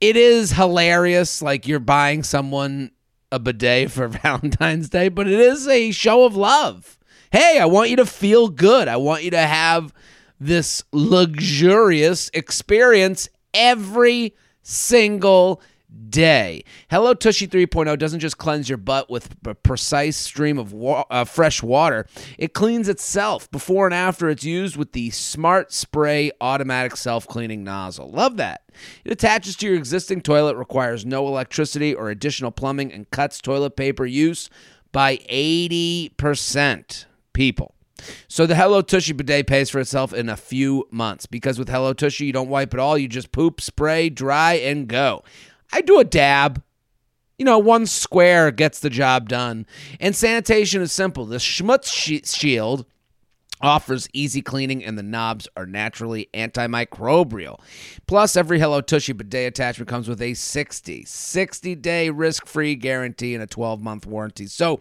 it 0.00 0.16
is 0.16 0.52
hilarious 0.52 1.40
like 1.40 1.68
you're 1.68 1.78
buying 1.78 2.22
someone 2.22 2.90
a 3.34 3.38
bidet 3.40 3.90
for 3.90 4.06
Valentine's 4.22 4.88
Day, 4.88 5.08
but 5.08 5.26
it 5.26 5.38
is 5.38 5.66
a 5.66 5.90
show 5.90 6.24
of 6.24 6.36
love. 6.36 6.98
Hey, 7.32 7.58
I 7.58 7.66
want 7.66 7.90
you 7.90 7.96
to 7.96 8.06
feel 8.06 8.48
good. 8.48 8.86
I 8.86 8.96
want 8.96 9.24
you 9.24 9.30
to 9.32 9.38
have 9.38 9.92
this 10.38 10.84
luxurious 10.92 12.30
experience 12.32 13.28
every 13.52 14.34
single 14.62 15.60
day. 16.10 16.64
Hello 16.90 17.14
Tushy 17.14 17.46
3.0 17.46 17.98
doesn't 17.98 18.20
just 18.20 18.38
cleanse 18.38 18.68
your 18.68 18.78
butt 18.78 19.10
with 19.10 19.34
a 19.44 19.54
precise 19.54 20.16
stream 20.16 20.58
of 20.58 20.72
wa- 20.72 21.04
uh, 21.10 21.24
fresh 21.24 21.62
water, 21.62 22.06
it 22.38 22.54
cleans 22.54 22.88
itself 22.88 23.50
before 23.50 23.86
and 23.86 23.94
after 23.94 24.28
it's 24.28 24.44
used 24.44 24.76
with 24.76 24.92
the 24.92 25.10
Smart 25.10 25.72
Spray 25.72 26.30
automatic 26.40 26.96
self 26.96 27.26
cleaning 27.26 27.64
nozzle. 27.64 28.10
Love 28.10 28.36
that. 28.36 28.62
It 29.04 29.12
attaches 29.12 29.56
to 29.56 29.66
your 29.66 29.76
existing 29.76 30.22
toilet, 30.22 30.56
requires 30.56 31.04
no 31.06 31.26
electricity 31.26 31.94
or 31.94 32.10
additional 32.10 32.50
plumbing, 32.50 32.92
and 32.92 33.10
cuts 33.10 33.40
toilet 33.40 33.76
paper 33.76 34.06
use 34.06 34.50
by 34.92 35.16
80%. 35.16 37.06
People. 37.32 37.74
So 38.28 38.46
the 38.46 38.54
Hello 38.54 38.80
Tushy 38.80 39.12
bidet 39.12 39.46
pays 39.46 39.70
for 39.70 39.80
itself 39.80 40.12
in 40.12 40.28
a 40.28 40.36
few 40.36 40.86
months 40.90 41.26
because 41.26 41.58
with 41.58 41.68
Hello 41.68 41.92
Tushy, 41.92 42.26
you 42.26 42.32
don't 42.32 42.48
wipe 42.48 42.72
at 42.74 42.80
all. 42.80 42.96
You 42.96 43.08
just 43.08 43.32
poop, 43.32 43.60
spray, 43.60 44.08
dry, 44.08 44.54
and 44.54 44.86
go. 44.86 45.24
I 45.74 45.80
do 45.80 45.98
a 45.98 46.04
dab. 46.04 46.62
You 47.36 47.44
know, 47.44 47.58
one 47.58 47.86
square 47.86 48.52
gets 48.52 48.78
the 48.78 48.88
job 48.88 49.28
done. 49.28 49.66
And 49.98 50.14
sanitation 50.14 50.80
is 50.80 50.92
simple. 50.92 51.26
The 51.26 51.38
Schmutz 51.38 52.32
Shield 52.32 52.86
offers 53.60 54.08
easy 54.12 54.40
cleaning 54.40 54.84
and 54.84 54.96
the 54.96 55.02
knobs 55.02 55.48
are 55.56 55.66
naturally 55.66 56.28
antimicrobial. 56.32 57.58
Plus, 58.06 58.36
every 58.36 58.60
Hello 58.60 58.80
Tushy 58.80 59.12
bidet 59.12 59.48
attachment 59.48 59.88
comes 59.88 60.08
with 60.08 60.22
a 60.22 60.34
60, 60.34 61.04
60 61.04 61.74
day 61.74 62.08
risk 62.08 62.46
free 62.46 62.76
guarantee 62.76 63.34
and 63.34 63.42
a 63.42 63.46
12 63.48 63.82
month 63.82 64.06
warranty. 64.06 64.46
So, 64.46 64.78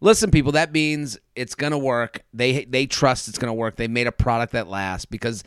listen, 0.00 0.32
people, 0.32 0.52
that 0.52 0.72
means 0.72 1.18
it's 1.36 1.54
going 1.54 1.72
to 1.72 1.78
work. 1.78 2.24
They, 2.34 2.64
they 2.64 2.86
trust 2.86 3.28
it's 3.28 3.38
going 3.38 3.50
to 3.50 3.54
work. 3.54 3.76
They 3.76 3.86
made 3.86 4.08
a 4.08 4.12
product 4.12 4.54
that 4.54 4.66
lasts 4.66 5.04
because 5.04 5.44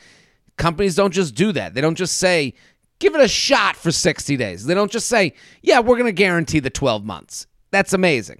companies 0.55 0.95
don't 0.95 1.11
just 1.11 1.35
do 1.35 1.51
that. 1.51 1.73
They 1.73 1.81
don't 1.81 1.95
just 1.95 2.15
say, 2.15 2.53
give 2.99 3.15
it 3.15 3.21
a 3.21 3.27
shot 3.27 3.75
for 3.75 3.91
60 3.91 4.37
days. 4.37 4.65
They 4.65 4.73
don't 4.73 4.91
just 4.91 5.07
say, 5.07 5.33
yeah, 5.61 5.79
we're 5.79 5.95
going 5.95 6.05
to 6.05 6.11
guarantee 6.11 6.59
the 6.59 6.69
12 6.69 7.03
months. 7.03 7.47
That's 7.71 7.93
amazing. 7.93 8.39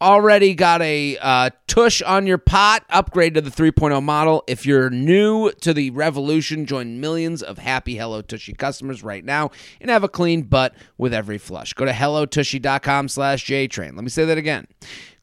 already 0.00 0.54
got 0.54 0.82
a 0.82 1.16
uh, 1.18 1.50
tush 1.66 2.02
on 2.02 2.26
your 2.26 2.36
pot, 2.36 2.84
upgrade 2.90 3.34
to 3.34 3.40
the 3.40 3.50
3.0 3.50 4.02
model. 4.02 4.44
If 4.46 4.66
you're 4.66 4.90
new 4.90 5.50
to 5.62 5.72
the 5.72 5.90
revolution, 5.90 6.66
join 6.66 7.00
millions 7.00 7.42
of 7.42 7.58
happy 7.58 7.96
Hello 7.96 8.20
Tushy 8.20 8.52
customers 8.52 9.02
right 9.02 9.24
now 9.24 9.50
and 9.80 9.90
have 9.90 10.04
a 10.04 10.08
clean 10.08 10.42
butt 10.42 10.74
with 10.98 11.14
every 11.14 11.38
flush. 11.38 11.72
Go 11.72 11.84
to 11.86 11.92
hellotushy.com 11.92 13.08
slash 13.08 13.46
JTrain. 13.46 13.94
Let 13.94 14.04
me 14.04 14.10
say 14.10 14.26
that 14.26 14.36
again. 14.36 14.66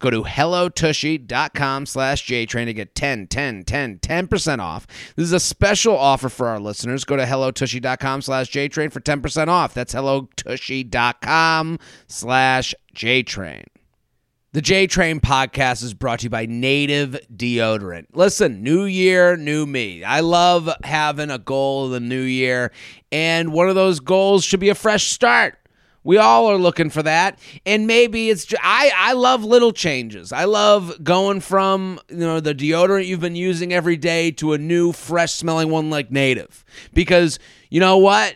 Go 0.01 0.09
to 0.09 0.23
hellotushy.com 0.23 1.85
slash 1.85 2.25
JTrain 2.25 2.65
to 2.65 2.73
get 2.73 2.95
10, 2.95 3.27
10, 3.27 3.63
10, 3.63 3.99
10% 3.99 4.59
off. 4.59 4.87
This 5.15 5.25
is 5.25 5.31
a 5.31 5.39
special 5.39 5.95
offer 5.95 6.27
for 6.27 6.47
our 6.47 6.59
listeners. 6.59 7.05
Go 7.05 7.15
to 7.15 7.25
hellotushy.com 7.25 8.23
slash 8.23 8.51
JTrain 8.51 8.91
for 8.91 8.99
10% 8.99 9.47
off. 9.47 9.75
That's 9.75 9.93
hellotushy.com 9.93 11.79
slash 12.07 12.75
JTrain. 12.95 13.63
The 14.53 14.61
J 14.61 14.85
Train 14.85 15.21
podcast 15.21 15.81
is 15.81 15.93
brought 15.93 16.19
to 16.19 16.23
you 16.25 16.29
by 16.29 16.45
Native 16.45 17.17
Deodorant. 17.33 18.07
Listen, 18.13 18.61
new 18.61 18.83
year, 18.83 19.37
new 19.37 19.65
me. 19.65 20.03
I 20.03 20.19
love 20.19 20.69
having 20.83 21.29
a 21.29 21.37
goal 21.37 21.85
of 21.85 21.91
the 21.91 22.01
new 22.01 22.23
year, 22.23 22.73
and 23.13 23.53
one 23.53 23.69
of 23.69 23.75
those 23.75 24.01
goals 24.01 24.43
should 24.43 24.59
be 24.59 24.67
a 24.67 24.75
fresh 24.75 25.09
start. 25.09 25.57
We 26.03 26.17
all 26.17 26.47
are 26.47 26.57
looking 26.57 26.89
for 26.89 27.03
that, 27.03 27.37
and 27.65 27.85
maybe 27.85 28.29
it's. 28.29 28.51
I 28.61 28.91
I 28.95 29.13
love 29.13 29.43
little 29.43 29.71
changes. 29.71 30.33
I 30.33 30.45
love 30.45 31.03
going 31.03 31.41
from 31.41 31.99
you 32.09 32.17
know 32.17 32.39
the 32.39 32.55
deodorant 32.55 33.05
you've 33.05 33.19
been 33.19 33.35
using 33.35 33.71
every 33.71 33.97
day 33.97 34.31
to 34.31 34.53
a 34.53 34.57
new, 34.57 34.93
fresh 34.93 35.33
smelling 35.33 35.69
one 35.69 35.89
like 35.89 36.11
Native, 36.11 36.65
because 36.93 37.37
you 37.69 37.79
know 37.79 37.97
what 37.97 38.35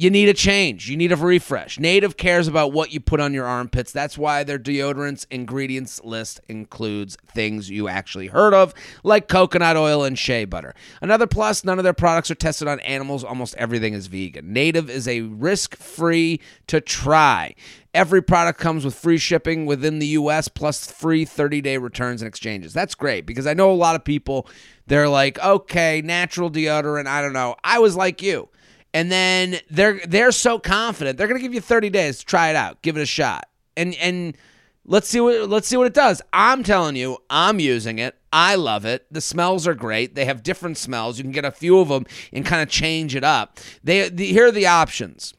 you 0.00 0.08
need 0.08 0.30
a 0.30 0.34
change. 0.34 0.88
You 0.88 0.96
need 0.96 1.12
a 1.12 1.16
refresh. 1.16 1.78
Native 1.78 2.16
cares 2.16 2.48
about 2.48 2.72
what 2.72 2.90
you 2.90 3.00
put 3.00 3.20
on 3.20 3.34
your 3.34 3.44
armpits. 3.44 3.92
That's 3.92 4.16
why 4.16 4.44
their 4.44 4.58
deodorants 4.58 5.26
ingredients 5.30 6.02
list 6.02 6.40
includes 6.48 7.18
things 7.26 7.68
you 7.68 7.86
actually 7.86 8.28
heard 8.28 8.54
of, 8.54 8.72
like 9.04 9.28
coconut 9.28 9.76
oil 9.76 10.02
and 10.02 10.18
shea 10.18 10.46
butter. 10.46 10.74
Another 11.02 11.26
plus, 11.26 11.64
none 11.64 11.76
of 11.76 11.84
their 11.84 11.92
products 11.92 12.30
are 12.30 12.34
tested 12.34 12.66
on 12.66 12.80
animals. 12.80 13.22
Almost 13.22 13.54
everything 13.56 13.92
is 13.92 14.06
vegan. 14.06 14.54
Native 14.54 14.88
is 14.88 15.06
a 15.06 15.20
risk 15.20 15.76
free 15.76 16.40
to 16.68 16.80
try. 16.80 17.54
Every 17.92 18.22
product 18.22 18.58
comes 18.58 18.86
with 18.86 18.94
free 18.94 19.18
shipping 19.18 19.66
within 19.66 19.98
the 19.98 20.06
US 20.06 20.48
plus 20.48 20.90
free 20.90 21.26
30 21.26 21.60
day 21.60 21.76
returns 21.76 22.22
and 22.22 22.28
exchanges. 22.28 22.72
That's 22.72 22.94
great 22.94 23.26
because 23.26 23.46
I 23.46 23.52
know 23.52 23.70
a 23.70 23.74
lot 23.74 23.96
of 23.96 24.04
people, 24.04 24.48
they're 24.86 25.10
like, 25.10 25.38
okay, 25.40 26.00
natural 26.00 26.50
deodorant. 26.50 27.06
I 27.06 27.20
don't 27.20 27.34
know. 27.34 27.56
I 27.62 27.80
was 27.80 27.96
like 27.96 28.22
you 28.22 28.48
and 28.92 29.10
then 29.10 29.58
they're 29.70 30.00
they're 30.06 30.32
so 30.32 30.58
confident 30.58 31.16
they're 31.18 31.26
to 31.28 31.38
give 31.38 31.54
you 31.54 31.60
30 31.60 31.90
days 31.90 32.18
to 32.18 32.26
try 32.26 32.50
it 32.50 32.56
out 32.56 32.82
give 32.82 32.96
it 32.96 33.02
a 33.02 33.06
shot. 33.06 33.48
And 33.76 33.94
and 33.96 34.36
let's 34.84 35.08
see 35.08 35.20
what 35.20 35.48
let's 35.48 35.68
see 35.68 35.76
what 35.76 35.86
it 35.86 35.94
does. 35.94 36.20
I'm 36.32 36.62
telling 36.62 36.96
you 36.96 37.18
i'm 37.28 37.60
using 37.60 37.98
it. 37.98 38.16
I 38.32 38.54
love 38.54 38.84
it. 38.84 39.06
The 39.10 39.20
smells 39.20 39.66
are 39.66 39.74
great. 39.74 40.14
They 40.14 40.24
have 40.24 40.42
different 40.42 40.78
smells. 40.78 41.18
You 41.18 41.24
can 41.24 41.32
get 41.32 41.44
a 41.44 41.50
few 41.50 41.80
of 41.80 41.88
them 41.88 42.06
and 42.32 42.46
kind 42.46 42.62
of 42.62 42.68
change 42.68 43.16
it 43.16 43.24
up. 43.24 43.58
They 43.82 44.08
the, 44.08 44.26
here 44.26 44.46
are 44.46 44.52
the 44.52 44.66
options 44.66 45.34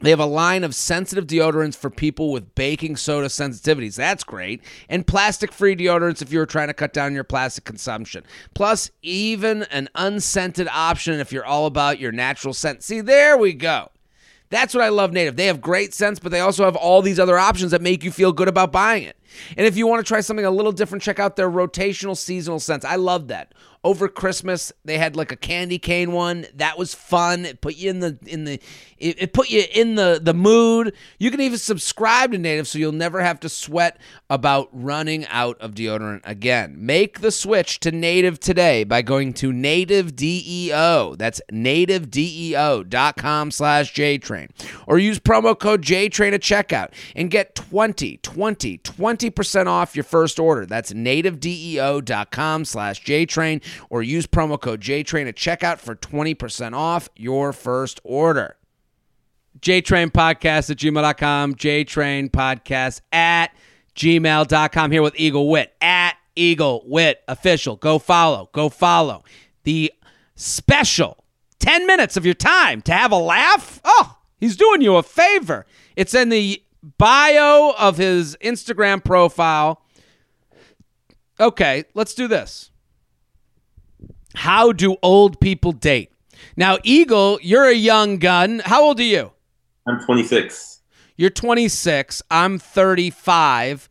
they 0.00 0.10
have 0.10 0.20
a 0.20 0.26
line 0.26 0.62
of 0.62 0.74
sensitive 0.74 1.26
deodorants 1.26 1.76
for 1.76 1.90
people 1.90 2.30
with 2.30 2.54
baking 2.54 2.96
soda 2.96 3.26
sensitivities. 3.26 3.96
That's 3.96 4.22
great. 4.22 4.62
And 4.88 5.06
plastic 5.06 5.52
free 5.52 5.74
deodorants 5.74 6.22
if 6.22 6.30
you're 6.30 6.46
trying 6.46 6.68
to 6.68 6.74
cut 6.74 6.92
down 6.92 7.14
your 7.14 7.24
plastic 7.24 7.64
consumption. 7.64 8.24
Plus, 8.54 8.90
even 9.02 9.64
an 9.64 9.88
unscented 9.96 10.68
option 10.68 11.14
if 11.18 11.32
you're 11.32 11.44
all 11.44 11.66
about 11.66 11.98
your 11.98 12.12
natural 12.12 12.54
scent. 12.54 12.84
See, 12.84 13.00
there 13.00 13.36
we 13.36 13.54
go. 13.54 13.90
That's 14.50 14.72
what 14.72 14.84
I 14.84 14.88
love 14.88 15.12
Native. 15.12 15.36
They 15.36 15.46
have 15.46 15.60
great 15.60 15.92
scents, 15.92 16.20
but 16.20 16.32
they 16.32 16.40
also 16.40 16.64
have 16.64 16.76
all 16.76 17.02
these 17.02 17.18
other 17.18 17.36
options 17.36 17.72
that 17.72 17.82
make 17.82 18.02
you 18.02 18.10
feel 18.10 18.32
good 18.32 18.48
about 18.48 18.72
buying 18.72 19.02
it. 19.02 19.16
And 19.56 19.66
if 19.66 19.76
you 19.76 19.86
want 19.86 20.04
to 20.04 20.08
try 20.08 20.20
something 20.20 20.46
a 20.46 20.50
little 20.50 20.72
different, 20.72 21.02
check 21.02 21.18
out 21.18 21.36
their 21.36 21.50
rotational 21.50 22.16
seasonal 22.16 22.58
scents. 22.58 22.84
I 22.84 22.96
love 22.96 23.28
that 23.28 23.52
over 23.84 24.08
Christmas 24.08 24.72
they 24.84 24.98
had 24.98 25.16
like 25.16 25.32
a 25.32 25.36
candy 25.36 25.78
cane 25.78 26.12
one 26.12 26.46
that 26.54 26.78
was 26.78 26.94
fun. 26.94 27.44
It 27.44 27.60
put 27.60 27.76
you 27.76 27.90
in 27.90 28.00
the 28.00 28.18
in 28.26 28.44
the 28.44 28.60
it, 28.98 29.22
it, 29.22 29.32
put 29.32 29.50
you 29.50 29.64
in 29.72 29.94
the 29.94 30.20
the 30.22 30.34
mood. 30.34 30.94
You 31.18 31.30
can 31.30 31.40
even 31.40 31.58
subscribe 31.58 32.32
to 32.32 32.38
Native 32.38 32.66
so 32.66 32.78
you'll 32.78 32.92
never 32.92 33.20
have 33.22 33.40
to 33.40 33.48
sweat 33.48 33.98
about 34.28 34.68
running 34.72 35.26
out 35.26 35.60
of 35.60 35.74
deodorant 35.74 36.20
again. 36.24 36.74
Make 36.78 37.20
the 37.20 37.30
switch 37.30 37.80
to 37.80 37.92
Native 37.92 38.40
today 38.40 38.84
by 38.84 39.02
going 39.02 39.32
to 39.34 39.52
Native 39.52 40.16
DEO. 40.16 41.14
That's 41.16 41.40
nativedeo.com 41.52 43.50
slash 43.50 43.94
JTrain. 43.94 44.50
Or 44.86 44.98
use 44.98 45.18
promo 45.18 45.58
code 45.58 45.82
JTrain 45.82 46.32
at 46.32 46.40
checkout 46.40 46.92
and 47.14 47.30
get 47.30 47.54
20, 47.54 48.18
20, 48.18 48.78
20% 48.78 49.66
off 49.66 49.94
your 49.96 50.04
first 50.04 50.38
order. 50.38 50.66
That's 50.66 50.92
nativedeo.com 50.92 52.64
slash 52.64 53.04
JTrain 53.04 53.62
or 53.90 54.02
use 54.02 54.26
promo 54.26 54.60
code 54.60 54.80
JTrain 54.80 55.28
at 55.28 55.36
checkout 55.36 55.78
for 55.78 55.94
20% 55.94 56.74
off 56.74 57.08
your 57.16 57.52
first 57.52 58.00
order. 58.04 58.56
JTrain 59.60 60.10
Podcast 60.10 60.70
at 60.70 60.76
gmail.com, 60.76 61.54
JTrain 61.54 62.30
Podcast 62.30 63.00
at 63.12 63.48
gmail.com. 63.94 64.90
Here 64.90 65.02
with 65.02 65.18
Eagle 65.18 65.48
Witt 65.48 65.74
at 65.80 66.16
Eagle 66.36 66.84
Witt 66.86 67.22
Official. 67.26 67.76
Go 67.76 67.98
follow, 67.98 68.48
go 68.52 68.68
follow. 68.68 69.24
The 69.64 69.92
special 70.36 71.24
10 71.58 71.86
minutes 71.86 72.16
of 72.16 72.24
your 72.24 72.34
time 72.34 72.80
to 72.82 72.92
have 72.92 73.12
a 73.12 73.16
laugh. 73.16 73.80
Oh, 73.84 74.18
he's 74.38 74.56
doing 74.56 74.80
you 74.80 74.96
a 74.96 75.02
favor. 75.02 75.66
It's 75.96 76.14
in 76.14 76.28
the 76.28 76.62
bio 76.96 77.74
of 77.78 77.96
his 77.96 78.36
Instagram 78.36 79.04
profile. 79.04 79.82
Okay, 81.40 81.84
let's 81.94 82.14
do 82.14 82.28
this. 82.28 82.70
How 84.38 84.70
do 84.70 84.96
old 85.02 85.40
people 85.40 85.72
date? 85.72 86.12
Now, 86.56 86.78
Eagle, 86.84 87.40
you're 87.42 87.64
a 87.64 87.74
young 87.74 88.18
gun. 88.18 88.62
How 88.64 88.84
old 88.84 89.00
are 89.00 89.02
you? 89.02 89.32
I'm 89.84 89.98
26. 90.04 90.80
You're 91.16 91.30
26. 91.30 92.22
I'm 92.30 92.60
35. 92.60 93.88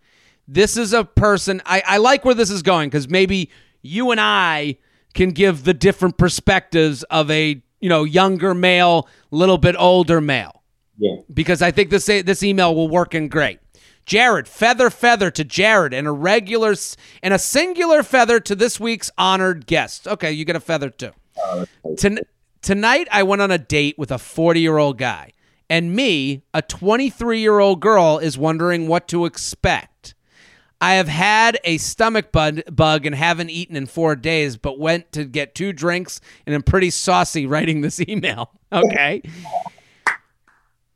This 0.48 0.78
is 0.78 0.94
a 0.94 1.04
person. 1.04 1.62
I, 1.66 1.84
I 1.86 1.98
like 1.98 2.24
where 2.24 2.34
this 2.34 2.50
is 2.50 2.62
going 2.62 2.90
because 2.90 3.10
maybe 3.10 3.52
you 3.82 4.12
and 4.12 4.22
I 4.22 4.78
can 5.14 5.32
give 5.32 5.66
the 5.66 5.74
different 5.74 6.18
perspectives 6.18 7.04
of 7.04 7.30
a 7.30 7.62
you 7.82 7.90
know 7.90 8.06
younger 8.06 8.54
male, 8.54 9.10
little 9.32 9.58
bit 9.58 9.76
older 9.78 10.22
male. 10.22 10.64
Yeah. 10.98 11.18
Because 11.34 11.62
I 11.62 11.72
think 11.72 11.90
this 11.90 12.06
this 12.06 12.42
email 12.42 12.74
will 12.74 12.88
work 12.88 13.14
in 13.14 13.28
great. 13.28 13.60
Jared, 14.08 14.48
feather, 14.48 14.90
feather 14.90 15.30
to 15.30 15.44
Jared, 15.44 15.94
and 15.94 16.08
a 16.08 16.12
regular 16.12 16.74
and 17.22 17.34
a 17.34 17.38
singular 17.38 18.04
feather 18.04 18.40
to 18.40 18.56
this 18.56 18.80
week's 18.80 19.12
honored 19.18 19.68
guest. 19.68 20.08
Okay, 20.08 20.32
you 20.32 20.46
get 20.46 20.56
a 20.56 20.62
feather 20.62 20.90
too. 20.90 21.12
Uh, 21.44 21.66
Ton- 21.98 22.20
tonight, 22.62 23.10
I 23.12 23.24
went 23.24 23.42
on 23.42 23.52
a 23.52 23.58
date 23.58 24.00
with 24.00 24.10
a 24.10 24.18
40 24.18 24.62
year 24.62 24.78
old 24.78 24.98
guy, 24.98 25.34
and 25.70 25.94
me, 25.94 26.42
a 26.54 26.62
23 26.62 27.42
year 27.42 27.60
old 27.60 27.82
girl, 27.82 28.18
is 28.18 28.38
wondering 28.38 28.88
what 28.88 29.10
to 29.10 29.26
expect. 29.26 30.16
I 30.80 30.94
have 30.94 31.10
had 31.10 31.60
a 31.66 31.78
stomach 31.78 32.32
bug 32.32 33.06
and 33.06 33.14
haven't 33.16 33.50
eaten 33.50 33.76
in 33.76 33.88
four 33.88 34.16
days, 34.16 34.56
but 34.56 34.80
went 34.80 35.12
to 35.12 35.26
get 35.26 35.54
two 35.54 35.74
drinks 35.74 36.22
and 36.46 36.56
I'm 36.56 36.62
pretty 36.64 36.92
saucy 36.92 37.46
writing 37.46 37.82
this 37.82 38.00
email. 38.08 38.52
Okay 38.72 39.24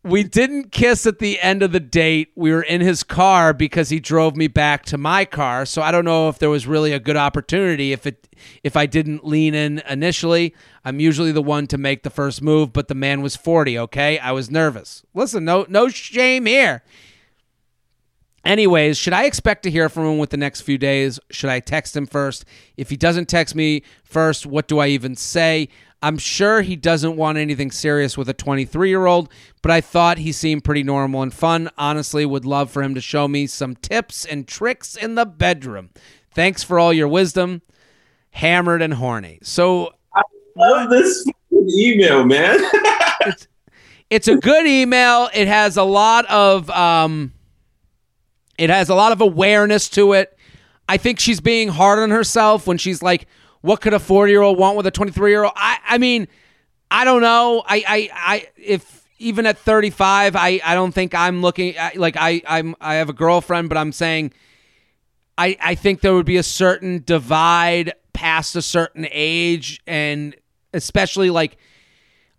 we 0.03 0.23
didn't 0.23 0.71
kiss 0.71 1.05
at 1.05 1.19
the 1.19 1.39
end 1.41 1.61
of 1.61 1.71
the 1.71 1.79
date. 1.79 2.31
We 2.35 2.51
were 2.51 2.63
in 2.63 2.81
his 2.81 3.03
car 3.03 3.53
because 3.53 3.89
he 3.89 3.99
drove 3.99 4.35
me 4.35 4.47
back 4.47 4.83
to 4.85 4.97
my 4.97 5.25
car. 5.25 5.65
So 5.65 5.81
I 5.81 5.91
don't 5.91 6.05
know 6.05 6.27
if 6.27 6.39
there 6.39 6.49
was 6.49 6.65
really 6.65 6.91
a 6.91 6.99
good 6.99 7.17
opportunity 7.17 7.91
if 7.91 8.07
it 8.07 8.27
if 8.63 8.75
I 8.75 8.87
didn't 8.87 9.25
lean 9.25 9.53
in 9.53 9.79
initially. 9.87 10.55
I'm 10.83 10.99
usually 10.99 11.31
the 11.31 11.43
one 11.43 11.67
to 11.67 11.77
make 11.77 12.01
the 12.01 12.09
first 12.09 12.41
move, 12.41 12.73
but 12.73 12.87
the 12.87 12.95
man 12.95 13.21
was 13.21 13.35
40, 13.35 13.77
okay? 13.77 14.17
I 14.17 14.31
was 14.31 14.49
nervous. 14.49 15.03
Listen, 15.13 15.45
no 15.45 15.65
no 15.69 15.87
shame 15.87 16.47
here. 16.47 16.83
Anyways, 18.43 18.97
should 18.97 19.13
I 19.13 19.25
expect 19.25 19.61
to 19.63 19.71
hear 19.71 19.87
from 19.87 20.05
him 20.05 20.17
with 20.17 20.31
the 20.31 20.37
next 20.37 20.61
few 20.61 20.79
days? 20.79 21.19
Should 21.29 21.51
I 21.51 21.59
text 21.59 21.95
him 21.95 22.07
first? 22.07 22.43
If 22.75 22.89
he 22.89 22.97
doesn't 22.97 23.29
text 23.29 23.53
me 23.53 23.83
first, 24.03 24.47
what 24.47 24.67
do 24.67 24.79
I 24.79 24.87
even 24.87 25.15
say? 25.15 25.69
I'm 26.03 26.17
sure 26.17 26.61
he 26.61 26.75
doesn't 26.75 27.15
want 27.15 27.37
anything 27.37 27.69
serious 27.69 28.17
with 28.17 28.27
a 28.27 28.33
23 28.33 28.89
year 28.89 29.05
old, 29.05 29.29
but 29.61 29.71
I 29.71 29.81
thought 29.81 30.17
he 30.17 30.31
seemed 30.31 30.63
pretty 30.63 30.83
normal 30.83 31.21
and 31.21 31.33
fun. 31.33 31.69
Honestly, 31.77 32.25
would 32.25 32.45
love 32.45 32.71
for 32.71 32.81
him 32.81 32.95
to 32.95 33.01
show 33.01 33.27
me 33.27 33.45
some 33.47 33.75
tips 33.75 34.25
and 34.25 34.47
tricks 34.47 34.95
in 34.95 35.15
the 35.15 35.25
bedroom. 35.25 35.91
Thanks 36.31 36.63
for 36.63 36.79
all 36.79 36.91
your 36.91 37.07
wisdom. 37.07 37.61
Hammered 38.31 38.81
and 38.81 38.95
horny. 38.95 39.39
So 39.43 39.93
I 40.15 40.21
love 40.55 40.89
this 40.89 41.25
email, 41.51 42.25
man. 42.25 42.59
it's, 43.21 43.47
it's 44.09 44.27
a 44.27 44.37
good 44.37 44.65
email. 44.65 45.29
It 45.33 45.47
has 45.47 45.77
a 45.77 45.83
lot 45.83 46.25
of 46.25 46.69
um, 46.71 47.33
it 48.57 48.69
has 48.69 48.89
a 48.89 48.95
lot 48.95 49.11
of 49.11 49.21
awareness 49.21 49.89
to 49.89 50.13
it. 50.13 50.37
I 50.89 50.97
think 50.97 51.19
she's 51.19 51.39
being 51.39 51.67
hard 51.67 51.99
on 51.99 52.09
herself 52.09 52.67
when 52.67 52.77
she's 52.77 53.01
like, 53.01 53.27
what 53.61 53.81
could 53.81 53.93
a 53.93 53.99
40 53.99 54.31
year 54.31 54.41
old 54.41 54.57
want 54.57 54.77
with 54.77 54.85
a 54.87 54.91
23 54.91 55.31
year 55.31 55.43
old? 55.43 55.53
I, 55.55 55.77
I 55.85 55.97
mean, 55.97 56.27
I 56.89 57.05
don't 57.05 57.21
know. 57.21 57.63
I, 57.65 57.83
I, 57.87 58.09
I, 58.13 58.47
if 58.57 59.07
even 59.19 59.45
at 59.45 59.57
35, 59.57 60.35
I, 60.35 60.59
I 60.63 60.73
don't 60.73 60.91
think 60.91 61.13
I'm 61.13 61.41
looking 61.41 61.75
like 61.95 62.17
I, 62.17 62.41
I'm, 62.47 62.75
I 62.81 62.95
have 62.95 63.09
a 63.09 63.13
girlfriend, 63.13 63.69
but 63.69 63.77
I'm 63.77 63.91
saying 63.91 64.33
I, 65.37 65.57
I 65.61 65.75
think 65.75 66.01
there 66.01 66.13
would 66.13 66.25
be 66.25 66.37
a 66.37 66.43
certain 66.43 67.03
divide 67.05 67.93
past 68.13 68.55
a 68.55 68.61
certain 68.61 69.07
age 69.11 69.81
and 69.87 70.35
especially 70.73 71.29
like 71.29 71.57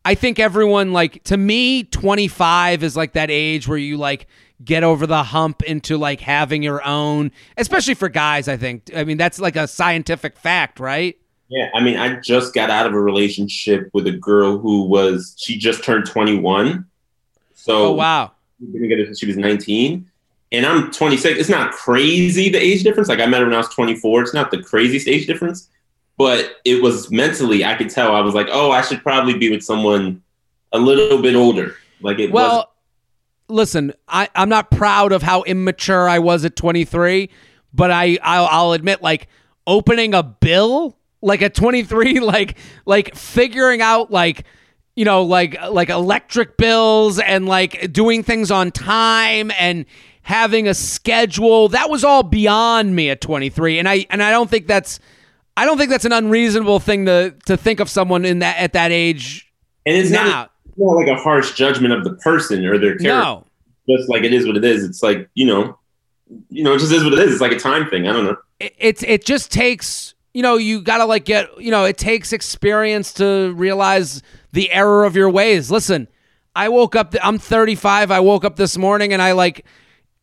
I 0.05 0.15
think 0.15 0.39
everyone 0.39 0.93
like 0.93 1.23
to 1.25 1.37
me 1.37 1.85
25 1.85 2.83
is 2.83 2.97
like 2.97 3.13
that 3.13 3.31
age 3.31 3.67
where 3.67 3.79
you 3.79 3.97
like 3.97 4.27
get 4.65 4.85
over 4.85 5.07
the 5.07 5.23
hump 5.23 5.63
into 5.63 5.97
like 5.97 6.21
having 6.21 6.63
your 6.63 6.85
own 6.87 7.31
especially 7.57 7.95
for 7.95 8.09
guys 8.09 8.49
I 8.49 8.57
think. 8.57 8.91
I 8.95 9.05
mean 9.05 9.17
that's 9.17 9.39
like 9.39 9.57
a 9.57 9.67
scientific 9.67 10.37
fact 10.37 10.81
right? 10.81 11.19
Yeah 11.49 11.69
I 11.75 11.81
mean 11.83 11.97
I 11.97 12.21
just 12.21 12.55
got 12.55 12.71
out 12.71 12.87
of 12.87 12.95
a 12.95 13.01
relationship 13.01 13.91
with 13.93 14.07
a 14.07 14.13
girl 14.13 14.59
who 14.59 14.85
was 14.85 15.35
she 15.39 15.59
just 15.59 15.85
turned 15.85 16.07
21 16.07 16.87
so 17.55 17.87
oh 17.87 17.93
wow. 17.93 18.33
she 18.61 19.27
was 19.27 19.37
19 19.37 20.11
and 20.53 20.67
I'm 20.67 20.91
26 20.91 21.39
it's 21.39 21.49
not 21.49 21.73
crazy 21.73 22.49
the 22.51 22.59
age 22.59 22.83
difference. 22.83 23.09
Like 23.09 23.21
I 23.21 23.27
met 23.27 23.41
her 23.41 23.47
when 23.47 23.55
I 23.55 23.59
was 23.59 23.69
24 23.69 24.23
it's 24.23 24.35
not 24.35 24.51
the 24.51 24.63
craziest 24.63 25.09
age 25.09 25.27
difference. 25.27 25.69
But 26.19 26.57
it 26.65 26.83
was 26.83 27.11
mentally 27.11 27.65
I 27.65 27.75
could 27.75 27.91
tell 27.91 28.15
I 28.15 28.21
was 28.21 28.35
like, 28.35 28.49
oh, 28.51 28.71
I 28.71 28.83
should 28.83 29.03
probably 29.03 29.37
be 29.37 29.51
with 29.51 29.63
someone 29.63 30.23
a 30.73 30.79
little 30.79 31.21
bit 31.23 31.35
older. 31.35 31.77
Like 32.01 32.19
it 32.19 32.31
well, 32.31 32.57
was. 32.57 32.67
Listen, 33.53 33.93
I, 34.09 34.29
I'm 34.35 34.49
not 34.49 34.71
proud 34.71 35.13
of 35.13 35.23
how 35.23 35.43
immature 35.43 36.09
I 36.09 36.19
was 36.19 36.45
at 36.45 36.57
23, 36.57 37.31
but 37.73 37.91
I 37.91 38.19
I'll, 38.23 38.47
I'll 38.47 38.73
admit 38.73 39.03
like 39.03 39.29
opening 39.67 40.15
a 40.15 40.23
bill 40.23 40.97
like 41.21 41.43
at 41.43 41.55
23, 41.55 42.21
like 42.21 42.57
like 42.87 43.15
figuring 43.15 43.81
out 43.81 44.11
like 44.11 44.45
you 44.97 45.05
know 45.05 45.23
like 45.23 45.61
like 45.71 45.89
electric 45.89 46.57
bills 46.57 47.19
and 47.19 47.47
like 47.47 47.93
doing 47.93 48.23
things 48.23 48.51
on 48.51 48.71
time 48.71 49.51
and 49.59 49.87
having 50.23 50.69
a 50.69 50.75
schedule 50.75 51.69
that 51.69 51.91
was 51.91 52.05
all 52.05 52.23
beyond 52.23 52.95
me 52.95 53.11
at 53.11 53.21
23 53.21 53.81
and 53.81 53.89
I 53.89 54.07
and 54.09 54.23
I 54.23 54.31
don't 54.31 54.49
think 54.49 54.69
that's 54.69 55.01
I 55.57 55.65
don't 55.65 55.79
think 55.79 55.91
that's 55.91 56.05
an 56.05 56.13
unreasonable 56.13 56.81
thing 56.81 57.07
to 57.07 57.35
to 57.47 57.57
think 57.57 57.81
of 57.81 57.89
someone 57.91 58.25
in 58.25 58.39
that 58.41 58.59
at 58.59 58.73
that 58.73 58.93
age. 58.93 59.53
It's 59.85 60.11
now. 60.11 60.25
not, 60.25 60.52
not 60.77 60.95
like 60.95 61.09
a 61.09 61.17
harsh 61.17 61.53
judgment 61.55 61.93
of 61.93 62.05
the 62.05 62.15
person 62.15 62.65
or 62.65 62.79
their 62.79 62.97
character. 62.97 63.07
No. 63.07 63.47
Just 63.89 64.09
like 64.09 64.23
it 64.23 64.33
is 64.33 64.47
what 64.47 64.57
it 64.57 64.65
is. 64.65 64.85
It's 64.85 65.03
like 65.03 65.29
you 65.35 65.47
know, 65.47 65.79
you 66.49 66.63
know, 66.63 66.75
it 66.75 66.79
just 66.79 66.93
is 66.93 67.05
what 67.05 67.13
it 67.13 67.19
is. 67.19 67.33
It's 67.33 67.41
like 67.41 67.53
a 67.53 67.59
time 67.59 67.89
thing. 67.89 68.09
I 68.09 68.13
don't 68.13 68.25
know. 68.25 68.37
It, 68.61 68.75
it's 68.79 69.03
it 69.03 69.25
just 69.25 69.51
takes 69.51 70.15
you 70.35 70.43
know 70.43 70.57
you 70.57 70.81
gotta 70.81 71.05
like 71.05 71.25
get 71.25 71.49
you 71.61 71.71
know 71.71 71.85
it 71.85 71.99
takes 71.99 72.33
experience 72.33 73.13
to 73.15 73.53
realize 73.57 74.23
the 74.53 74.71
error 74.71 75.05
of 75.05 75.17
your 75.17 75.31
ways. 75.31 75.71
Listen, 75.71 76.09
I 76.55 76.69
woke 76.69 76.95
up. 76.95 77.15
I'm 77.23 77.39
35. 77.39 78.11
I 78.11 78.21
woke 78.21 78.45
up 78.45 78.57
this 78.57 78.79
morning 78.79 79.13
and 79.13 79.21
I 79.21 79.33
like, 79.33 79.67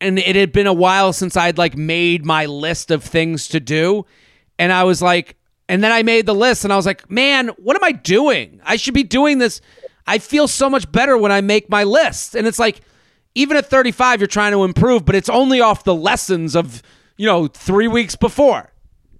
and 0.00 0.18
it 0.18 0.36
had 0.36 0.52
been 0.52 0.66
a 0.66 0.72
while 0.72 1.12
since 1.12 1.36
I'd 1.36 1.58
like 1.58 1.76
made 1.76 2.24
my 2.24 2.46
list 2.46 2.90
of 2.90 3.04
things 3.04 3.48
to 3.48 3.60
do 3.60 4.06
and 4.60 4.74
I 4.74 4.84
was 4.84 5.00
like, 5.00 5.36
and 5.70 5.82
then 5.82 5.90
I 5.90 6.02
made 6.02 6.26
the 6.26 6.34
list 6.34 6.64
and 6.64 6.72
I 6.72 6.76
was 6.76 6.84
like, 6.84 7.10
man, 7.10 7.48
what 7.56 7.76
am 7.76 7.82
I 7.82 7.92
doing? 7.92 8.60
I 8.62 8.76
should 8.76 8.92
be 8.92 9.02
doing 9.02 9.38
this. 9.38 9.62
I 10.06 10.18
feel 10.18 10.48
so 10.48 10.68
much 10.70 10.90
better 10.90 11.16
when 11.16 11.32
I 11.32 11.40
make 11.40 11.68
my 11.70 11.84
list. 11.84 12.34
And 12.34 12.46
it's 12.46 12.58
like, 12.58 12.80
even 13.34 13.56
at 13.56 13.66
35, 13.66 14.20
you're 14.20 14.26
trying 14.26 14.52
to 14.52 14.64
improve, 14.64 15.04
but 15.04 15.14
it's 15.14 15.28
only 15.28 15.60
off 15.60 15.84
the 15.84 15.94
lessons 15.94 16.56
of, 16.56 16.82
you 17.16 17.26
know, 17.26 17.46
three 17.46 17.88
weeks 17.88 18.16
before. 18.16 18.72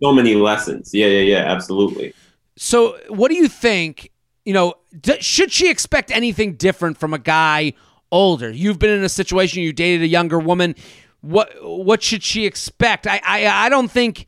So 0.03 0.13
many 0.13 0.35
lessons. 0.35 0.91
Yeah, 0.93 1.07
yeah, 1.07 1.21
yeah, 1.21 1.53
absolutely. 1.53 2.15
So, 2.57 2.99
what 3.09 3.29
do 3.29 3.37
you 3.37 3.49
think? 3.49 4.11
You 4.45 4.55
know, 4.55 4.75
d- 4.99 5.21
should 5.21 5.53
she 5.53 5.71
expect 5.71 6.11
anything 6.11 6.55
different 6.55 6.99
from 6.99 7.15
a 7.15 7.19
guy 7.19 7.75
older? 8.11 8.51
You've 8.51 8.79
been 8.79 8.91
in 8.91 9.05
a 9.05 9.09
situation, 9.09 9.63
you 9.63 9.73
dated 9.73 10.03
a 10.03 10.07
younger 10.07 10.39
woman. 10.39 10.75
What 11.21 11.53
what 11.63 12.03
should 12.03 12.23
she 12.23 12.47
expect? 12.47 13.07
I 13.07 13.21
I, 13.25 13.47
I 13.47 13.69
don't 13.69 13.91
think 13.91 14.27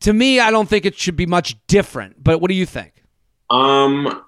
to 0.00 0.12
me, 0.12 0.40
I 0.40 0.50
don't 0.50 0.68
think 0.68 0.84
it 0.84 0.96
should 0.96 1.16
be 1.16 1.26
much 1.26 1.56
different. 1.66 2.22
But 2.22 2.40
what 2.40 2.48
do 2.48 2.54
you 2.54 2.66
think? 2.66 2.92
Um, 3.50 4.22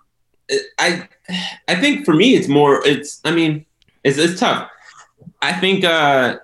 I 0.78 1.08
I 1.68 1.74
think 1.76 2.04
for 2.04 2.14
me, 2.14 2.34
it's 2.34 2.48
more. 2.48 2.86
It's 2.86 3.20
I 3.24 3.30
mean, 3.30 3.66
it's 4.04 4.18
it's 4.18 4.40
tough. 4.40 4.70
I 5.42 5.52
think 5.52 5.84
uh, 5.84 6.38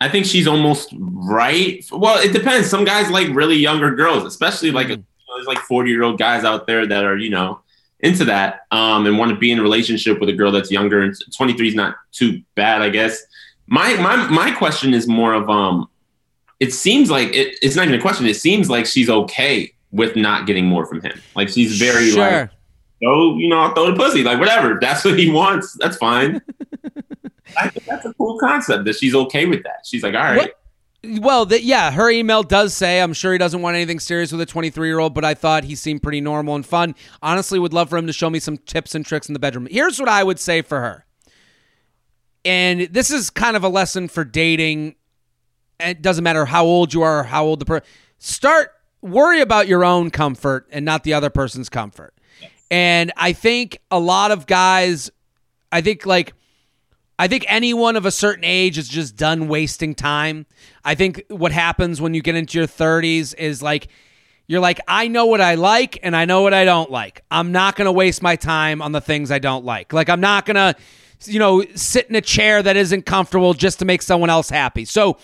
I 0.00 0.08
think 0.08 0.26
she's 0.26 0.46
almost 0.46 0.94
right. 0.98 1.84
Well, 1.92 2.18
it 2.18 2.32
depends. 2.32 2.68
Some 2.68 2.84
guys 2.84 3.10
like 3.10 3.28
really 3.28 3.56
younger 3.56 3.94
girls, 3.94 4.24
especially 4.24 4.70
like 4.70 4.88
you 4.88 4.96
know, 4.96 5.04
there's 5.36 5.46
like 5.46 5.58
40 5.58 5.90
year 5.90 6.02
old 6.02 6.18
guys 6.18 6.44
out 6.44 6.66
there 6.66 6.86
that 6.86 7.04
are 7.04 7.16
you 7.16 7.30
know 7.30 7.60
into 8.00 8.24
that 8.24 8.66
um, 8.70 9.06
and 9.06 9.18
want 9.18 9.30
to 9.30 9.36
be 9.36 9.52
in 9.52 9.58
a 9.58 9.62
relationship 9.62 10.20
with 10.20 10.28
a 10.30 10.32
girl 10.32 10.50
that's 10.50 10.70
younger. 10.70 11.02
And 11.02 11.14
23 11.36 11.68
is 11.68 11.74
not 11.74 11.96
too 12.12 12.42
bad, 12.54 12.82
I 12.82 12.88
guess. 12.88 13.22
My 13.66 13.94
my 13.96 14.28
my 14.28 14.50
question 14.52 14.94
is 14.94 15.06
more 15.06 15.34
of 15.34 15.48
um 15.48 15.88
it 16.60 16.74
seems 16.74 17.10
like 17.10 17.28
it, 17.34 17.58
it's 17.62 17.76
not 17.76 17.86
even 17.86 17.98
a 17.98 18.02
question. 18.02 18.26
It 18.26 18.36
seems 18.36 18.68
like 18.68 18.86
she's 18.86 19.08
okay 19.08 19.72
with 19.92 20.16
not 20.16 20.46
getting 20.46 20.66
more 20.66 20.86
from 20.86 21.00
him. 21.00 21.20
Like 21.34 21.48
she's 21.48 21.78
very 21.78 22.10
sure. 22.10 22.40
like, 22.40 22.50
oh, 23.04 23.36
you 23.36 23.48
know, 23.48 23.58
I'll 23.58 23.74
throw 23.74 23.90
the 23.90 23.96
pussy, 23.96 24.22
like 24.22 24.38
whatever. 24.38 24.78
That's 24.80 25.04
what 25.04 25.18
he 25.18 25.30
wants. 25.30 25.76
That's 25.80 25.96
fine. 25.96 26.40
I 27.58 27.68
think 27.68 27.86
that's 27.86 28.04
a 28.04 28.14
cool 28.14 28.38
concept 28.38 28.84
that 28.84 28.96
she's 28.96 29.14
okay 29.14 29.46
with 29.46 29.62
that. 29.64 29.84
She's 29.84 30.02
like, 30.02 30.14
all 30.14 30.20
right. 30.20 30.36
What? 31.02 31.22
Well, 31.22 31.46
the, 31.46 31.62
yeah, 31.62 31.90
her 31.90 32.10
email 32.10 32.42
does 32.42 32.74
say, 32.74 33.00
I'm 33.00 33.14
sure 33.14 33.32
he 33.32 33.38
doesn't 33.38 33.62
want 33.62 33.74
anything 33.74 33.98
serious 33.98 34.32
with 34.32 34.40
a 34.42 34.46
23 34.46 34.86
year 34.86 34.98
old, 34.98 35.14
but 35.14 35.24
I 35.24 35.34
thought 35.34 35.64
he 35.64 35.74
seemed 35.74 36.02
pretty 36.02 36.20
normal 36.20 36.54
and 36.54 36.64
fun. 36.64 36.94
Honestly, 37.22 37.58
would 37.58 37.72
love 37.72 37.88
for 37.88 37.96
him 37.96 38.06
to 38.06 38.12
show 38.12 38.28
me 38.28 38.38
some 38.38 38.58
tips 38.58 38.94
and 38.94 39.04
tricks 39.04 39.28
in 39.28 39.32
the 39.32 39.38
bedroom. 39.38 39.66
Here's 39.70 39.98
what 39.98 40.10
I 40.10 40.22
would 40.22 40.38
say 40.38 40.60
for 40.60 40.80
her. 40.80 41.06
And 42.44 42.82
this 42.82 43.10
is 43.10 43.30
kind 43.30 43.56
of 43.56 43.64
a 43.64 43.68
lesson 43.68 44.08
for 44.08 44.24
dating 44.24 44.94
it 45.82 46.02
doesn't 46.02 46.24
matter 46.24 46.44
how 46.44 46.64
old 46.64 46.94
you 46.94 47.02
are 47.02 47.20
or 47.20 47.24
how 47.24 47.44
old 47.44 47.58
the 47.58 47.64
person 47.64 47.88
start 48.18 48.72
worry 49.02 49.40
about 49.40 49.66
your 49.66 49.84
own 49.84 50.10
comfort 50.10 50.66
and 50.70 50.84
not 50.84 51.04
the 51.04 51.14
other 51.14 51.30
person's 51.30 51.68
comfort 51.68 52.14
and 52.70 53.12
i 53.16 53.32
think 53.32 53.78
a 53.90 53.98
lot 53.98 54.30
of 54.30 54.46
guys 54.46 55.10
i 55.72 55.80
think 55.80 56.06
like 56.06 56.32
i 57.18 57.28
think 57.28 57.44
anyone 57.48 57.96
of 57.96 58.06
a 58.06 58.10
certain 58.10 58.44
age 58.44 58.78
is 58.78 58.88
just 58.88 59.16
done 59.16 59.48
wasting 59.48 59.94
time. 59.94 60.46
I 60.84 60.94
think 60.94 61.22
what 61.28 61.52
happens 61.52 62.00
when 62.00 62.14
you 62.14 62.22
get 62.22 62.34
into 62.34 62.58
your 62.58 62.66
30s 62.66 63.34
is 63.36 63.62
like 63.62 63.88
you're 64.46 64.60
like 64.60 64.80
i 64.88 65.08
know 65.08 65.26
what 65.26 65.40
i 65.40 65.54
like 65.54 65.98
and 66.02 66.16
i 66.16 66.24
know 66.24 66.42
what 66.42 66.54
i 66.54 66.64
don't 66.64 66.90
like. 66.90 67.22
I'm 67.30 67.52
not 67.52 67.76
going 67.76 67.86
to 67.86 67.92
waste 67.92 68.22
my 68.22 68.36
time 68.36 68.80
on 68.80 68.92
the 68.92 69.00
things 69.00 69.30
i 69.30 69.38
don't 69.38 69.64
like. 69.64 69.92
Like 69.92 70.08
i'm 70.08 70.20
not 70.20 70.46
going 70.46 70.56
to 70.56 70.74
you 71.26 71.38
know 71.38 71.62
sit 71.74 72.08
in 72.08 72.16
a 72.16 72.22
chair 72.22 72.62
that 72.62 72.76
isn't 72.76 73.04
comfortable 73.04 73.52
just 73.52 73.80
to 73.80 73.84
make 73.84 74.00
someone 74.00 74.30
else 74.30 74.48
happy. 74.48 74.86
So 74.86 75.18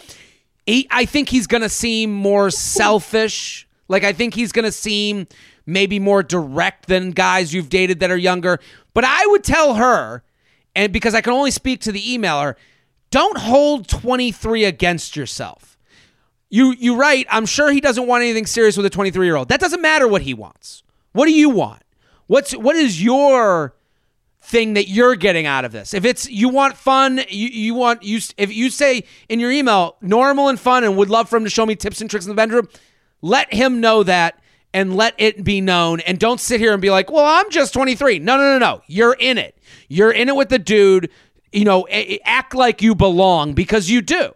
he, 0.67 0.89
I 0.91 1.05
think 1.05 1.29
he's 1.29 1.47
going 1.47 1.63
to 1.63 1.69
seem 1.69 2.13
more 2.13 2.51
selfish. 2.51 3.67
Like, 3.89 4.05
I 4.05 4.13
think 4.13 4.35
he's 4.35 4.53
going 4.53 4.65
to 4.65 4.73
seem 4.73 5.29
maybe 5.67 5.99
more 5.99 6.23
direct 6.23 6.87
than 6.87 7.11
guys 7.11 7.53
you've 7.53 7.69
dated 7.69 8.01
that 8.01 8.11
are 8.11 8.17
younger. 8.17 8.61
But 8.95 9.05
I 9.05 9.27
would 9.27 9.45
tell 9.45 9.75
her, 9.75 10.23
and 10.75 10.93
because 10.93 11.15
I 11.15 11.21
can 11.21 11.33
only 11.33 11.51
speak 11.51 11.81
to 11.83 11.93
the 11.93 12.01
emailer, 12.01 12.55
don't 13.11 13.39
hold 13.39 13.89
23 13.89 14.65
against 14.65 15.17
yourself. 15.17 15.77
You 16.49 16.73
you 16.79 16.97
right, 16.97 17.27
I'm 17.29 17.45
sure 17.45 17.73
he 17.73 17.81
doesn't 17.81 18.07
want 18.07 18.23
anything 18.23 18.47
serious 18.47 18.77
with 18.77 18.87
a 18.87 18.91
23-year-old. 18.91 19.49
That 19.49 19.61
doesn't 19.61 19.83
matter 19.83 20.07
what 20.07 20.23
he 20.23 20.33
wants. 20.33 20.85
What 21.13 21.27
do 21.27 21.33
you 21.33 21.51
want? 21.51 21.83
What's 22.29 22.53
what 22.53 22.77
is 22.77 23.03
your 23.03 23.75
thing 24.47 24.75
that 24.75 24.89
you're 24.89 25.17
getting 25.17 25.45
out 25.45 25.65
of 25.65 25.73
this. 25.73 25.93
If 25.93 26.05
it's 26.05 26.31
you 26.31 26.49
want 26.49 26.77
fun, 26.77 27.21
you, 27.29 27.49
you 27.49 27.75
want 27.75 28.05
you 28.05 28.21
if 28.37 28.55
you 28.55 28.71
say 28.71 29.03
in 29.29 29.41
your 29.41 29.51
email 29.51 29.97
normal 30.01 30.49
and 30.49 30.59
fun 30.59 30.85
and 30.85 30.97
would 30.97 31.11
love 31.11 31.29
for 31.29 31.37
him 31.37 31.43
to 31.43 31.51
show 31.51 31.67
me 31.67 31.75
tips 31.75 32.01
and 32.01 32.09
tricks 32.09 32.27
in 32.27 32.31
the 32.31 32.37
bedroom, 32.37 32.69
let 33.23 33.53
him 33.53 33.81
know 33.81 34.05
that 34.05 34.41
and 34.77 34.95
let 34.95 35.15
it 35.17 35.43
be 35.43 35.63
known 35.63 36.01
and 36.01 36.19
don't 36.19 36.39
sit 36.39 36.61
here 36.61 36.75
and 36.75 36.83
be 36.83 36.91
like, 36.91 37.11
"Well, 37.11 37.25
I'm 37.25 37.51
just 37.51 37.73
23." 37.73 38.19
No, 38.19 38.37
no, 38.37 38.43
no, 38.43 38.59
no. 38.59 38.83
You're 38.87 39.17
in 39.19 39.39
it. 39.39 39.57
You're 39.89 40.13
in 40.13 40.29
it 40.29 40.37
with 40.37 40.51
the 40.51 40.59
dude. 40.59 41.11
You 41.51 41.65
know, 41.65 41.89
act 42.25 42.55
like 42.55 42.83
you 42.83 42.95
belong 42.95 43.55
because 43.55 43.89
you 43.89 44.03
do. 44.03 44.33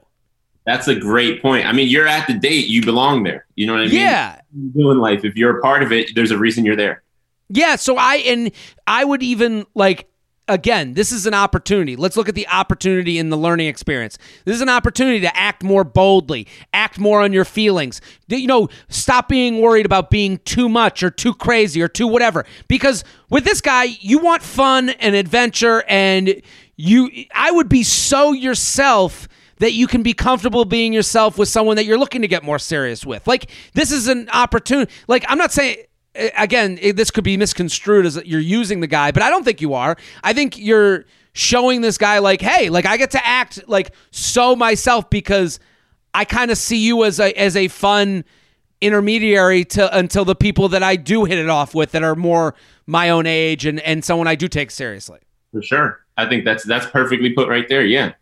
That's 0.64 0.88
a 0.88 0.94
great 0.94 1.42
point. 1.42 1.66
I 1.66 1.72
mean, 1.72 1.88
you're 1.88 2.06
at 2.06 2.26
the 2.26 2.32
date, 2.32 2.66
you 2.68 2.82
belong 2.82 3.22
there. 3.22 3.44
You 3.56 3.66
know 3.66 3.74
what 3.74 3.82
I 3.82 3.86
mean? 3.86 3.94
Yeah. 3.94 4.40
Doing 4.74 4.98
life. 4.98 5.24
If 5.24 5.36
you're 5.36 5.58
a 5.58 5.60
part 5.60 5.82
of 5.82 5.92
it, 5.92 6.14
there's 6.14 6.30
a 6.30 6.38
reason 6.38 6.64
you're 6.64 6.76
there. 6.76 7.02
Yeah, 7.50 7.76
so 7.76 7.96
I 7.98 8.16
and 8.16 8.52
I 8.86 9.04
would 9.04 9.22
even 9.22 9.66
like 9.74 10.08
again, 10.50 10.94
this 10.94 11.12
is 11.12 11.26
an 11.26 11.34
opportunity. 11.34 11.96
Let's 11.96 12.16
look 12.16 12.28
at 12.28 12.34
the 12.34 12.48
opportunity 12.48 13.18
in 13.18 13.30
the 13.30 13.36
learning 13.36 13.68
experience. 13.68 14.18
This 14.44 14.56
is 14.56 14.60
an 14.60 14.68
opportunity 14.68 15.20
to 15.20 15.36
act 15.36 15.62
more 15.62 15.84
boldly, 15.84 16.46
act 16.74 16.98
more 16.98 17.22
on 17.22 17.32
your 17.32 17.44
feelings. 17.44 18.00
You 18.28 18.46
know, 18.46 18.68
stop 18.88 19.28
being 19.28 19.60
worried 19.60 19.86
about 19.86 20.10
being 20.10 20.38
too 20.38 20.68
much 20.68 21.02
or 21.02 21.10
too 21.10 21.34
crazy 21.34 21.80
or 21.80 21.88
too 21.88 22.06
whatever. 22.06 22.44
Because 22.68 23.04
with 23.30 23.44
this 23.44 23.60
guy, 23.60 23.84
you 23.84 24.18
want 24.18 24.42
fun 24.42 24.90
and 24.90 25.14
adventure 25.14 25.84
and 25.88 26.42
you 26.76 27.10
I 27.34 27.50
would 27.50 27.68
be 27.68 27.82
so 27.82 28.32
yourself 28.32 29.28
that 29.58 29.72
you 29.72 29.86
can 29.86 30.02
be 30.02 30.14
comfortable 30.14 30.64
being 30.64 30.92
yourself 30.92 31.36
with 31.36 31.48
someone 31.48 31.76
that 31.76 31.84
you're 31.84 31.98
looking 31.98 32.22
to 32.22 32.28
get 32.28 32.42
more 32.42 32.58
serious 32.58 33.04
with. 33.04 33.26
Like 33.26 33.50
this 33.74 33.92
is 33.92 34.08
an 34.08 34.28
opportunity. 34.32 34.90
Like 35.06 35.24
I'm 35.28 35.38
not 35.38 35.52
saying 35.52 35.76
again, 36.14 36.78
this 36.94 37.10
could 37.10 37.24
be 37.24 37.36
misconstrued 37.36 38.06
as 38.06 38.16
you're 38.24 38.40
using 38.40 38.80
the 38.80 38.86
guy, 38.86 39.10
but 39.10 39.22
I 39.22 39.30
don't 39.30 39.44
think 39.44 39.60
you 39.60 39.74
are. 39.74 39.96
I 40.22 40.32
think 40.32 40.58
you're 40.58 41.04
showing 41.32 41.80
this 41.80 41.98
guy 41.98 42.18
like, 42.18 42.40
hey, 42.40 42.70
like 42.70 42.86
I 42.86 42.96
get 42.96 43.12
to 43.12 43.26
act 43.26 43.68
like 43.68 43.94
so 44.10 44.56
myself 44.56 45.08
because 45.10 45.60
I 46.14 46.24
kind 46.24 46.50
of 46.50 46.58
see 46.58 46.78
you 46.78 47.04
as 47.04 47.20
a 47.20 47.32
as 47.38 47.56
a 47.56 47.68
fun 47.68 48.24
intermediary 48.80 49.64
to 49.64 49.96
until 49.96 50.24
the 50.24 50.34
people 50.34 50.68
that 50.70 50.82
I 50.82 50.96
do 50.96 51.24
hit 51.24 51.38
it 51.38 51.48
off 51.48 51.74
with 51.74 51.92
that 51.92 52.02
are 52.02 52.16
more 52.16 52.54
my 52.86 53.10
own 53.10 53.26
age 53.26 53.66
and 53.66 53.80
and 53.80 54.04
someone 54.04 54.26
I 54.26 54.34
do 54.34 54.48
take 54.48 54.70
seriously. 54.70 55.20
For 55.52 55.62
sure. 55.62 56.00
I 56.16 56.28
think 56.28 56.44
that's 56.44 56.64
that's 56.64 56.86
perfectly 56.86 57.30
put 57.30 57.48
right 57.48 57.68
there. 57.68 57.84
Yeah. 57.84 58.12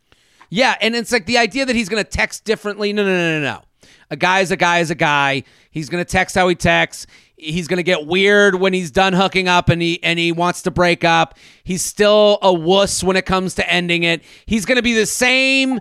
Yeah, 0.50 0.76
and 0.80 0.96
it's 0.96 1.12
like 1.12 1.26
the 1.26 1.36
idea 1.36 1.66
that 1.66 1.76
he's 1.76 1.90
going 1.90 2.02
to 2.02 2.08
text 2.08 2.44
differently. 2.44 2.92
No, 2.94 3.04
no, 3.04 3.10
no, 3.10 3.38
no, 3.38 3.42
no. 3.42 3.62
A 4.10 4.16
guy 4.16 4.40
is 4.40 4.50
a 4.50 4.56
guy 4.56 4.78
is 4.78 4.90
a 4.90 4.94
guy. 4.94 5.42
He's 5.70 5.90
going 5.90 6.02
to 6.02 6.10
text 6.10 6.34
how 6.34 6.48
he 6.48 6.54
texts. 6.54 7.06
He's 7.38 7.68
going 7.68 7.78
to 7.78 7.84
get 7.84 8.06
weird 8.06 8.56
when 8.56 8.72
he's 8.72 8.90
done 8.90 9.12
hooking 9.12 9.48
up 9.48 9.68
and 9.68 9.80
he 9.80 10.02
and 10.02 10.18
he 10.18 10.32
wants 10.32 10.62
to 10.62 10.70
break 10.70 11.04
up. 11.04 11.38
He's 11.64 11.82
still 11.82 12.38
a 12.42 12.52
wuss 12.52 13.02
when 13.02 13.16
it 13.16 13.26
comes 13.26 13.54
to 13.54 13.72
ending 13.72 14.02
it. 14.02 14.22
He's 14.46 14.64
going 14.64 14.76
to 14.76 14.82
be 14.82 14.94
the 14.94 15.06
same 15.06 15.78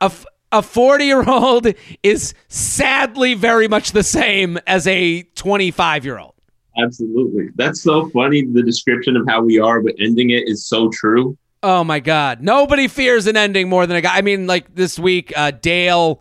a, 0.00 0.12
a 0.52 0.62
40 0.62 1.04
year 1.04 1.28
old 1.28 1.66
is 2.02 2.34
sadly 2.48 3.34
very 3.34 3.68
much 3.68 3.92
the 3.92 4.02
same 4.02 4.58
as 4.66 4.86
a 4.86 5.22
25 5.22 6.04
year 6.04 6.18
old. 6.18 6.34
Absolutely. 6.76 7.50
That's 7.54 7.82
so 7.82 8.08
funny. 8.10 8.44
The 8.44 8.62
description 8.62 9.16
of 9.16 9.26
how 9.28 9.42
we 9.42 9.60
are, 9.60 9.80
but 9.80 9.94
ending 10.00 10.30
it 10.30 10.48
is 10.48 10.66
so 10.66 10.90
true. 10.90 11.38
Oh 11.62 11.84
my 11.84 12.00
God. 12.00 12.42
Nobody 12.42 12.88
fears 12.88 13.26
an 13.26 13.36
ending 13.36 13.68
more 13.68 13.86
than 13.86 13.96
a 13.96 14.00
guy. 14.00 14.16
I 14.16 14.22
mean, 14.22 14.46
like 14.46 14.74
this 14.74 14.98
week, 14.98 15.32
uh, 15.36 15.52
Dale 15.52 16.20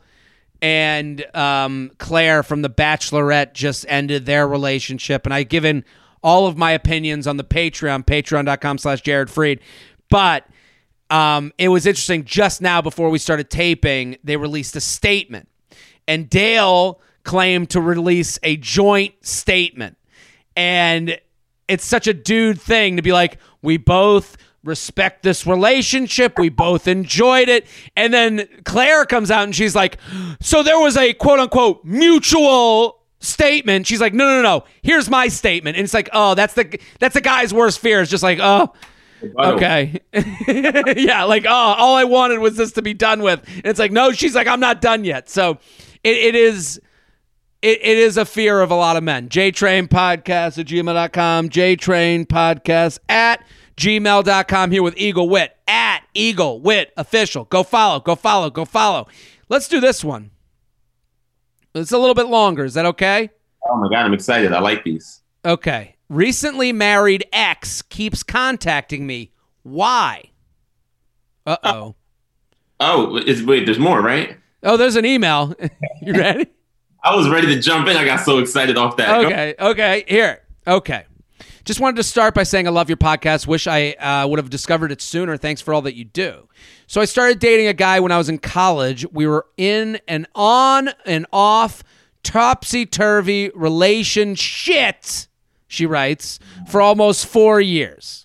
and 0.64 1.26
um, 1.36 1.92
Clare 1.98 2.42
from 2.42 2.62
The 2.62 2.70
Bachelorette 2.70 3.52
just 3.52 3.86
ended 3.90 4.26
their 4.26 4.48
relationship. 4.48 5.26
And 5.26 5.34
I've 5.34 5.50
given 5.50 5.84
all 6.24 6.48
of 6.48 6.58
my 6.58 6.72
opinions 6.72 7.28
on 7.28 7.36
the 7.36 7.44
Patreon, 7.44 8.06
patreon.com 8.06 8.78
slash 8.78 9.02
Jared 9.02 9.28
Freid. 9.28 9.60
But 10.10 10.48
um, 11.10 11.52
it 11.58 11.68
was 11.68 11.86
interesting 11.86 12.24
just 12.24 12.62
now 12.62 12.82
before 12.82 13.10
we 13.10 13.20
started 13.20 13.50
taping, 13.50 14.16
they 14.24 14.38
released 14.38 14.78
a 14.78 14.80
statement. 14.80 15.50
And 16.08 16.30
Dale 16.30 17.02
claimed 17.24 17.70
to 17.72 17.82
release 17.82 18.40
a 18.42 18.56
joint 18.56 19.16
statement. 19.20 19.98
And 20.56 21.20
it's 21.68 21.86
such 21.86 22.08
a 22.08 22.14
dude 22.14 22.62
thing 22.62 22.96
to 22.96 23.02
be 23.02 23.12
like, 23.12 23.38
we 23.62 23.76
both 23.76 24.38
respect 24.64 25.24
this 25.24 25.46
relationship. 25.46 26.38
We 26.40 26.50
both 26.50 26.88
enjoyed 26.88 27.50
it. 27.50 27.66
And 27.96 28.14
then 28.14 28.48
Clare 28.66 29.06
comes 29.06 29.32
out 29.32 29.44
and 29.44 29.56
she's 29.56 29.76
like, 29.76 29.98
So 30.42 30.64
there 30.64 30.80
was 30.80 30.98
a 30.98 31.14
quote 31.14 31.40
unquote 31.40 31.84
mutual 31.84 33.02
statement. 33.20 33.88
She's 33.88 34.02
like, 34.02 34.14
No, 34.14 34.26
no, 34.26 34.42
no, 34.42 34.64
here's 34.82 35.10
my 35.10 35.28
statement. 35.28 35.78
And 35.78 35.84
it's 35.84 35.94
like, 35.94 36.10
Oh, 36.14 36.36
that's 36.36 36.54
the 36.54 36.80
that's 37.00 37.14
the 37.14 37.22
guy's 37.22 37.54
worst 37.54 37.80
fear. 37.80 38.02
It's 38.02 38.12
just 38.12 38.24
like, 38.24 38.40
Oh, 38.42 38.74
okay. 39.38 40.02
yeah, 40.48 41.24
like, 41.24 41.46
oh, 41.46 41.50
all 41.50 41.96
I 41.96 42.04
wanted 42.04 42.40
was 42.40 42.58
this 42.58 42.74
to 42.74 42.82
be 42.82 42.94
done 42.94 43.22
with. 43.22 43.42
And 43.48 43.66
it's 43.66 43.80
like, 43.80 43.92
no, 43.92 44.12
she's 44.12 44.36
like, 44.36 44.48
I'm 44.48 44.60
not 44.60 44.82
done 44.82 45.04
yet. 45.06 45.30
So 45.30 45.60
it, 46.04 46.18
it 46.18 46.36
is 46.36 46.80
it, 47.62 47.80
it 47.82 47.98
is 47.98 48.18
a 48.18 48.26
fear 48.26 48.60
of 48.60 48.72
a 48.72 48.76
lot 48.76 48.98
of 48.98 49.04
men. 49.04 49.30
JTrain 49.30 49.88
Podcast 49.88 50.60
at 50.60 50.68
gmail.com, 50.68 51.50
JTrain 51.50 52.26
Podcast 52.26 53.00
at 53.08 53.44
gmail.com 53.78 54.72
here 54.72 54.84
with 54.84 54.98
Eagle 54.98 55.30
Witt 55.30 55.56
at 55.68 56.02
Eagle 56.14 56.60
Witt 56.62 56.94
Official. 56.98 57.46
Go 57.46 57.64
follow, 57.64 58.00
go 58.00 58.16
follow, 58.16 58.50
go 58.50 58.66
follow. 58.66 59.08
Let's 59.50 59.68
do 59.68 59.80
this 59.80 60.04
one. 60.04 60.32
It's 61.76 61.92
a 61.92 61.98
little 61.98 62.16
bit 62.16 62.28
longer. 62.28 62.66
Is 62.66 62.76
that 62.76 62.86
okay? 62.86 63.30
Oh 63.68 63.78
my 63.78 63.90
God, 63.90 64.06
I'm 64.06 64.14
excited. 64.14 64.54
I 64.54 64.60
like 64.60 64.84
these. 64.84 65.22
Okay. 65.46 65.96
Recently 66.10 66.72
married 66.72 67.26
ex 67.34 67.82
keeps 67.82 68.24
contacting 68.24 69.08
me. 69.08 69.32
Why? 69.64 70.32
Uh 71.46 71.58
oh. 71.64 71.96
Oh, 72.80 73.18
is, 73.18 73.44
wait, 73.44 73.66
there's 73.66 73.80
more, 73.80 74.02
right? 74.02 74.38
Oh, 74.62 74.78
there's 74.78 74.96
an 74.96 75.06
email. 75.06 75.56
you 76.02 76.14
ready? 76.14 76.48
I 77.04 77.16
was 77.16 77.30
ready 77.30 77.48
to 77.48 77.60
jump 77.60 77.88
in. 77.88 77.98
I 77.98 78.06
got 78.06 78.24
so 78.24 78.40
excited 78.40 78.78
off 78.78 78.98
that. 78.98 79.26
Okay. 79.26 79.56
Okay. 79.60 80.06
Here. 80.08 80.42
Okay. 80.68 81.06
Just 81.66 81.80
wanted 81.80 81.96
to 81.96 82.04
start 82.04 82.34
by 82.34 82.44
saying 82.44 82.68
I 82.68 82.72
love 82.72 82.90
your 82.90 82.98
podcast. 82.98 83.48
Wish 83.48 83.68
I 83.68 83.92
uh, 83.92 84.28
would 84.28 84.38
have 84.38 84.50
discovered 84.50 84.92
it 84.92 85.02
sooner. 85.02 85.38
Thanks 85.38 85.62
for 85.62 85.74
all 85.74 85.82
that 85.84 85.96
you 85.96 86.04
do. 86.04 86.50
So 86.88 87.00
I 87.00 87.06
started 87.06 87.40
dating 87.40 87.68
a 87.68 87.74
guy 87.74 88.02
when 88.02 88.12
I 88.12 88.18
was 88.18 88.28
in 88.28 88.38
college. 88.38 89.06
We 89.14 89.26
were 89.28 89.46
in 89.56 90.00
an 90.10 90.28
on 90.36 90.90
and 91.06 91.26
off 91.32 91.82
topsy 92.22 92.86
turvy 92.86 93.50
relationship, 93.56 95.06
she 95.68 95.86
writes, 95.86 96.38
for 96.68 96.82
almost 96.82 97.28
four 97.28 97.62
years. 97.62 98.23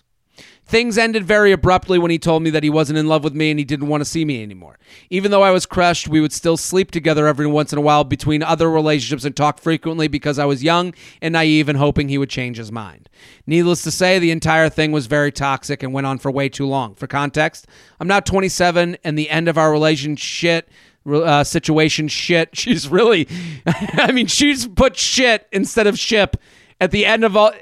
Things 0.69 0.99
ended 0.99 1.25
very 1.25 1.51
abruptly 1.51 1.97
when 1.97 2.11
he 2.11 2.19
told 2.19 2.43
me 2.43 2.51
that 2.51 2.61
he 2.61 2.69
wasn't 2.69 2.99
in 2.99 3.07
love 3.07 3.23
with 3.23 3.33
me 3.33 3.49
and 3.49 3.57
he 3.57 3.65
didn't 3.65 3.87
want 3.87 4.01
to 4.01 4.05
see 4.05 4.23
me 4.23 4.43
anymore. 4.43 4.77
Even 5.09 5.31
though 5.31 5.41
I 5.41 5.49
was 5.49 5.65
crushed, 5.65 6.07
we 6.07 6.21
would 6.21 6.31
still 6.31 6.57
sleep 6.57 6.91
together 6.91 7.25
every 7.25 7.47
once 7.47 7.73
in 7.73 7.79
a 7.79 7.81
while 7.81 8.03
between 8.03 8.43
other 8.43 8.69
relationships 8.69 9.25
and 9.25 9.35
talk 9.35 9.59
frequently 9.59 10.07
because 10.07 10.37
I 10.37 10.45
was 10.45 10.63
young 10.63 10.93
and 11.23 11.33
naive 11.33 11.69
and 11.69 11.77
hoping 11.79 12.07
he 12.07 12.19
would 12.19 12.29
change 12.29 12.57
his 12.57 12.71
mind. 12.71 13.09
Needless 13.47 13.81
to 13.81 13.89
say, 13.89 14.19
the 14.19 14.29
entire 14.29 14.69
thing 14.69 14.91
was 14.91 15.07
very 15.07 15.31
toxic 15.31 15.81
and 15.81 15.91
went 15.91 16.05
on 16.05 16.19
for 16.19 16.29
way 16.29 16.49
too 16.49 16.67
long. 16.67 16.93
For 16.93 17.07
context, 17.07 17.65
I'm 17.99 18.07
now 18.07 18.19
27 18.19 18.95
and 19.03 19.17
the 19.17 19.31
end 19.31 19.47
of 19.47 19.57
our 19.57 19.71
relationship 19.71 20.69
uh, 21.11 21.43
situation 21.43 22.07
shit. 22.07 22.49
She's 22.55 22.87
really, 22.89 23.27
I 23.65 24.11
mean, 24.11 24.27
she's 24.27 24.67
put 24.67 24.95
shit 24.97 25.47
instead 25.51 25.87
of 25.87 25.97
ship 25.97 26.37
at 26.79 26.91
the 26.91 27.07
end 27.07 27.23
of 27.23 27.35
all. 27.35 27.53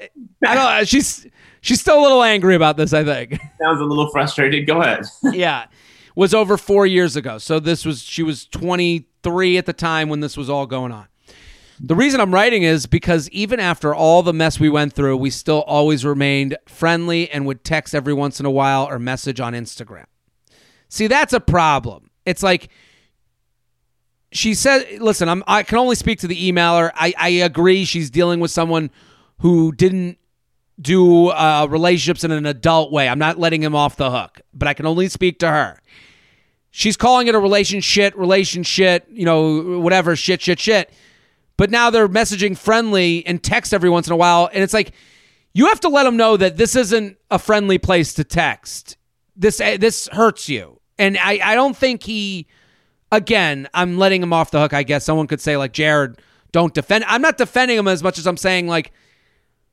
I 0.46 0.54
don't. 0.54 0.86
She's 0.86 1.26
She's 1.60 1.80
still 1.80 2.00
a 2.00 2.02
little 2.02 2.22
angry 2.22 2.54
about 2.54 2.76
this, 2.76 2.92
I 2.92 3.04
think. 3.04 3.40
Sounds 3.60 3.80
a 3.80 3.84
little 3.84 4.10
frustrated. 4.10 4.66
Go 4.66 4.80
ahead. 4.80 5.04
yeah. 5.32 5.66
Was 6.14 6.34
over 6.34 6.56
4 6.56 6.86
years 6.86 7.16
ago. 7.16 7.38
So 7.38 7.60
this 7.60 7.84
was 7.84 8.02
she 8.02 8.22
was 8.22 8.46
23 8.46 9.58
at 9.58 9.66
the 9.66 9.72
time 9.72 10.08
when 10.08 10.20
this 10.20 10.36
was 10.36 10.50
all 10.50 10.66
going 10.66 10.92
on. 10.92 11.06
The 11.80 11.94
reason 11.94 12.20
I'm 12.20 12.34
writing 12.34 12.64
is 12.64 12.86
because 12.86 13.30
even 13.30 13.60
after 13.60 13.94
all 13.94 14.24
the 14.24 14.32
mess 14.32 14.58
we 14.58 14.68
went 14.68 14.94
through, 14.94 15.16
we 15.18 15.30
still 15.30 15.62
always 15.62 16.04
remained 16.04 16.56
friendly 16.66 17.30
and 17.30 17.46
would 17.46 17.62
text 17.62 17.94
every 17.94 18.14
once 18.14 18.40
in 18.40 18.46
a 18.46 18.50
while 18.50 18.84
or 18.88 18.98
message 18.98 19.38
on 19.38 19.52
Instagram. 19.52 20.06
See, 20.88 21.06
that's 21.06 21.32
a 21.32 21.40
problem. 21.40 22.10
It's 22.26 22.42
like 22.42 22.68
she 24.32 24.54
said, 24.54 25.00
listen, 25.00 25.28
I'm, 25.28 25.44
I 25.46 25.62
can 25.62 25.78
only 25.78 25.94
speak 25.94 26.18
to 26.20 26.26
the 26.26 26.50
emailer. 26.50 26.90
I, 26.94 27.14
I 27.16 27.28
agree 27.28 27.84
she's 27.84 28.10
dealing 28.10 28.40
with 28.40 28.50
someone 28.50 28.90
who 29.38 29.72
didn't 29.72 30.18
do 30.80 31.28
uh, 31.28 31.66
relationships 31.68 32.24
in 32.24 32.30
an 32.30 32.46
adult 32.46 32.92
way. 32.92 33.08
I'm 33.08 33.18
not 33.18 33.38
letting 33.38 33.62
him 33.62 33.74
off 33.74 33.96
the 33.96 34.10
hook, 34.10 34.40
but 34.54 34.68
I 34.68 34.74
can 34.74 34.86
only 34.86 35.08
speak 35.08 35.40
to 35.40 35.48
her. 35.48 35.80
She's 36.70 36.96
calling 36.96 37.26
it 37.26 37.34
a 37.34 37.38
relationship, 37.38 38.14
relationship, 38.16 39.06
you 39.10 39.24
know, 39.24 39.80
whatever, 39.80 40.14
shit, 40.14 40.42
shit, 40.42 40.60
shit. 40.60 40.92
But 41.56 41.70
now 41.70 41.90
they're 41.90 42.08
messaging 42.08 42.56
friendly 42.56 43.26
and 43.26 43.42
text 43.42 43.74
every 43.74 43.90
once 43.90 44.06
in 44.06 44.12
a 44.12 44.16
while. 44.16 44.48
And 44.52 44.62
it's 44.62 44.74
like, 44.74 44.92
you 45.54 45.66
have 45.66 45.80
to 45.80 45.88
let 45.88 46.04
them 46.04 46.16
know 46.16 46.36
that 46.36 46.56
this 46.56 46.76
isn't 46.76 47.16
a 47.30 47.38
friendly 47.38 47.78
place 47.78 48.14
to 48.14 48.24
text. 48.24 48.96
This, 49.34 49.60
eh, 49.60 49.76
this 49.76 50.08
hurts 50.12 50.48
you. 50.48 50.80
And 50.98 51.16
I, 51.18 51.40
I 51.42 51.54
don't 51.56 51.76
think 51.76 52.04
he, 52.04 52.46
again, 53.10 53.68
I'm 53.74 53.98
letting 53.98 54.22
him 54.22 54.32
off 54.32 54.52
the 54.52 54.60
hook, 54.60 54.72
I 54.72 54.84
guess. 54.84 55.04
Someone 55.04 55.26
could 55.26 55.40
say, 55.40 55.56
like, 55.56 55.72
Jared, 55.72 56.20
don't 56.52 56.74
defend. 56.74 57.04
I'm 57.08 57.22
not 57.22 57.38
defending 57.38 57.76
him 57.76 57.88
as 57.88 58.02
much 58.02 58.18
as 58.18 58.26
I'm 58.26 58.36
saying, 58.36 58.68
like, 58.68 58.92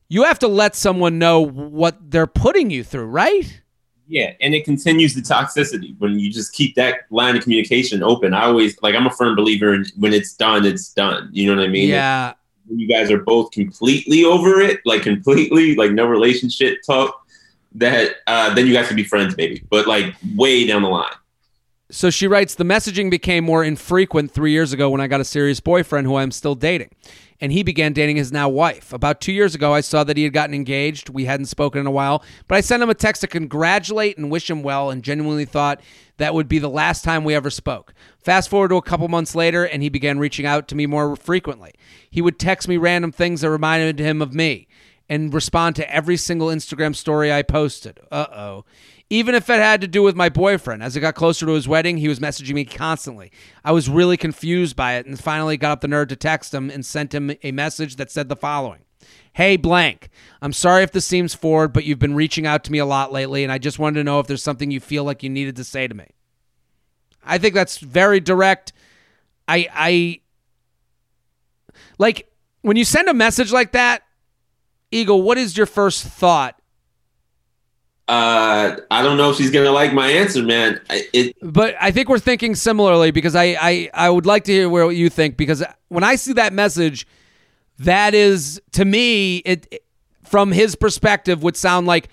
you 0.08 0.24
have 0.24 0.38
to 0.40 0.48
let 0.48 0.74
someone 0.74 1.18
know 1.18 1.40
what 1.40 2.10
they're 2.10 2.26
putting 2.26 2.70
you 2.70 2.84
through, 2.84 3.06
right? 3.06 3.62
Yeah, 4.08 4.34
and 4.40 4.54
it 4.54 4.64
continues 4.64 5.14
the 5.14 5.20
toxicity 5.20 5.98
when 5.98 6.18
you 6.18 6.30
just 6.30 6.52
keep 6.52 6.76
that 6.76 7.00
line 7.10 7.36
of 7.36 7.42
communication 7.42 8.04
open. 8.04 8.34
I 8.34 8.44
always 8.44 8.80
like 8.82 8.94
I'm 8.94 9.06
a 9.06 9.10
firm 9.10 9.34
believer 9.34 9.74
in 9.74 9.84
when 9.96 10.12
it's 10.12 10.34
done, 10.34 10.64
it's 10.64 10.92
done. 10.92 11.28
You 11.32 11.48
know 11.50 11.60
what 11.60 11.68
I 11.68 11.70
mean? 11.70 11.88
Yeah. 11.88 12.34
When 12.66 12.78
you 12.78 12.88
guys 12.88 13.10
are 13.10 13.18
both 13.18 13.50
completely 13.50 14.24
over 14.24 14.60
it, 14.60 14.80
like 14.84 15.02
completely, 15.02 15.74
like 15.74 15.90
no 15.90 16.06
relationship 16.06 16.78
talk, 16.86 17.26
that 17.74 18.16
uh, 18.28 18.54
then 18.54 18.66
you 18.66 18.74
guys 18.74 18.86
can 18.86 18.96
be 18.96 19.04
friends, 19.04 19.36
maybe. 19.36 19.64
But 19.70 19.88
like 19.88 20.14
way 20.36 20.66
down 20.66 20.82
the 20.82 20.88
line. 20.88 21.12
So 21.90 22.10
she 22.10 22.26
writes, 22.26 22.56
the 22.56 22.64
messaging 22.64 23.10
became 23.10 23.44
more 23.44 23.62
infrequent 23.62 24.32
three 24.32 24.50
years 24.50 24.72
ago 24.72 24.90
when 24.90 25.00
I 25.00 25.06
got 25.06 25.20
a 25.20 25.24
serious 25.24 25.60
boyfriend 25.60 26.06
who 26.06 26.16
I'm 26.16 26.32
still 26.32 26.56
dating 26.56 26.90
and 27.40 27.52
he 27.52 27.62
began 27.62 27.92
dating 27.92 28.16
his 28.16 28.32
now 28.32 28.48
wife. 28.48 28.92
About 28.92 29.20
two 29.20 29.32
years 29.32 29.54
ago, 29.54 29.74
I 29.74 29.80
saw 29.80 30.04
that 30.04 30.16
he 30.16 30.24
had 30.24 30.32
gotten 30.32 30.54
engaged. 30.54 31.08
We 31.08 31.24
hadn't 31.24 31.46
spoken 31.46 31.80
in 31.80 31.86
a 31.86 31.90
while, 31.90 32.22
but 32.48 32.56
I 32.56 32.60
sent 32.60 32.82
him 32.82 32.90
a 32.90 32.94
text 32.94 33.20
to 33.22 33.26
congratulate 33.26 34.18
and 34.18 34.30
wish 34.30 34.48
him 34.50 34.62
well 34.62 34.90
and 34.90 35.02
genuinely 35.02 35.44
thought 35.44 35.80
that 36.16 36.34
would 36.34 36.48
be 36.48 36.58
the 36.58 36.68
last 36.68 37.04
time 37.04 37.24
we 37.24 37.34
ever 37.34 37.50
spoke. 37.50 37.92
Fast 38.18 38.48
forward 38.48 38.68
to 38.68 38.76
a 38.76 38.82
couple 38.82 39.08
months 39.08 39.34
later, 39.34 39.64
and 39.64 39.82
he 39.82 39.88
began 39.88 40.18
reaching 40.18 40.46
out 40.46 40.68
to 40.68 40.74
me 40.74 40.86
more 40.86 41.16
frequently. 41.16 41.72
He 42.10 42.22
would 42.22 42.38
text 42.38 42.68
me 42.68 42.76
random 42.76 43.12
things 43.12 43.42
that 43.42 43.50
reminded 43.50 43.98
him 43.98 44.22
of 44.22 44.34
me 44.34 44.66
and 45.08 45.32
respond 45.32 45.76
to 45.76 45.94
every 45.94 46.16
single 46.16 46.48
Instagram 46.48 46.96
story 46.96 47.32
I 47.32 47.42
posted. 47.42 48.00
Uh 48.10 48.26
oh 48.32 48.64
even 49.08 49.34
if 49.34 49.48
it 49.48 49.60
had 49.60 49.80
to 49.80 49.86
do 49.86 50.02
with 50.02 50.16
my 50.16 50.28
boyfriend. 50.28 50.82
As 50.82 50.96
it 50.96 51.00
got 51.00 51.14
closer 51.14 51.46
to 51.46 51.52
his 51.52 51.68
wedding, 51.68 51.98
he 51.98 52.08
was 52.08 52.18
messaging 52.18 52.54
me 52.54 52.64
constantly. 52.64 53.30
I 53.64 53.72
was 53.72 53.88
really 53.88 54.16
confused 54.16 54.76
by 54.76 54.94
it 54.94 55.06
and 55.06 55.18
finally 55.18 55.56
got 55.56 55.72
up 55.72 55.80
the 55.80 55.88
nerve 55.88 56.08
to 56.08 56.16
text 56.16 56.52
him 56.52 56.70
and 56.70 56.84
sent 56.84 57.14
him 57.14 57.32
a 57.42 57.52
message 57.52 57.96
that 57.96 58.10
said 58.10 58.28
the 58.28 58.36
following. 58.36 58.80
Hey, 59.34 59.56
blank. 59.56 60.08
I'm 60.40 60.52
sorry 60.52 60.82
if 60.82 60.92
this 60.92 61.04
seems 61.04 61.34
forward, 61.34 61.72
but 61.72 61.84
you've 61.84 61.98
been 61.98 62.14
reaching 62.14 62.46
out 62.46 62.64
to 62.64 62.72
me 62.72 62.78
a 62.78 62.86
lot 62.86 63.12
lately, 63.12 63.44
and 63.44 63.52
I 63.52 63.58
just 63.58 63.78
wanted 63.78 64.00
to 64.00 64.04
know 64.04 64.18
if 64.18 64.26
there's 64.26 64.42
something 64.42 64.70
you 64.70 64.80
feel 64.80 65.04
like 65.04 65.22
you 65.22 65.30
needed 65.30 65.56
to 65.56 65.64
say 65.64 65.86
to 65.86 65.94
me. 65.94 66.06
I 67.22 67.38
think 67.38 67.54
that's 67.54 67.78
very 67.78 68.20
direct. 68.20 68.72
I 69.46 69.68
I 69.72 70.20
like 71.98 72.32
when 72.62 72.76
you 72.76 72.84
send 72.84 73.08
a 73.08 73.14
message 73.14 73.52
like 73.52 73.72
that, 73.72 74.02
Eagle, 74.90 75.22
what 75.22 75.38
is 75.38 75.56
your 75.56 75.66
first 75.66 76.04
thought? 76.04 76.60
Uh, 78.08 78.76
I 78.88 79.02
don't 79.02 79.16
know 79.16 79.30
if 79.30 79.36
she's 79.36 79.50
gonna 79.50 79.72
like 79.72 79.92
my 79.92 80.08
answer, 80.08 80.42
man. 80.42 80.80
It, 80.90 81.34
but 81.42 81.74
I 81.80 81.90
think 81.90 82.08
we're 82.08 82.20
thinking 82.20 82.54
similarly 82.54 83.10
because 83.10 83.34
I, 83.34 83.56
I 83.60 83.90
I 83.92 84.10
would 84.10 84.26
like 84.26 84.44
to 84.44 84.52
hear 84.52 84.68
what 84.68 84.90
you 84.90 85.10
think 85.10 85.36
because 85.36 85.64
when 85.88 86.04
I 86.04 86.14
see 86.14 86.32
that 86.34 86.52
message, 86.52 87.06
that 87.80 88.14
is 88.14 88.60
to 88.72 88.84
me 88.84 89.38
it, 89.38 89.66
it 89.72 89.84
from 90.24 90.52
his 90.52 90.76
perspective 90.76 91.42
would 91.42 91.56
sound 91.56 91.86
like 91.86 92.08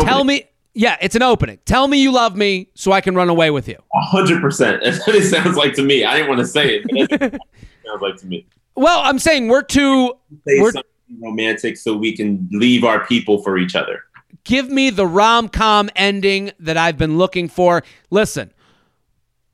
tell 0.00 0.24
me 0.24 0.44
yeah 0.74 0.96
it's 1.00 1.14
an 1.14 1.22
opening. 1.22 1.58
Tell 1.64 1.86
me 1.86 2.02
you 2.02 2.12
love 2.12 2.36
me 2.36 2.68
so 2.74 2.92
i 2.92 3.00
can 3.00 3.14
run 3.14 3.28
away 3.28 3.50
with 3.50 3.68
you. 3.68 3.76
100% 4.12 4.82
that's 4.82 5.06
what 5.06 5.16
it 5.16 5.24
sounds 5.24 5.56
like 5.56 5.74
to 5.74 5.82
me. 5.82 6.04
I 6.04 6.14
didn't 6.14 6.28
want 6.28 6.40
to 6.40 6.46
say 6.46 6.76
it 6.76 7.10
but 7.10 7.22
it 7.22 7.40
sounds 7.86 8.02
like 8.02 8.16
to 8.16 8.26
me. 8.26 8.46
Well 8.74 9.00
i'm 9.04 9.18
saying 9.18 9.48
we're 9.48 9.62
too 9.62 10.12
we're, 10.46 10.72
something 10.72 10.82
romantic 11.20 11.76
so 11.76 11.96
we 11.96 12.16
can 12.16 12.48
leave 12.52 12.84
our 12.84 13.06
people 13.06 13.42
for 13.42 13.58
each 13.58 13.74
other 13.74 14.04
give 14.48 14.70
me 14.70 14.88
the 14.88 15.06
rom-com 15.06 15.88
ending 15.94 16.50
that 16.58 16.76
i've 16.76 16.98
been 16.98 17.18
looking 17.18 17.48
for 17.48 17.84
listen 18.10 18.52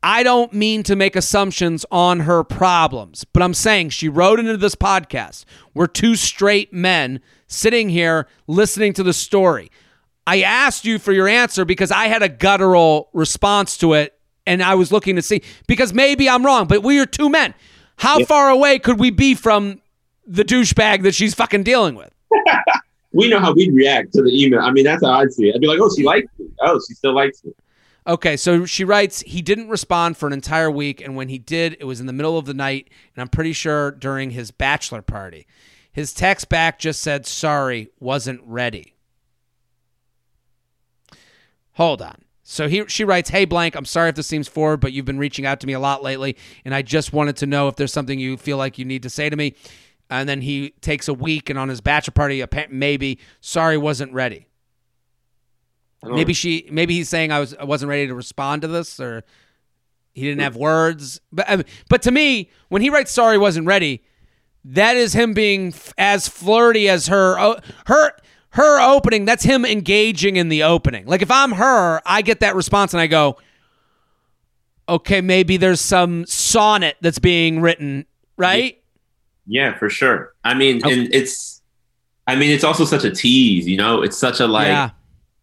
I 0.07 0.23
don't 0.23 0.53
mean 0.53 0.83
to 0.83 0.97
make 0.97 1.17
assumptions 1.17 1.87
on 1.91 2.21
her 2.21 2.45
problems, 2.45 3.25
but 3.25 3.43
I'm 3.43 3.55
saying 3.55 3.89
she 3.89 4.07
wrote 4.11 4.39
into 4.39 4.59
this 4.59 4.75
podcast. 4.75 5.47
We're 5.73 5.87
two 5.87 6.15
straight 6.15 6.75
men 6.75 7.21
sitting 7.47 7.89
here 7.89 8.29
listening 8.47 8.93
to 8.95 9.03
the 9.03 9.15
story. 9.15 9.71
I 10.27 10.43
asked 10.43 10.85
you 10.85 10.99
for 10.99 11.15
your 11.15 11.27
answer 11.27 11.65
because 11.65 11.91
I 11.91 12.09
had 12.09 12.23
a 12.23 12.29
guttural 12.29 13.09
response 13.15 13.79
to 13.79 13.95
it 13.95 14.13
and 14.47 14.63
I 14.63 14.75
was 14.75 14.93
looking 14.93 15.17
to 15.17 15.23
see 15.23 15.41
because 15.67 15.95
maybe 15.95 16.29
I'm 16.29 16.45
wrong, 16.45 16.67
but 16.67 16.83
we 16.83 17.01
are 17.01 17.07
two 17.07 17.31
men. 17.31 17.55
How 17.97 18.19
yep. 18.19 18.29
far 18.29 18.51
away 18.51 18.79
could 18.79 19.01
we 19.01 19.11
be 19.11 19.35
from 19.35 19.81
the 20.27 20.45
douchebag 20.45 21.03
that 21.05 21.15
she's 21.15 21.33
fucking 21.33 21.63
dealing 21.63 21.95
with? 21.95 22.13
we 23.15 23.29
know 23.29 23.39
how 23.39 23.55
we'd 23.55 23.73
react 23.75 24.13
to 24.15 24.23
the 24.23 24.31
email. 24.31 24.61
I 24.61 24.71
mean, 24.71 24.85
that's 24.85 25.03
how 25.05 25.13
I'd 25.13 25.33
see 25.33 25.49
it. 25.49 25.55
I'd 25.55 25.61
be 25.61 25.67
like, 25.67 25.79
oh, 25.81 25.91
she 25.97 26.03
likes 26.03 26.27
me. 26.39 26.47
Oh, 26.61 26.81
she 26.87 26.95
still 26.95 27.15
likes 27.15 27.43
me. 27.45 27.53
Okay, 28.07 28.37
so 28.37 28.67
she 28.67 28.85
writes, 28.85 29.23
he 29.23 29.41
didn't 29.41 29.69
respond 29.69 30.19
for 30.19 30.27
an 30.27 30.35
entire 30.35 30.71
week, 30.71 31.01
and 31.01 31.17
when 31.17 31.31
he 31.31 31.39
did, 31.39 31.77
it 31.81 31.85
was 31.85 32.01
in 32.01 32.07
the 32.07 32.13
middle 32.13 32.37
of 32.37 32.45
the 32.45 32.53
night, 32.53 32.91
and 33.17 33.23
I'm 33.23 33.29
pretty 33.29 33.55
sure 33.55 33.93
during 33.93 34.31
his 34.31 34.51
bachelor 34.51 35.01
party. 35.01 35.47
His 35.91 36.13
text 36.13 36.51
back 36.51 36.79
just 36.79 37.01
said, 37.01 37.25
sorry, 37.25 37.89
wasn't 38.01 38.43
ready. 38.45 38.95
Hold 41.75 42.03
on. 42.03 42.17
So 42.43 42.69
he, 42.69 42.85
she 42.89 43.05
writes, 43.05 43.31
Hey, 43.31 43.47
blank, 43.47 43.75
I'm 43.75 43.87
sorry 43.87 44.11
if 44.11 44.17
this 44.17 44.27
seems 44.27 44.49
forward, 44.49 44.81
but 44.81 44.93
you've 44.93 45.07
been 45.07 45.19
reaching 45.19 45.47
out 45.47 45.61
to 45.61 45.67
me 45.67 45.73
a 45.73 45.81
lot 45.81 46.03
lately, 46.03 46.37
and 46.65 46.75
I 46.75 46.83
just 46.83 47.13
wanted 47.13 47.37
to 47.39 47.47
know 47.47 47.69
if 47.69 47.77
there's 47.77 47.93
something 47.93 48.19
you 48.19 48.37
feel 48.37 48.59
like 48.59 48.79
you 48.79 48.85
need 48.85 49.03
to 49.05 49.11
say 49.11 49.31
to 49.31 49.37
me. 49.37 49.55
And 50.11 50.29
then 50.29 50.43
he 50.43 50.71
takes 50.81 51.09
a 51.09 51.15
week, 51.15 51.51
and 51.51 51.59
on 51.59 51.69
his 51.69 51.81
bachelor 51.81 52.13
party, 52.13 52.45
maybe, 52.71 53.19
sorry, 53.41 53.79
wasn't 53.79 54.13
ready. 54.13 54.47
Maybe 56.05 56.35
she, 56.35 56.69
maybe 56.71 56.95
he's 56.95 57.09
saying 57.09 57.33
I 57.33 57.41
was, 57.41 57.55
I 57.55 57.65
wasn't 57.65 57.89
ready 57.89 58.07
to 58.07 58.15
respond 58.15 58.63
to 58.63 58.69
this, 58.69 59.01
or 59.01 59.25
he 60.13 60.23
didn't 60.23 60.43
have 60.43 60.55
words. 60.55 61.21
But, 61.33 61.51
um, 61.51 61.65
but 61.89 62.03
to 62.03 62.11
me, 62.11 62.51
when 62.69 62.83
he 62.83 62.91
writes 62.91 63.11
"sorry, 63.11 63.39
wasn't 63.39 63.67
ready," 63.67 64.05
that 64.65 64.97
is 64.99 65.15
him 65.15 65.33
being 65.33 65.73
as 65.97 66.29
flirty 66.29 66.91
as 66.91 67.07
her, 67.09 67.59
her, 67.87 68.13
her 68.51 68.81
opening. 68.81 69.25
That's 69.25 69.45
him 69.45 69.65
engaging 69.65 70.37
in 70.37 70.51
the 70.51 70.63
opening. 70.63 71.07
Like 71.07 71.23
if 71.23 71.31
I'm 71.31 71.53
her, 71.53 72.03
I 72.05 72.21
get 72.21 72.41
that 72.41 72.55
response 72.55 72.93
and 72.93 73.01
I 73.01 73.07
go, 73.07 73.39
okay, 74.89 75.21
maybe 75.21 75.57
there's 75.57 75.81
some 75.81 76.27
sonnet 76.27 76.97
that's 77.01 77.19
being 77.19 77.61
written, 77.61 78.07
right? 78.37 78.81
Yeah, 79.47 79.77
for 79.77 79.91
sure. 79.91 80.35
I 80.45 80.55
mean, 80.55 80.79
okay. 80.79 81.01
and 81.01 81.15
it's, 81.15 81.63
I 82.27 82.37
mean, 82.37 82.51
it's 82.51 82.65
also 82.65 82.85
such 82.85 83.05
a 83.05 83.11
tease. 83.11 83.67
You 83.67 83.77
know, 83.77 84.03
it's 84.03 84.17
such 84.17 84.41
a 84.41 84.47
like. 84.47 84.69
Yeah 84.69 84.91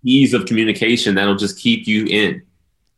ease 0.03 0.33
of 0.33 0.45
communication 0.45 1.15
that'll 1.15 1.35
just 1.35 1.59
keep 1.59 1.87
you 1.87 2.05
in. 2.05 2.41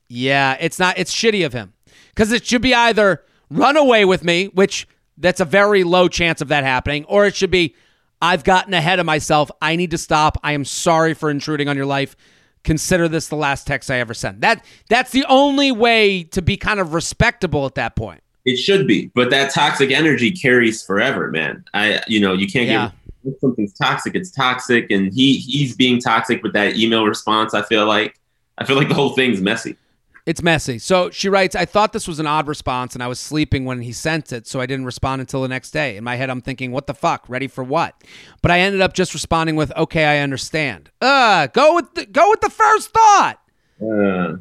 Yeah, 0.08 0.58
it's 0.60 0.80
not. 0.80 0.98
It's 0.98 1.14
shitty 1.14 1.46
of 1.46 1.54
him 1.54 1.74
because 2.10 2.32
it 2.32 2.46
should 2.46 2.62
be 2.62 2.74
either 2.74 3.24
run 3.50 3.78
away 3.78 4.06
with 4.06 4.24
me, 4.24 4.48
which 4.48 4.88
that's 5.18 5.40
a 5.40 5.46
very 5.46 5.84
low 5.84 6.08
chance 6.08 6.42
of 6.42 6.50
that 6.50 6.64
happening, 6.64 7.06
or 7.06 7.26
it 7.26 7.36
should 7.36 7.52
be 7.52 7.76
I've 8.22 8.44
gotten 8.44 8.74
ahead 8.74 9.00
of 9.00 9.06
myself. 9.06 9.50
I 9.62 9.76
need 9.76 9.92
to 9.92 9.98
stop. 9.98 10.38
I 10.44 10.54
am 10.54 10.66
sorry 10.66 11.14
for 11.14 11.30
intruding 11.30 11.68
on 11.68 11.76
your 11.76 11.86
life. 11.86 12.16
Consider 12.64 13.10
this 13.10 13.28
the 13.28 13.36
last 13.36 13.68
text 13.68 13.92
I 13.92 14.00
ever 14.00 14.14
sent. 14.14 14.42
That 14.42 14.64
that's 14.90 15.12
the 15.12 15.26
only 15.28 15.72
way 15.72 16.24
to 16.26 16.42
be 16.42 16.58
kind 16.58 16.80
of 16.80 16.94
respectable 16.94 17.66
at 17.66 17.76
that 17.76 17.96
point. 17.96 18.23
It 18.46 18.58
should 18.58 18.88
be, 18.88 19.10
but 19.16 19.30
that 19.30 19.54
toxic 19.54 19.92
energy 19.92 20.30
carries 20.32 20.84
forever, 20.84 21.32
man. 21.32 21.64
I 21.74 22.02
you 22.08 22.20
know 22.20 22.34
you 22.34 22.48
can't 22.48 22.68
yeah. 22.68 22.92
get 23.24 23.40
something's 23.40 23.74
toxic, 23.74 24.16
it's 24.16 24.32
toxic, 24.32 24.92
and 24.92 25.14
he 25.14 25.38
he's 25.38 25.76
being 25.76 26.02
toxic 26.02 26.44
with 26.44 26.54
that 26.54 26.76
email 26.76 27.06
response. 27.06 27.54
I 27.54 27.62
feel 27.62 27.86
like 27.86 28.20
I 28.58 28.66
feel 28.66 28.76
like 28.76 28.90
the 28.90 28.96
whole 28.96 29.16
thing's 29.16 29.40
messy. 29.40 29.78
It's 30.26 30.42
messy. 30.42 30.80
So 30.80 31.10
she 31.10 31.28
writes, 31.28 31.54
I 31.54 31.66
thought 31.66 31.92
this 31.92 32.08
was 32.08 32.20
an 32.20 32.28
odd 32.28 32.48
response, 32.48 32.94
and 32.94 33.04
I 33.04 33.08
was 33.08 33.20
sleeping 33.20 33.66
when 33.66 33.82
he 33.82 33.92
sent 33.92 34.32
it, 34.32 34.48
so 34.48 34.62
I 34.62 34.66
didn't 34.66 34.86
respond 34.86 35.20
until 35.20 35.42
the 35.42 35.50
next 35.50 35.72
day. 35.72 35.98
In 35.98 36.04
my 36.06 36.16
head, 36.16 36.30
I'm 36.30 36.40
thinking, 36.40 36.72
what 36.72 36.88
the 36.88 36.94
fuck? 36.94 37.28
Ready 37.28 37.48
for 37.48 37.62
what? 37.62 38.02
But 38.42 38.52
I 38.52 38.60
ended 38.60 38.80
up 38.80 38.94
just 38.94 39.14
responding 39.14 39.58
with, 39.58 39.76
okay, 39.76 40.06
I 40.06 40.20
understand. 40.20 40.92
Uh, 41.02 41.48
go 41.48 41.76
with 41.76 41.94
the, 41.96 42.06
go 42.06 42.30
with 42.30 42.40
the 42.40 42.50
first 42.50 42.92
thought. 42.92 43.40
Uh. 43.82 44.36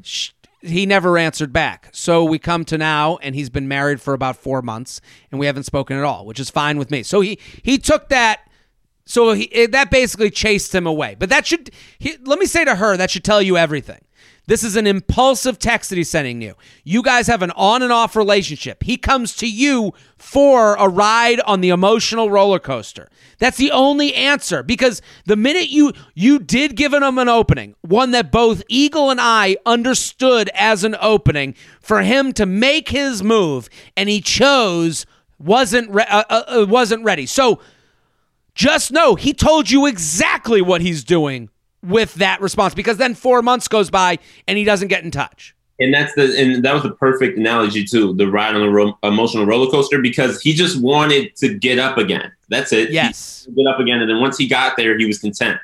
He 0.62 0.86
never 0.86 1.18
answered 1.18 1.52
back. 1.52 1.88
So 1.92 2.24
we 2.24 2.38
come 2.38 2.64
to 2.66 2.78
now, 2.78 3.16
and 3.18 3.34
he's 3.34 3.50
been 3.50 3.68
married 3.68 4.00
for 4.00 4.14
about 4.14 4.36
four 4.36 4.62
months, 4.62 5.00
and 5.30 5.40
we 5.40 5.46
haven't 5.46 5.64
spoken 5.64 5.96
at 5.96 6.04
all, 6.04 6.24
which 6.24 6.38
is 6.38 6.50
fine 6.50 6.78
with 6.78 6.90
me. 6.90 7.02
So 7.02 7.20
he 7.20 7.38
he 7.62 7.78
took 7.78 8.08
that 8.08 8.48
so 9.04 9.32
he, 9.32 9.66
that 9.66 9.90
basically 9.90 10.30
chased 10.30 10.74
him 10.74 10.86
away. 10.86 11.16
But 11.18 11.28
that 11.30 11.46
should, 11.46 11.70
he, 11.98 12.16
let 12.24 12.38
me 12.38 12.46
say 12.46 12.64
to 12.64 12.76
her, 12.76 12.96
that 12.96 13.10
should 13.10 13.24
tell 13.24 13.42
you 13.42 13.56
everything. 13.56 14.00
This 14.46 14.64
is 14.64 14.74
an 14.74 14.88
impulsive 14.88 15.58
text 15.60 15.90
that 15.90 15.96
he's 15.96 16.10
sending 16.10 16.42
you. 16.42 16.54
You 16.82 17.02
guys 17.02 17.28
have 17.28 17.42
an 17.42 17.52
on 17.52 17.80
and 17.80 17.92
off 17.92 18.16
relationship. 18.16 18.82
He 18.82 18.96
comes 18.96 19.36
to 19.36 19.48
you 19.48 19.92
for 20.16 20.74
a 20.74 20.88
ride 20.88 21.40
on 21.40 21.60
the 21.60 21.68
emotional 21.68 22.28
roller 22.28 22.58
coaster. 22.58 23.08
That's 23.38 23.56
the 23.56 23.70
only 23.70 24.14
answer 24.14 24.64
because 24.64 25.00
the 25.26 25.36
minute 25.36 25.68
you 25.68 25.92
you 26.14 26.40
did 26.40 26.74
give 26.74 26.92
him 26.92 27.18
an 27.18 27.28
opening, 27.28 27.76
one 27.82 28.10
that 28.12 28.32
both 28.32 28.64
Eagle 28.68 29.10
and 29.10 29.20
I 29.20 29.56
understood 29.64 30.50
as 30.54 30.82
an 30.82 30.96
opening 31.00 31.54
for 31.80 32.02
him 32.02 32.32
to 32.32 32.44
make 32.44 32.88
his 32.88 33.22
move, 33.22 33.68
and 33.96 34.08
he 34.08 34.20
chose 34.20 35.06
wasn't 35.38 35.88
re- 35.90 36.06
uh, 36.08 36.24
uh, 36.28 36.42
uh 36.48 36.66
wasn't 36.68 37.04
ready. 37.04 37.26
So 37.26 37.60
just 38.56 38.90
know 38.90 39.14
he 39.14 39.32
told 39.32 39.70
you 39.70 39.86
exactly 39.86 40.60
what 40.60 40.80
he's 40.80 41.04
doing 41.04 41.48
with 41.82 42.14
that 42.14 42.40
response 42.40 42.74
because 42.74 42.96
then 42.96 43.14
four 43.14 43.42
months 43.42 43.68
goes 43.68 43.90
by 43.90 44.18
and 44.46 44.58
he 44.58 44.64
doesn't 44.64 44.88
get 44.88 45.04
in 45.04 45.10
touch. 45.10 45.54
And 45.80 45.92
that's 45.92 46.14
the 46.14 46.38
and 46.38 46.64
that 46.64 46.74
was 46.74 46.82
the 46.82 46.92
perfect 46.92 47.36
analogy 47.36 47.84
to 47.86 48.14
the 48.14 48.28
ride 48.28 48.54
on 48.54 48.60
the 48.60 48.68
ro- 48.68 48.98
emotional 49.02 49.46
roller 49.46 49.70
coaster 49.70 50.00
because 50.00 50.40
he 50.40 50.52
just 50.52 50.80
wanted 50.80 51.34
to 51.36 51.58
get 51.58 51.78
up 51.78 51.98
again. 51.98 52.30
That's 52.48 52.72
it. 52.72 52.90
Yes, 52.90 53.48
get 53.56 53.66
up 53.66 53.80
again, 53.80 54.00
and 54.00 54.08
then 54.08 54.20
once 54.20 54.38
he 54.38 54.46
got 54.46 54.76
there, 54.76 54.96
he 54.96 55.06
was 55.06 55.18
content. 55.18 55.58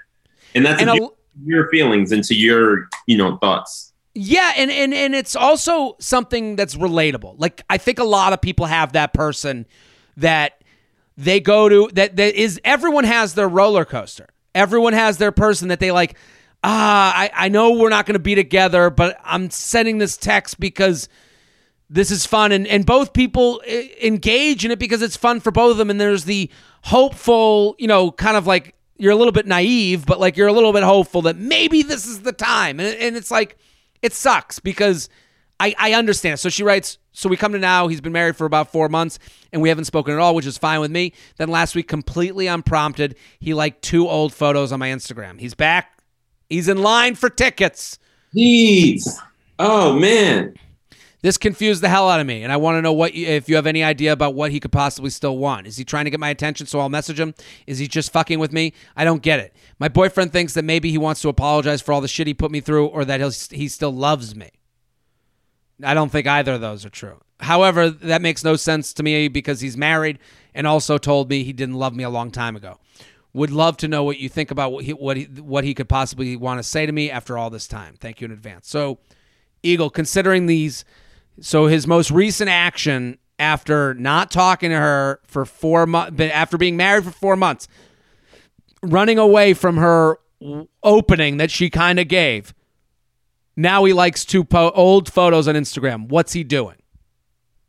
And 0.54 0.64
that's 0.64 0.80
and 0.80 0.90
a, 0.90 1.08
your 1.44 1.68
feelings 1.68 2.10
into 2.10 2.34
your 2.34 2.88
you 3.06 3.16
know 3.16 3.36
thoughts. 3.36 3.92
Yeah, 4.14 4.54
and 4.56 4.70
and 4.70 4.92
and 4.92 5.14
it's 5.14 5.36
also 5.36 5.94
something 6.00 6.56
that's 6.56 6.74
relatable. 6.74 7.36
Like 7.38 7.62
I 7.70 7.78
think 7.78 8.00
a 8.00 8.04
lot 8.04 8.32
of 8.32 8.40
people 8.40 8.66
have 8.66 8.94
that 8.94 9.12
person 9.12 9.66
that 10.16 10.64
they 11.16 11.38
go 11.38 11.68
to 11.68 11.90
that 11.92 12.16
that 12.16 12.34
is 12.34 12.60
everyone 12.64 13.04
has 13.04 13.34
their 13.34 13.48
roller 13.48 13.84
coaster. 13.84 14.28
Everyone 14.58 14.92
has 14.92 15.18
their 15.18 15.32
person 15.32 15.68
that 15.68 15.80
they 15.80 15.92
like. 15.92 16.16
Ah, 16.64 17.14
I, 17.16 17.30
I 17.32 17.48
know 17.48 17.78
we're 17.78 17.88
not 17.88 18.04
going 18.04 18.14
to 18.14 18.18
be 18.18 18.34
together, 18.34 18.90
but 18.90 19.16
I'm 19.24 19.48
sending 19.48 19.98
this 19.98 20.16
text 20.16 20.58
because 20.58 21.08
this 21.88 22.10
is 22.10 22.26
fun, 22.26 22.50
and 22.52 22.66
and 22.66 22.84
both 22.84 23.12
people 23.12 23.62
engage 24.02 24.64
in 24.64 24.70
it 24.70 24.78
because 24.78 25.00
it's 25.00 25.16
fun 25.16 25.40
for 25.40 25.50
both 25.52 25.70
of 25.70 25.76
them. 25.78 25.88
And 25.88 26.00
there's 26.00 26.24
the 26.24 26.50
hopeful, 26.82 27.76
you 27.78 27.86
know, 27.86 28.10
kind 28.10 28.36
of 28.36 28.46
like 28.46 28.74
you're 28.96 29.12
a 29.12 29.16
little 29.16 29.32
bit 29.32 29.46
naive, 29.46 30.04
but 30.04 30.18
like 30.18 30.36
you're 30.36 30.48
a 30.48 30.52
little 30.52 30.72
bit 30.72 30.82
hopeful 30.82 31.22
that 31.22 31.36
maybe 31.36 31.82
this 31.82 32.06
is 32.06 32.22
the 32.22 32.32
time. 32.32 32.80
And, 32.80 32.94
and 32.96 33.16
it's 33.16 33.30
like 33.30 33.56
it 34.02 34.12
sucks 34.12 34.58
because 34.58 35.08
I 35.60 35.74
I 35.78 35.92
understand. 35.94 36.40
So 36.40 36.48
she 36.48 36.62
writes 36.62 36.98
so 37.18 37.28
we 37.28 37.36
come 37.36 37.50
to 37.50 37.58
now, 37.58 37.88
he's 37.88 38.00
been 38.00 38.12
married 38.12 38.36
for 38.36 38.44
about 38.44 38.70
four 38.70 38.88
months, 38.88 39.18
and 39.52 39.60
we 39.60 39.70
haven't 39.70 39.86
spoken 39.86 40.14
at 40.14 40.20
all, 40.20 40.36
which 40.36 40.46
is 40.46 40.56
fine 40.56 40.78
with 40.78 40.92
me. 40.92 41.12
Then 41.36 41.48
last 41.48 41.74
week, 41.74 41.88
completely 41.88 42.46
unprompted, 42.46 43.16
he 43.40 43.54
liked 43.54 43.82
two 43.82 44.08
old 44.08 44.32
photos 44.32 44.70
on 44.70 44.78
my 44.78 44.90
Instagram. 44.90 45.40
He's 45.40 45.54
back. 45.54 45.98
He's 46.48 46.68
in 46.68 46.80
line 46.80 47.16
for 47.16 47.28
tickets. 47.28 47.98
Jeez. 48.32 49.18
Oh, 49.58 49.98
man. 49.98 50.54
This 51.22 51.36
confused 51.36 51.82
the 51.82 51.88
hell 51.88 52.08
out 52.08 52.20
of 52.20 52.26
me, 52.28 52.44
and 52.44 52.52
I 52.52 52.56
want 52.56 52.76
to 52.76 52.82
know 52.82 52.92
what 52.92 53.14
you, 53.14 53.26
if 53.26 53.48
you 53.48 53.56
have 53.56 53.66
any 53.66 53.82
idea 53.82 54.12
about 54.12 54.36
what 54.36 54.52
he 54.52 54.60
could 54.60 54.70
possibly 54.70 55.10
still 55.10 55.36
want. 55.38 55.66
Is 55.66 55.76
he 55.76 55.84
trying 55.84 56.04
to 56.04 56.12
get 56.12 56.20
my 56.20 56.28
attention 56.28 56.68
so 56.68 56.78
I'll 56.78 56.88
message 56.88 57.18
him? 57.18 57.34
Is 57.66 57.78
he 57.78 57.88
just 57.88 58.12
fucking 58.12 58.38
with 58.38 58.52
me? 58.52 58.74
I 58.94 59.02
don't 59.02 59.22
get 59.22 59.40
it. 59.40 59.56
My 59.80 59.88
boyfriend 59.88 60.32
thinks 60.32 60.54
that 60.54 60.64
maybe 60.64 60.92
he 60.92 60.98
wants 60.98 61.20
to 61.22 61.28
apologize 61.28 61.82
for 61.82 61.92
all 61.92 62.00
the 62.00 62.06
shit 62.06 62.28
he 62.28 62.34
put 62.34 62.52
me 62.52 62.60
through, 62.60 62.86
or 62.86 63.04
that 63.04 63.20
he 63.20 63.56
he 63.56 63.66
still 63.66 63.92
loves 63.92 64.36
me. 64.36 64.50
I 65.82 65.94
don't 65.94 66.10
think 66.10 66.26
either 66.26 66.54
of 66.54 66.60
those 66.60 66.84
are 66.84 66.90
true. 66.90 67.20
However, 67.40 67.90
that 67.90 68.20
makes 68.20 68.42
no 68.42 68.56
sense 68.56 68.92
to 68.94 69.02
me 69.02 69.28
because 69.28 69.60
he's 69.60 69.76
married 69.76 70.18
and 70.54 70.66
also 70.66 70.98
told 70.98 71.30
me 71.30 71.44
he 71.44 71.52
didn't 71.52 71.76
love 71.76 71.94
me 71.94 72.04
a 72.04 72.10
long 72.10 72.30
time 72.30 72.56
ago. 72.56 72.78
Would 73.32 73.50
love 73.50 73.76
to 73.78 73.88
know 73.88 74.02
what 74.02 74.18
you 74.18 74.28
think 74.28 74.50
about 74.50 74.72
what 74.72 74.84
he, 74.84 74.92
what 74.92 75.16
he, 75.16 75.24
what 75.24 75.62
he 75.62 75.74
could 75.74 75.88
possibly 75.88 76.34
want 76.34 76.58
to 76.58 76.62
say 76.62 76.86
to 76.86 76.92
me 76.92 77.10
after 77.10 77.38
all 77.38 77.50
this 77.50 77.68
time. 77.68 77.94
Thank 78.00 78.20
you 78.20 78.24
in 78.24 78.32
advance. 78.32 78.68
So, 78.68 78.98
Eagle, 79.62 79.90
considering 79.90 80.46
these, 80.46 80.84
so 81.40 81.66
his 81.66 81.86
most 81.86 82.10
recent 82.10 82.50
action 82.50 83.18
after 83.38 83.94
not 83.94 84.30
talking 84.30 84.70
to 84.70 84.76
her 84.76 85.20
for 85.24 85.44
four 85.44 85.86
months, 85.86 86.20
after 86.20 86.58
being 86.58 86.76
married 86.76 87.04
for 87.04 87.10
four 87.12 87.36
months, 87.36 87.68
running 88.82 89.18
away 89.18 89.54
from 89.54 89.76
her 89.76 90.18
opening 90.82 91.36
that 91.36 91.50
she 91.50 91.70
kind 91.70 91.98
of 92.00 92.08
gave. 92.08 92.54
Now 93.58 93.84
he 93.84 93.92
likes 93.92 94.24
to 94.26 94.44
po- 94.44 94.70
old 94.70 95.12
photos 95.12 95.48
on 95.48 95.54
Instagram. 95.54 96.08
What's 96.08 96.32
he 96.32 96.44
doing? 96.44 96.76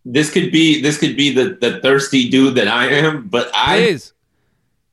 this 0.06 0.32
could 0.32 0.52
be 0.52 0.82
this 0.82 0.98
could 0.98 1.16
be 1.16 1.34
the 1.34 1.58
the 1.62 1.80
thirsty 1.82 2.30
dude 2.30 2.56
that 2.56 2.68
I 2.68 2.88
am, 2.88 3.28
but 3.28 3.50
I, 3.54 4.00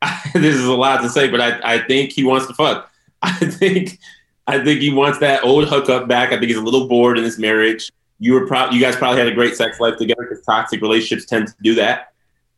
this 0.34 0.54
is 0.54 0.64
a 0.64 0.74
lot 0.74 1.00
to 1.02 1.08
say, 1.08 1.28
but 1.28 1.40
I 1.40 1.76
I 1.76 1.78
think 1.86 2.12
he 2.12 2.24
wants 2.24 2.46
to 2.46 2.54
fuck. 2.54 2.90
I 3.22 3.32
think 3.32 3.98
I 4.46 4.62
think 4.62 4.80
he 4.80 4.92
wants 4.92 5.18
that 5.20 5.42
old 5.44 5.68
hookup 5.68 6.08
back. 6.08 6.28
I 6.28 6.38
think 6.38 6.48
he's 6.48 6.56
a 6.56 6.62
little 6.62 6.88
bored 6.88 7.18
in 7.18 7.24
his 7.24 7.38
marriage. 7.38 7.90
You 8.18 8.34
were 8.34 8.46
pro- 8.46 8.70
you 8.70 8.80
guys 8.80 8.96
probably 8.96 9.18
had 9.18 9.28
a 9.28 9.34
great 9.34 9.56
sex 9.56 9.80
life 9.80 9.96
together 9.96 10.26
because 10.28 10.44
toxic 10.44 10.80
relationships 10.80 11.26
tend 11.28 11.48
to 11.48 11.54
do 11.62 11.74
that. 11.76 12.12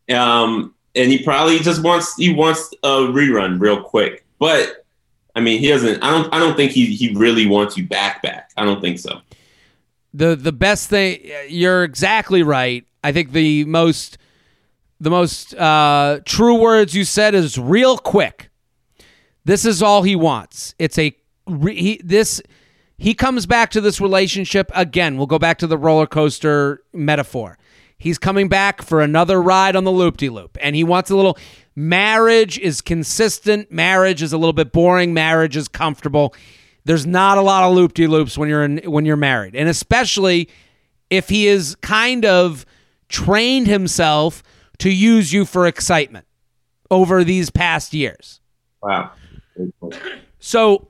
Um, 0.09 0.73
and 0.95 1.11
he 1.11 1.23
probably 1.23 1.59
just 1.59 1.83
wants 1.83 2.15
he 2.15 2.33
wants 2.33 2.73
a 2.83 2.87
rerun 2.87 3.59
real 3.59 3.81
quick. 3.81 4.25
But 4.39 4.85
I 5.35 5.41
mean, 5.41 5.59
he 5.59 5.67
doesn't. 5.67 6.03
I 6.03 6.11
don't. 6.11 6.33
I 6.33 6.39
don't 6.39 6.55
think 6.55 6.71
he 6.71 6.87
he 6.87 7.13
really 7.15 7.47
wants 7.47 7.77
you 7.77 7.87
back. 7.87 8.21
Back. 8.21 8.51
I 8.57 8.65
don't 8.65 8.81
think 8.81 8.99
so 8.99 9.21
the 10.13 10.35
the 10.35 10.51
best 10.51 10.89
thing 10.89 11.19
you're 11.47 11.83
exactly 11.83 12.41
right 12.43 12.85
i 13.03 13.11
think 13.11 13.31
the 13.31 13.63
most 13.65 14.17
the 15.01 15.09
most 15.09 15.55
uh, 15.55 16.19
true 16.25 16.55
words 16.55 16.93
you 16.93 17.05
said 17.05 17.33
is 17.33 17.57
real 17.57 17.97
quick 17.97 18.49
this 19.45 19.65
is 19.65 19.81
all 19.81 20.03
he 20.03 20.15
wants 20.15 20.73
it's 20.79 20.97
a 20.97 21.15
he, 21.47 22.01
this 22.03 22.41
he 22.97 23.13
comes 23.13 23.45
back 23.45 23.71
to 23.71 23.81
this 23.81 24.01
relationship 24.01 24.71
again 24.75 25.15
we'll 25.17 25.27
go 25.27 25.39
back 25.39 25.57
to 25.59 25.67
the 25.67 25.77
roller 25.77 26.07
coaster 26.07 26.83
metaphor 26.91 27.57
he's 27.99 28.17
coming 28.17 28.49
back 28.49 28.81
for 28.81 29.01
another 29.01 29.41
ride 29.41 29.75
on 29.75 29.83
the 29.83 29.91
loop-de-loop 29.91 30.57
and 30.59 30.75
he 30.75 30.83
wants 30.83 31.11
a 31.11 31.15
little 31.15 31.37
marriage 31.75 32.57
is 32.57 32.81
consistent 32.81 33.71
marriage 33.71 34.21
is 34.23 34.33
a 34.33 34.37
little 34.37 34.53
bit 34.53 34.71
boring 34.71 35.13
marriage 35.13 35.55
is 35.55 35.67
comfortable 35.67 36.33
there's 36.89 37.05
not 37.05 37.37
a 37.37 37.41
lot 37.41 37.63
of 37.63 37.75
loop 37.75 37.93
de 37.93 38.07
loops 38.07 38.35
when 38.35 38.49
you're 38.49 38.63
in, 38.63 38.79
when 38.79 39.05
you're 39.05 39.15
married, 39.15 39.55
and 39.55 39.69
especially 39.69 40.49
if 41.11 41.29
he 41.29 41.47
is 41.47 41.75
kind 41.75 42.25
of 42.25 42.65
trained 43.09 43.67
himself 43.67 44.41
to 44.79 44.89
use 44.89 45.31
you 45.31 45.45
for 45.45 45.67
excitement 45.67 46.25
over 46.89 47.23
these 47.23 47.51
past 47.51 47.93
years. 47.93 48.39
Wow. 48.81 49.11
So 50.39 50.87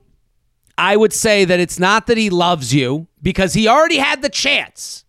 I 0.78 0.96
would 0.96 1.12
say 1.12 1.44
that 1.44 1.60
it's 1.60 1.78
not 1.78 2.06
that 2.06 2.16
he 2.16 2.30
loves 2.30 2.74
you 2.74 3.06
because 3.20 3.52
he 3.52 3.68
already 3.68 3.98
had 3.98 4.22
the 4.22 4.30
chance. 4.30 5.04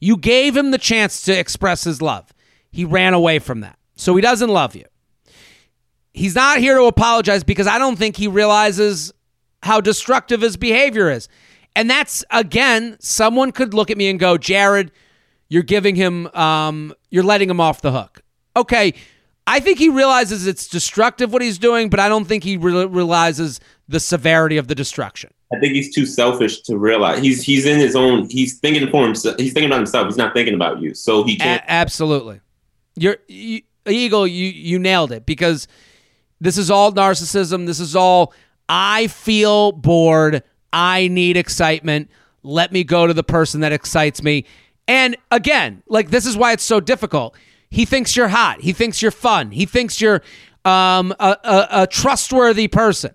You 0.00 0.16
gave 0.16 0.56
him 0.56 0.70
the 0.70 0.78
chance 0.78 1.22
to 1.22 1.38
express 1.38 1.84
his 1.84 2.00
love. 2.00 2.32
He 2.70 2.84
ran 2.84 3.14
away 3.14 3.38
from 3.38 3.60
that. 3.60 3.78
So 3.96 4.14
he 4.14 4.22
doesn't 4.22 4.50
love 4.50 4.76
you. 4.76 4.84
He's 6.12 6.34
not 6.34 6.58
here 6.58 6.76
to 6.76 6.84
apologize 6.84 7.44
because 7.44 7.66
I 7.66 7.78
don't 7.78 7.96
think 7.96 8.16
he 8.16 8.28
realizes 8.28 9.12
how 9.62 9.80
destructive 9.80 10.40
his 10.40 10.56
behavior 10.56 11.10
is. 11.10 11.28
And 11.74 11.88
that's, 11.88 12.24
again, 12.30 12.96
someone 13.00 13.52
could 13.52 13.74
look 13.74 13.90
at 13.90 13.96
me 13.96 14.08
and 14.08 14.18
go, 14.18 14.38
Jared, 14.38 14.90
you're 15.48 15.62
giving 15.62 15.94
him, 15.94 16.26
um, 16.28 16.92
you're 17.10 17.24
letting 17.24 17.48
him 17.48 17.60
off 17.60 17.80
the 17.82 17.92
hook. 17.92 18.22
Okay. 18.56 18.94
I 19.46 19.60
think 19.60 19.78
he 19.78 19.88
realizes 19.88 20.46
it's 20.46 20.68
destructive 20.68 21.32
what 21.32 21.40
he's 21.40 21.58
doing, 21.58 21.88
but 21.88 22.00
I 22.00 22.08
don't 22.08 22.26
think 22.26 22.44
he 22.44 22.56
re- 22.56 22.84
realizes 22.84 23.60
the 23.88 24.00
severity 24.00 24.58
of 24.58 24.68
the 24.68 24.74
destruction. 24.74 25.30
I 25.52 25.58
think 25.58 25.72
he's 25.72 25.94
too 25.94 26.04
selfish 26.04 26.60
to 26.62 26.76
realize 26.76 27.20
he's 27.20 27.42
he's 27.42 27.64
in 27.64 27.78
his 27.78 27.96
own. 27.96 28.28
He's 28.28 28.58
thinking 28.58 28.88
for 28.90 29.04
himself. 29.04 29.36
He's 29.38 29.52
thinking 29.52 29.70
about 29.70 29.78
himself. 29.78 30.06
He's 30.06 30.16
not 30.16 30.34
thinking 30.34 30.54
about 30.54 30.80
you. 30.80 30.94
So 30.94 31.24
he 31.24 31.36
can't. 31.36 31.62
A- 31.62 31.70
absolutely, 31.70 32.40
you're 32.96 33.16
you, 33.28 33.62
Eagle. 33.86 34.26
You 34.26 34.46
you 34.46 34.78
nailed 34.78 35.10
it 35.10 35.24
because 35.24 35.66
this 36.40 36.58
is 36.58 36.70
all 36.70 36.92
narcissism. 36.92 37.66
This 37.66 37.80
is 37.80 37.96
all 37.96 38.34
I 38.68 39.06
feel 39.06 39.72
bored. 39.72 40.42
I 40.72 41.08
need 41.08 41.36
excitement. 41.38 42.10
Let 42.42 42.70
me 42.70 42.84
go 42.84 43.06
to 43.06 43.14
the 43.14 43.24
person 43.24 43.60
that 43.62 43.72
excites 43.72 44.22
me. 44.22 44.44
And 44.86 45.16
again, 45.30 45.82
like 45.88 46.10
this 46.10 46.26
is 46.26 46.36
why 46.36 46.52
it's 46.52 46.64
so 46.64 46.80
difficult. 46.80 47.36
He 47.70 47.84
thinks 47.84 48.16
you're 48.16 48.28
hot. 48.28 48.60
He 48.60 48.72
thinks 48.72 49.02
you're 49.02 49.10
fun. 49.10 49.50
He 49.50 49.66
thinks 49.66 50.00
you're 50.00 50.22
um, 50.64 51.14
a, 51.18 51.36
a, 51.44 51.68
a 51.82 51.86
trustworthy 51.86 52.68
person. 52.68 53.14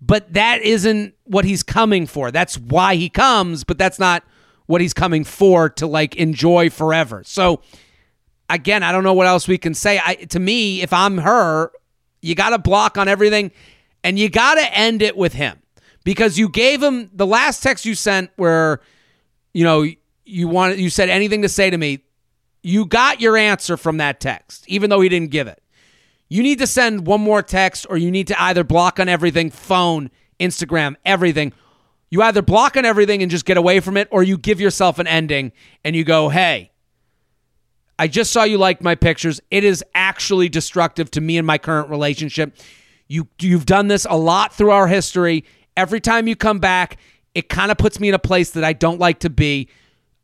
But 0.00 0.34
that 0.34 0.62
isn't 0.62 1.14
what 1.24 1.44
he's 1.44 1.62
coming 1.62 2.06
for. 2.06 2.30
That's 2.30 2.58
why 2.58 2.96
he 2.96 3.08
comes, 3.08 3.64
but 3.64 3.78
that's 3.78 3.98
not 3.98 4.22
what 4.66 4.80
he's 4.80 4.92
coming 4.92 5.24
for 5.24 5.70
to 5.70 5.86
like 5.86 6.16
enjoy 6.16 6.70
forever. 6.70 7.22
So 7.24 7.62
again, 8.50 8.82
I 8.82 8.92
don't 8.92 9.04
know 9.04 9.14
what 9.14 9.26
else 9.26 9.48
we 9.48 9.58
can 9.58 9.74
say. 9.74 10.00
I 10.04 10.14
to 10.16 10.38
me, 10.38 10.82
if 10.82 10.92
I'm 10.92 11.18
her, 11.18 11.70
you 12.20 12.34
got 12.34 12.50
to 12.50 12.58
block 12.58 12.98
on 12.98 13.08
everything 13.08 13.52
and 14.04 14.18
you 14.18 14.28
got 14.28 14.56
to 14.56 14.74
end 14.76 15.02
it 15.02 15.16
with 15.16 15.32
him 15.32 15.60
because 16.04 16.38
you 16.38 16.48
gave 16.48 16.82
him 16.82 17.10
the 17.12 17.26
last 17.26 17.62
text 17.62 17.84
you 17.84 17.94
sent 17.94 18.30
where, 18.36 18.80
you 19.52 19.64
know, 19.64 19.86
you 20.24 20.48
wanted, 20.48 20.78
you 20.78 20.90
said 20.90 21.08
anything 21.08 21.42
to 21.42 21.48
say 21.48 21.70
to 21.70 21.78
me. 21.78 22.00
You 22.62 22.84
got 22.84 23.20
your 23.20 23.36
answer 23.36 23.76
from 23.76 23.98
that 23.98 24.18
text, 24.18 24.64
even 24.66 24.90
though 24.90 25.00
he 25.00 25.08
didn't 25.08 25.30
give 25.30 25.46
it. 25.46 25.62
You 26.28 26.42
need 26.42 26.58
to 26.58 26.66
send 26.66 27.06
one 27.06 27.20
more 27.20 27.42
text 27.42 27.86
or 27.88 27.96
you 27.96 28.10
need 28.10 28.26
to 28.28 28.42
either 28.42 28.64
block 28.64 28.98
on 28.98 29.08
everything, 29.08 29.50
phone, 29.50 30.10
Instagram, 30.40 30.96
everything. 31.04 31.52
You 32.10 32.22
either 32.22 32.42
block 32.42 32.76
on 32.76 32.84
everything 32.84 33.22
and 33.22 33.30
just 33.30 33.44
get 33.44 33.56
away 33.56 33.80
from 33.80 33.96
it, 33.96 34.08
or 34.10 34.22
you 34.22 34.38
give 34.38 34.60
yourself 34.60 34.98
an 34.98 35.06
ending 35.06 35.52
and 35.84 35.96
you 35.96 36.04
go, 36.04 36.28
hey, 36.28 36.70
I 37.98 38.08
just 38.08 38.32
saw 38.32 38.44
you 38.44 38.58
like 38.58 38.82
my 38.82 38.94
pictures. 38.94 39.40
It 39.50 39.64
is 39.64 39.82
actually 39.94 40.48
destructive 40.48 41.10
to 41.12 41.20
me 41.20 41.38
and 41.38 41.46
my 41.46 41.58
current 41.58 41.90
relationship. 41.90 42.56
You 43.08 43.28
you've 43.40 43.66
done 43.66 43.88
this 43.88 44.06
a 44.08 44.16
lot 44.16 44.52
through 44.52 44.70
our 44.70 44.86
history. 44.86 45.44
Every 45.76 46.00
time 46.00 46.28
you 46.28 46.36
come 46.36 46.58
back, 46.58 46.98
it 47.34 47.48
kind 47.48 47.70
of 47.70 47.78
puts 47.78 47.98
me 47.98 48.08
in 48.08 48.14
a 48.14 48.18
place 48.18 48.50
that 48.52 48.64
I 48.64 48.72
don't 48.72 48.98
like 49.00 49.20
to 49.20 49.30
be. 49.30 49.68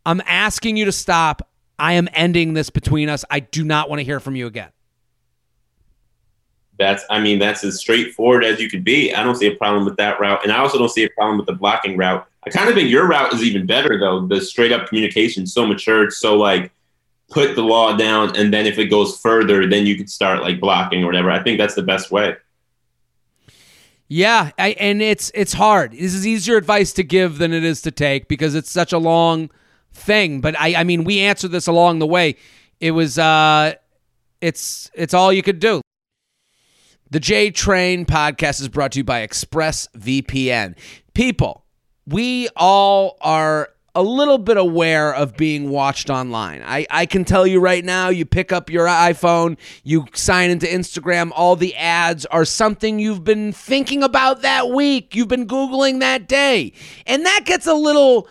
I'm 0.04 0.22
asking 0.26 0.76
you 0.76 0.84
to 0.84 0.92
stop. 0.92 1.48
I 1.78 1.94
am 1.94 2.08
ending 2.12 2.54
this 2.54 2.70
between 2.70 3.08
us. 3.08 3.24
I 3.30 3.40
do 3.40 3.64
not 3.64 3.88
want 3.88 4.00
to 4.00 4.04
hear 4.04 4.20
from 4.20 4.36
you 4.36 4.46
again. 4.46 4.70
That's 6.82 7.04
I 7.10 7.20
mean 7.20 7.38
that's 7.38 7.62
as 7.62 7.78
straightforward 7.78 8.44
as 8.44 8.60
you 8.60 8.68
could 8.68 8.82
be. 8.82 9.14
I 9.14 9.22
don't 9.22 9.36
see 9.36 9.46
a 9.46 9.56
problem 9.56 9.84
with 9.84 9.96
that 9.98 10.18
route, 10.18 10.42
and 10.42 10.52
I 10.52 10.58
also 10.58 10.78
don't 10.78 10.90
see 10.90 11.04
a 11.04 11.10
problem 11.10 11.38
with 11.38 11.46
the 11.46 11.54
blocking 11.54 11.96
route. 11.96 12.26
I 12.44 12.50
kind 12.50 12.68
of 12.68 12.74
think 12.74 12.90
your 12.90 13.06
route 13.06 13.32
is 13.32 13.42
even 13.42 13.66
better 13.66 13.98
though. 13.98 14.26
The 14.26 14.40
straight 14.40 14.72
up 14.72 14.88
communication, 14.88 15.46
so 15.46 15.64
matured, 15.64 16.12
so 16.12 16.36
like 16.36 16.72
put 17.30 17.54
the 17.54 17.62
law 17.62 17.96
down, 17.96 18.36
and 18.36 18.52
then 18.52 18.66
if 18.66 18.78
it 18.78 18.86
goes 18.86 19.18
further, 19.20 19.66
then 19.66 19.86
you 19.86 19.96
could 19.96 20.10
start 20.10 20.42
like 20.42 20.60
blocking 20.60 21.04
or 21.04 21.06
whatever. 21.06 21.30
I 21.30 21.42
think 21.42 21.58
that's 21.58 21.74
the 21.74 21.82
best 21.82 22.10
way. 22.10 22.36
Yeah, 24.08 24.50
I, 24.58 24.70
and 24.72 25.00
it's 25.00 25.30
it's 25.34 25.52
hard. 25.52 25.92
This 25.92 26.14
is 26.14 26.26
easier 26.26 26.56
advice 26.56 26.92
to 26.94 27.04
give 27.04 27.38
than 27.38 27.52
it 27.52 27.64
is 27.64 27.80
to 27.82 27.90
take 27.90 28.28
because 28.28 28.54
it's 28.54 28.70
such 28.70 28.92
a 28.92 28.98
long 28.98 29.50
thing. 29.92 30.40
But 30.40 30.58
I, 30.58 30.74
I 30.80 30.84
mean, 30.84 31.04
we 31.04 31.20
answered 31.20 31.52
this 31.52 31.66
along 31.66 32.00
the 32.00 32.06
way. 32.06 32.36
It 32.80 32.90
was, 32.90 33.18
uh, 33.18 33.74
it's 34.40 34.90
it's 34.92 35.14
all 35.14 35.32
you 35.32 35.42
could 35.42 35.60
do. 35.60 35.80
The 37.12 37.20
J 37.20 37.50
Train 37.50 38.06
podcast 38.06 38.62
is 38.62 38.68
brought 38.68 38.92
to 38.92 39.00
you 39.00 39.04
by 39.04 39.26
ExpressVPN. 39.26 40.76
People, 41.12 41.66
we 42.06 42.48
all 42.56 43.18
are 43.20 43.68
a 43.94 44.02
little 44.02 44.38
bit 44.38 44.56
aware 44.56 45.14
of 45.14 45.36
being 45.36 45.68
watched 45.68 46.08
online. 46.08 46.62
I, 46.64 46.86
I 46.88 47.04
can 47.04 47.26
tell 47.26 47.46
you 47.46 47.60
right 47.60 47.84
now, 47.84 48.08
you 48.08 48.24
pick 48.24 48.50
up 48.50 48.70
your 48.70 48.86
iPhone, 48.86 49.58
you 49.84 50.06
sign 50.14 50.48
into 50.48 50.64
Instagram, 50.64 51.32
all 51.36 51.54
the 51.54 51.76
ads 51.76 52.24
are 52.24 52.46
something 52.46 52.98
you've 52.98 53.24
been 53.24 53.52
thinking 53.52 54.02
about 54.02 54.40
that 54.40 54.70
week. 54.70 55.14
You've 55.14 55.28
been 55.28 55.46
Googling 55.46 56.00
that 56.00 56.26
day. 56.26 56.72
And 57.06 57.26
that 57.26 57.42
gets 57.44 57.66
a 57.66 57.74
little 57.74 58.26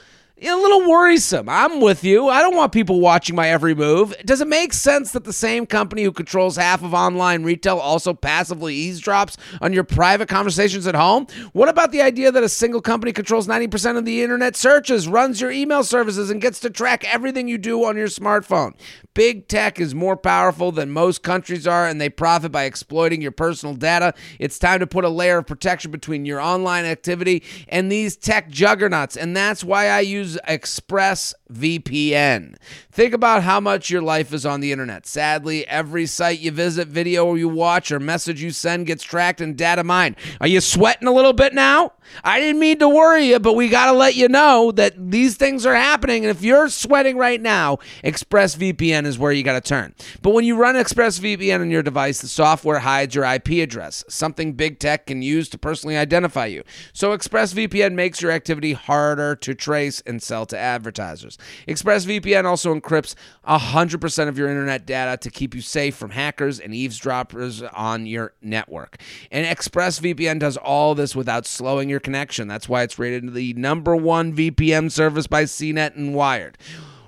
a 0.50 0.56
little 0.56 0.90
worrisome. 0.90 1.48
I'm 1.48 1.82
with 1.82 2.04
you. 2.04 2.28
I 2.28 2.42
don't 2.42 2.56
want 2.56 2.72
people 2.72 3.00
watching 3.00 3.36
my 3.36 3.50
every 3.50 3.76
move. 3.76 4.16
Does 4.26 4.42
it 4.42 4.48
make 4.48 4.74
sense 4.74 5.12
that 5.12 5.24
the 5.24 5.34
same 5.34 5.66
company 5.68 6.04
who 6.04 6.12
controls 6.12 6.56
half 6.56 6.84
of 6.84 6.94
online 6.94 7.44
retail 7.44 7.78
also 7.78 8.14
passively 8.14 8.76
eavesdrops 8.76 9.38
on 9.62 9.72
your 9.72 9.84
private 9.84 10.30
conversations 10.30 10.88
at 10.88 10.96
home? 10.96 11.28
What 11.54 11.70
about 11.70 11.92
the 11.92 12.02
idea 12.02 12.32
that 12.32 12.44
a 12.44 12.50
single 12.50 12.82
company 12.82 13.12
controls 13.12 13.48
90% 13.48 13.98
of 13.98 14.06
the 14.06 14.24
internet 14.24 14.56
searches, 14.56 15.08
runs 15.08 15.40
your 15.40 15.52
email 15.52 15.84
services, 15.84 16.32
and 16.32 16.42
gets 16.42 16.60
to 16.62 16.70
track 16.70 17.04
everything 17.14 17.48
you 17.48 17.60
do 17.60 17.86
on 17.86 17.96
your 17.96 18.08
smartphone? 18.08 18.74
Big 19.14 19.48
tech 19.48 19.80
is 19.80 19.94
more 19.94 20.16
powerful 20.16 20.72
than 20.72 20.90
most 20.90 21.22
countries 21.22 21.68
are, 21.68 21.86
and 21.86 22.00
they 22.00 22.10
profit 22.10 22.52
by 22.52 22.64
exploiting 22.64 23.22
your 23.22 23.32
personal 23.32 23.76
data. 23.76 24.14
It's 24.40 24.58
time 24.58 24.80
to 24.80 24.88
put 24.88 25.04
a 25.04 25.10
layer 25.10 25.40
of 25.40 25.48
protection 25.48 25.92
between 25.92 26.26
your 26.26 26.40
online 26.40 26.86
activity 26.86 27.44
and 27.68 27.92
these 27.92 28.16
tech 28.16 28.50
juggernauts, 28.50 29.18
and 29.18 29.36
that's 29.36 29.64
why 29.64 29.88
I 29.88 30.00
use 30.00 30.31
use 30.32 30.40
ExpressVPN. 30.48 32.56
Think 32.92 33.14
about 33.14 33.44
how 33.44 33.60
much 33.60 33.90
your 33.90 34.02
life 34.02 34.34
is 34.34 34.46
on 34.46 34.62
the 34.62 34.72
internet. 34.72 35.06
Sadly, 35.06 35.68
every 35.68 36.06
site 36.06 36.40
you 36.40 36.52
visit, 36.52 36.88
video 36.88 37.34
you 37.36 37.50
watch, 37.50 37.92
or 37.92 38.00
message 38.00 38.42
you 38.42 38.52
send 38.52 38.88
gets 38.88 39.04
tracked 39.04 39.42
and 39.42 39.58
data 39.58 39.84
mined. 39.84 40.16
Are 40.40 40.48
you 40.48 40.62
sweating 40.62 41.08
a 41.08 41.14
little 41.14 41.34
bit 41.34 41.54
now? 41.54 41.94
I 42.24 42.40
didn't 42.40 42.60
mean 42.60 42.80
to 42.80 42.90
worry 42.90 43.28
you, 43.28 43.40
but 43.40 43.54
we 43.54 43.70
got 43.70 43.86
to 43.86 43.94
let 43.94 44.16
you 44.16 44.28
know 44.28 44.72
that 44.74 45.12
these 45.12 45.38
things 45.38 45.66
are 45.66 45.76
happening. 45.76 46.26
And 46.26 46.36
if 46.36 46.44
you're 46.44 46.68
sweating 46.70 47.18
right 47.18 47.42
now, 47.42 47.78
ExpressVPN 48.04 49.06
is 49.06 49.18
where 49.18 49.32
you 49.32 49.44
got 49.44 49.54
to 49.54 49.62
turn. 49.62 49.96
But 50.22 50.34
when 50.34 50.44
you 50.44 50.58
run 50.58 50.76
ExpressVPN 50.76 51.62
on 51.62 51.72
your 51.72 51.84
device, 51.84 52.20
the 52.22 52.28
software 52.28 52.80
hides 52.80 53.16
your 53.16 53.24
IP 53.24 53.52
address, 53.52 54.04
something 54.10 54.52
big 54.54 54.80
tech 54.80 55.06
can 55.06 55.22
use 55.22 55.48
to 55.50 55.58
personally 55.58 55.96
identify 55.96 56.48
you. 56.48 56.64
So 56.94 57.18
ExpressVPN 57.18 57.94
makes 57.94 58.22
your 58.22 58.32
activity 58.32 58.74
harder 58.74 59.38
to 59.38 59.56
trace 59.56 60.02
and 60.06 60.21
sell 60.22 60.46
to 60.48 60.58
advertisers. 60.58 61.38
ExpressVPN 61.68 62.46
also 62.46 62.74
encrypts 62.74 63.16
100% 63.48 64.28
of 64.28 64.38
your 64.38 64.50
internet 64.50 64.86
data 64.86 65.18
to 65.18 65.30
keep 65.30 65.54
you 65.56 65.62
safe 65.62 65.96
from 65.96 66.12
hackers 66.12 66.60
and 66.60 66.74
eavesdroppers 66.74 67.62
on 67.62 68.06
your 68.06 68.34
network. 68.42 68.98
And 69.32 69.46
ExpressVPN 69.46 70.40
does 70.40 70.58
all 70.58 70.96
this 70.96 71.16
without 71.16 71.46
slowing 71.46 71.90
your 71.90 72.00
connection. 72.00 72.48
That's 72.48 72.70
why 72.70 72.84
it's 72.84 73.00
rated 73.00 73.34
the 73.34 73.54
number 73.54 73.96
one 73.96 74.36
VPN 74.36 74.92
service 74.92 75.28
by 75.28 75.44
CNET 75.44 75.96
and 75.96 76.14
Wired. 76.14 76.58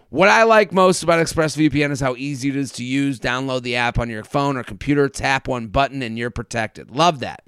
What 0.09 0.29
I 0.29 0.43
like 0.43 0.71
most 0.71 1.01
about 1.01 1.25
ExpressVPN 1.25 1.89
is 1.89 1.99
how 1.99 2.15
easy 2.15 2.49
it 2.49 2.55
is 2.55 2.71
to 2.73 2.83
use. 2.83 3.19
Download 3.19 3.63
the 3.63 3.75
app 3.75 3.97
on 3.97 4.11
your 4.11 4.23
phone 4.23 4.57
or 4.57 4.63
computer, 4.63 5.09
tap 5.09 5.47
one 5.47 5.67
button, 5.67 6.03
and 6.03 6.19
you're 6.19 6.29
protected. 6.29 6.91
Love 6.91 7.19
that. 7.21 7.43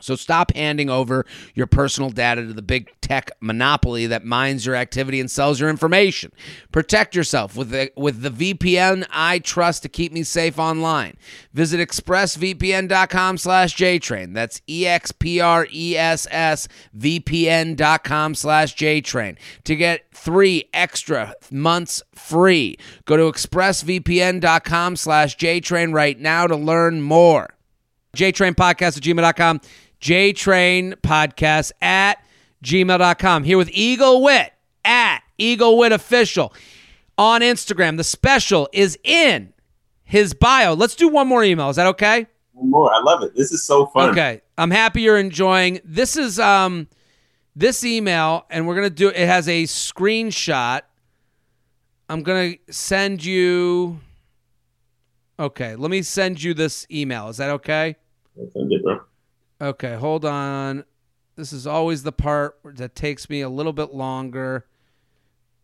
So 0.00 0.16
stop 0.16 0.54
handing 0.54 0.90
over 0.90 1.26
your 1.54 1.66
personal 1.66 2.10
data 2.10 2.46
to 2.46 2.52
the 2.52 2.62
big 2.62 2.90
tech 3.00 3.30
monopoly 3.40 4.06
that 4.06 4.24
mines 4.24 4.66
your 4.66 4.76
activity 4.76 5.20
and 5.20 5.30
sells 5.30 5.60
your 5.60 5.68
information. 5.68 6.32
Protect 6.72 7.14
yourself 7.14 7.56
with 7.56 7.70
the, 7.70 7.92
with 7.96 8.22
the 8.22 8.30
VPN 8.30 9.06
I 9.10 9.40
trust 9.40 9.82
to 9.82 9.88
keep 9.88 10.12
me 10.12 10.22
safe 10.22 10.58
online. 10.58 11.16
Visit 11.52 11.80
expressvpn.com 11.80 13.38
slash 13.38 13.76
JTrain. 13.76 14.34
That's 14.34 14.62
E-X-P-R-E-S-S 14.66 16.68
VPN.com 16.96 18.34
slash 18.34 18.76
JTrain 18.76 19.36
to 19.64 19.76
get 19.76 20.06
three 20.12 20.68
extra 20.72 21.34
months 21.50 22.02
free. 22.14 22.76
Go 23.04 23.16
to 23.16 23.24
expressvpn.com 23.24 24.96
slash 24.96 25.36
JTrain 25.36 25.92
right 25.92 26.18
now 26.18 26.46
to 26.46 26.56
learn 26.56 27.02
more. 27.02 27.50
JTrainPodcast 28.16 28.96
at 28.96 29.02
gmail.com. 29.02 29.60
JTrain 30.00 30.94
Podcast 30.96 31.72
at 31.80 32.24
gmail.com. 32.64 33.44
Here 33.44 33.58
with 33.58 33.70
Eagle 33.72 34.22
Witt 34.22 34.52
at 34.84 35.22
Eagle 35.38 35.78
Witt 35.78 35.92
Official 35.92 36.52
on 37.18 37.40
Instagram. 37.40 37.96
The 37.96 38.04
special 38.04 38.68
is 38.72 38.98
in 39.04 39.52
his 40.04 40.34
bio. 40.34 40.74
Let's 40.74 40.94
do 40.94 41.08
one 41.08 41.28
more 41.28 41.44
email. 41.44 41.68
Is 41.68 41.76
that 41.76 41.86
okay? 41.88 42.26
One 42.52 42.70
more. 42.70 42.92
I 42.92 43.00
love 43.00 43.22
it. 43.22 43.34
This 43.34 43.52
is 43.52 43.64
so 43.64 43.86
fun. 43.86 44.10
Okay. 44.10 44.40
I'm 44.58 44.70
happy 44.70 45.02
you're 45.02 45.18
enjoying. 45.18 45.80
This 45.84 46.16
is 46.16 46.38
um 46.38 46.88
this 47.56 47.84
email, 47.84 48.46
and 48.50 48.66
we're 48.66 48.74
gonna 48.74 48.90
do 48.90 49.08
it 49.08 49.16
has 49.16 49.48
a 49.48 49.64
screenshot. 49.64 50.82
I'm 52.08 52.22
gonna 52.22 52.54
send 52.70 53.24
you 53.24 54.00
Okay, 55.40 55.74
let 55.74 55.90
me 55.90 56.02
send 56.02 56.42
you 56.42 56.52
this 56.52 56.86
email. 56.90 57.28
Is 57.28 57.38
that 57.38 57.48
okay? 57.48 57.96
Send 58.52 58.70
it, 58.70 58.82
bro. 58.82 59.00
Okay, 59.60 59.94
hold 59.94 60.24
on. 60.24 60.84
This 61.36 61.52
is 61.52 61.66
always 61.66 62.02
the 62.02 62.12
part 62.12 62.58
that 62.64 62.94
takes 62.94 63.28
me 63.28 63.40
a 63.40 63.48
little 63.48 63.72
bit 63.72 63.94
longer. 63.94 64.66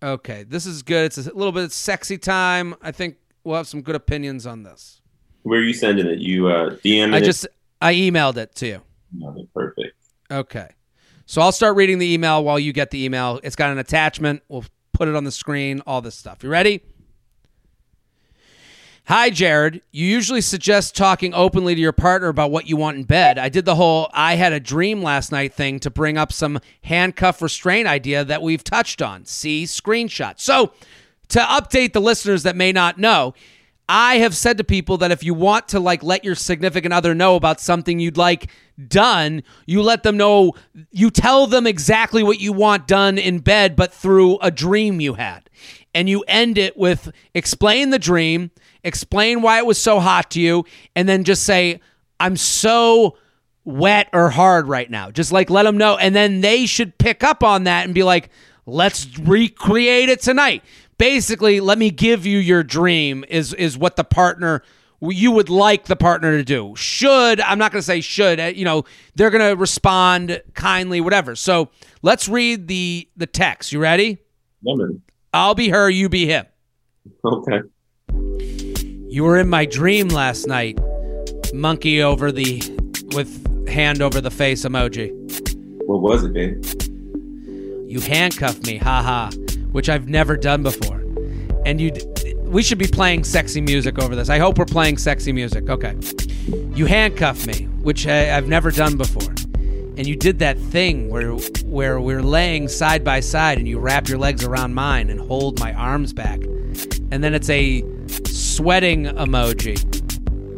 Okay, 0.03 0.43
this 0.43 0.67
is 0.67 0.83
good. 0.83 1.07
It's 1.07 1.19
a 1.19 1.35
little 1.35 1.53
bit 1.53 1.73
sexy 1.73 2.19
time. 2.19 2.75
I 2.83 2.93
think 2.93 3.17
we'll 3.45 3.57
have 3.57 3.67
some 3.67 3.81
good 3.83 3.95
opinions 3.97 4.47
on 4.47 4.63
this. 4.63 5.01
Where 5.43 5.61
are 5.61 5.63
you 5.63 5.73
sending 5.73 6.07
it? 6.07 6.19
You 6.19 6.49
uh, 6.49 6.71
DM 6.77 7.15
I 7.15 7.19
it? 7.19 7.25
just 7.25 7.47
I 7.81 7.95
emailed 7.95 8.37
it 8.37 8.55
to 8.57 8.67
you. 8.67 8.83
Perfect. 9.55 9.97
Okay. 10.31 10.69
So 11.25 11.41
I'll 11.41 11.53
start 11.53 11.77
reading 11.77 11.99
the 11.99 12.13
email 12.13 12.45
while 12.45 12.59
you 12.59 12.73
get 12.73 12.91
the 12.91 13.05
email. 13.05 13.41
It's 13.43 13.57
got 13.57 13.71
an 13.71 13.79
attachment. 13.79 14.43
We'll 14.49 14.65
put 14.93 15.09
it 15.09 15.17
on 15.17 15.25
the 15.25 15.33
screen, 15.33 15.83
all 15.87 16.01
this 16.01 16.15
stuff. 16.15 16.43
You 16.43 16.51
ready? 16.51 16.83
Hi, 19.09 19.31
Jared. 19.31 19.83
You 19.93 20.05
usually 20.05 20.41
suggest 20.41 20.97
talking 20.97 21.33
openly 21.33 21.77
to 21.77 21.81
your 21.81 21.93
partner 21.93 22.27
about 22.27 22.51
what 22.51 22.69
you 22.69 22.77
want 22.77 22.97
in 22.97 23.05
bed. 23.05 23.39
I 23.39 23.49
did 23.49 23.65
the 23.65 23.77
whole 23.77 24.11
I 24.13 24.35
had 24.35 24.53
a 24.53 24.59
dream 24.59 25.01
last 25.01 25.31
night 25.31 25.55
thing 25.55 25.79
to 25.81 25.91
bring 25.91 26.19
up 26.19 26.33
some 26.33 26.59
handcuff 26.83 27.41
restraint 27.41 27.87
idea 27.87 28.25
that 28.25 28.43
we've 28.43 28.65
touched 28.65 29.01
on. 29.01 29.25
See 29.25 29.63
screenshot. 29.63 30.41
So, 30.41 30.73
to 31.29 31.39
update 31.39 31.93
the 31.93 32.01
listeners 32.01 32.43
that 32.43 32.57
may 32.57 32.73
not 32.73 32.99
know, 32.99 33.35
I 33.89 34.17
have 34.17 34.35
said 34.35 34.59
to 34.59 34.65
people 34.65 34.97
that 34.99 35.13
if 35.13 35.23
you 35.23 35.35
want 35.35 35.69
to 35.69 35.79
like 35.79 36.03
let 36.03 36.25
your 36.25 36.35
significant 36.35 36.93
other 36.93 37.15
know 37.15 37.37
about 37.37 37.61
something 37.61 38.01
you'd 38.01 38.17
like 38.17 38.51
done, 38.89 39.45
you 39.67 39.83
let 39.83 40.03
them 40.03 40.17
know, 40.17 40.55
you 40.91 41.13
tell 41.13 41.47
them 41.47 41.65
exactly 41.65 42.25
what 42.25 42.41
you 42.41 42.53
want 42.53 42.89
done 42.89 43.19
in 43.19 43.39
bed, 43.39 43.77
but 43.77 43.93
through 43.93 44.39
a 44.39 44.51
dream 44.51 45.01
you 45.01 45.15
had. 45.15 45.49
And 45.95 46.09
you 46.09 46.25
end 46.27 46.59
it 46.59 46.77
with 46.77 47.13
explain 47.35 47.91
the 47.91 48.01
dream, 48.01 48.51
explain 48.87 49.43
why 49.43 49.59
it 49.59 49.67
was 49.67 49.81
so 49.81 50.01
hot 50.01 50.31
to 50.33 50.41
you, 50.41 50.65
and 50.95 51.09
then 51.09 51.25
just 51.25 51.43
say, 51.43 51.81
I'm 52.19 52.37
so 52.37 53.19
wet 53.65 54.09
or 54.13 54.31
hard 54.31 54.69
right 54.69 54.91
now. 54.91 55.11
Just 55.11 55.33
like 55.33 55.51
let 55.51 55.65
them 55.65 55.77
know. 55.77 55.99
And 55.99 56.15
then 56.15 56.41
they 56.41 56.67
should 56.67 56.97
pick 56.97 57.23
up 57.23 57.43
on 57.43 57.65
that 57.65 57.85
and 57.85 57.95
be 57.95 58.05
like, 58.05 58.31
let's 58.65 59.19
recreate 59.19 60.09
it 60.09 60.23
tonight. 60.23 60.63
Basically, 60.99 61.61
let 61.61 61.77
me 61.77 61.91
give 61.91 62.25
you 62.25 62.39
your 62.39 62.63
dream 62.63 63.25
is 63.29 63.53
is 63.53 63.77
what 63.77 63.97
the 63.97 64.05
partner 64.05 64.63
you 65.03 65.31
would 65.31 65.51
like 65.51 65.85
the 65.85 65.97
partner 65.97 66.39
to 66.39 66.43
do. 66.43 66.75
Should, 66.75 67.41
I'm 67.43 67.59
not 67.59 67.71
going 67.71 67.81
to 67.81 67.87
say 67.87 68.01
should, 68.01 68.41
uh, 68.41 68.45
you 68.45 68.65
know, 68.65 68.85
they're 69.15 69.29
going 69.29 69.47
to 69.47 69.55
respond 69.55 70.43
kindly 70.55 71.03
whatever. 71.03 71.37
So, 71.37 71.69
let's 72.01 72.29
read 72.29 72.67
the 72.67 73.07
the 73.15 73.27
text. 73.27 73.73
You 73.73 73.81
ready? 73.81 74.19
Yeah, 74.63 74.75
man. 74.77 75.03
I'll 75.35 75.55
be 75.55 75.69
her, 75.69 75.91
you 75.91 76.09
be 76.09 76.25
him. 76.25 76.47
Okay. 77.23 77.61
You 79.17 79.25
were 79.25 79.39
in 79.39 79.49
my 79.49 79.65
dream 79.65 80.09
last 80.09 80.47
night. 80.47 80.79
Monkey 81.55 82.03
over 82.03 82.31
the 82.31 82.61
with 83.15 83.67
hand 83.67 84.03
over 84.03 84.21
the 84.21 84.31
face 84.31 84.67
emoji. 84.67 85.11
What 85.87 86.03
was 86.03 86.23
it, 86.23 86.33
man? 86.33 87.89
You 87.89 88.01
handcuffed 88.01 88.67
me, 88.67 88.77
haha, 88.77 89.31
which 89.73 89.89
I've 89.89 90.07
never 90.07 90.37
done 90.37 90.63
before. 90.63 91.03
And 91.65 91.81
you 91.81 91.93
we 92.43 92.63
should 92.63 92.77
be 92.77 92.89
playing 92.89 93.25
sexy 93.25 93.63
music 93.63 93.99
over 93.99 94.15
this. 94.15 94.29
I 94.29 94.39
hope 94.39 94.59
we're 94.59 94.67
playing 94.67 94.99
sexy 94.99 95.33
music. 95.33 95.71
Okay. 95.71 95.97
You 96.75 96.85
handcuffed 96.85 97.47
me, 97.47 97.65
which 97.81 98.07
I, 98.07 98.37
I've 98.37 98.49
never 98.49 98.71
done 98.71 98.99
before. 98.99 99.33
And 99.97 100.07
you 100.07 100.15
did 100.15 100.41
that 100.41 100.59
thing 100.59 101.09
where 101.09 101.33
where 101.65 101.99
we're 102.03 102.23
laying 102.23 102.69
side 102.69 103.03
by 103.03 103.21
side 103.21 103.57
and 103.57 103.67
you 103.67 103.79
wrap 103.79 104.11
your 104.11 104.19
legs 104.19 104.45
around 104.45 104.75
mine 104.75 105.09
and 105.09 105.19
hold 105.19 105.59
my 105.59 105.73
arms 105.73 106.13
back. 106.13 106.39
And 107.11 107.23
then 107.23 107.35
it's 107.35 107.51
a 107.51 107.83
sweating 108.27 109.05
emoji. 109.07 109.81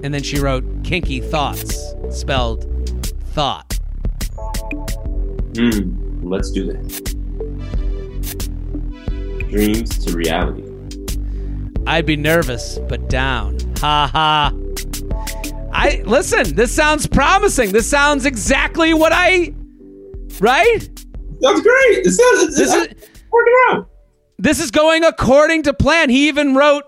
And 0.05 0.15
then 0.15 0.23
she 0.23 0.39
wrote 0.39 0.65
kinky 0.85 1.21
thoughts, 1.21 1.95
spelled 2.11 2.65
thought. 3.33 3.79
Hmm. 5.57 6.29
Let's 6.29 6.51
do 6.51 6.67
that. 6.67 7.15
Dreams 9.51 10.05
to 10.05 10.17
reality. 10.17 10.65
I'd 11.87 12.07
be 12.07 12.17
nervous, 12.17 12.79
but 12.89 13.09
down. 13.09 13.59
Ha 13.79 14.09
ha. 14.13 14.53
I 15.73 16.03
listen, 16.05 16.55
this 16.55 16.75
sounds 16.75 17.07
promising. 17.07 17.73
This 17.73 17.89
sounds 17.89 18.27
exactly 18.27 18.93
what 18.95 19.13
I 19.13 19.55
right? 20.41 20.81
Sounds 21.41 21.61
great. 21.61 22.07
It 22.07 22.11
sounds, 22.11 22.57
This 22.57 22.75
is 22.75 22.89
working 23.31 23.55
out. 23.69 23.91
This 24.39 24.61
is 24.61 24.71
going 24.71 25.05
according 25.05 25.65
to 25.65 25.75
plan. 25.75 26.11
He 26.11 26.29
even 26.29 26.55
wrote, 26.55 26.85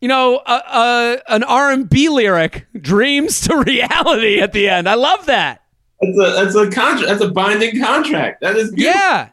you 0.00 0.08
know, 0.08 0.40
a, 0.46 0.52
a, 0.52 1.22
an 1.28 1.42
R&B 1.42 2.08
lyric, 2.08 2.66
"Dreams 2.80 3.40
to 3.42 3.56
Reality" 3.56 4.40
at 4.40 4.52
the 4.52 4.68
end. 4.68 4.88
I 4.88 4.94
love 4.94 5.26
that. 5.26 5.62
That's 6.00 6.18
a 6.18 6.44
that's 6.44 6.54
a 6.54 6.70
contract. 6.70 7.06
That's 7.06 7.22
a 7.22 7.30
binding 7.30 7.82
contract. 7.82 8.42
That 8.42 8.56
is 8.56 8.72
beautiful. 8.72 9.00
Yeah. 9.00 9.28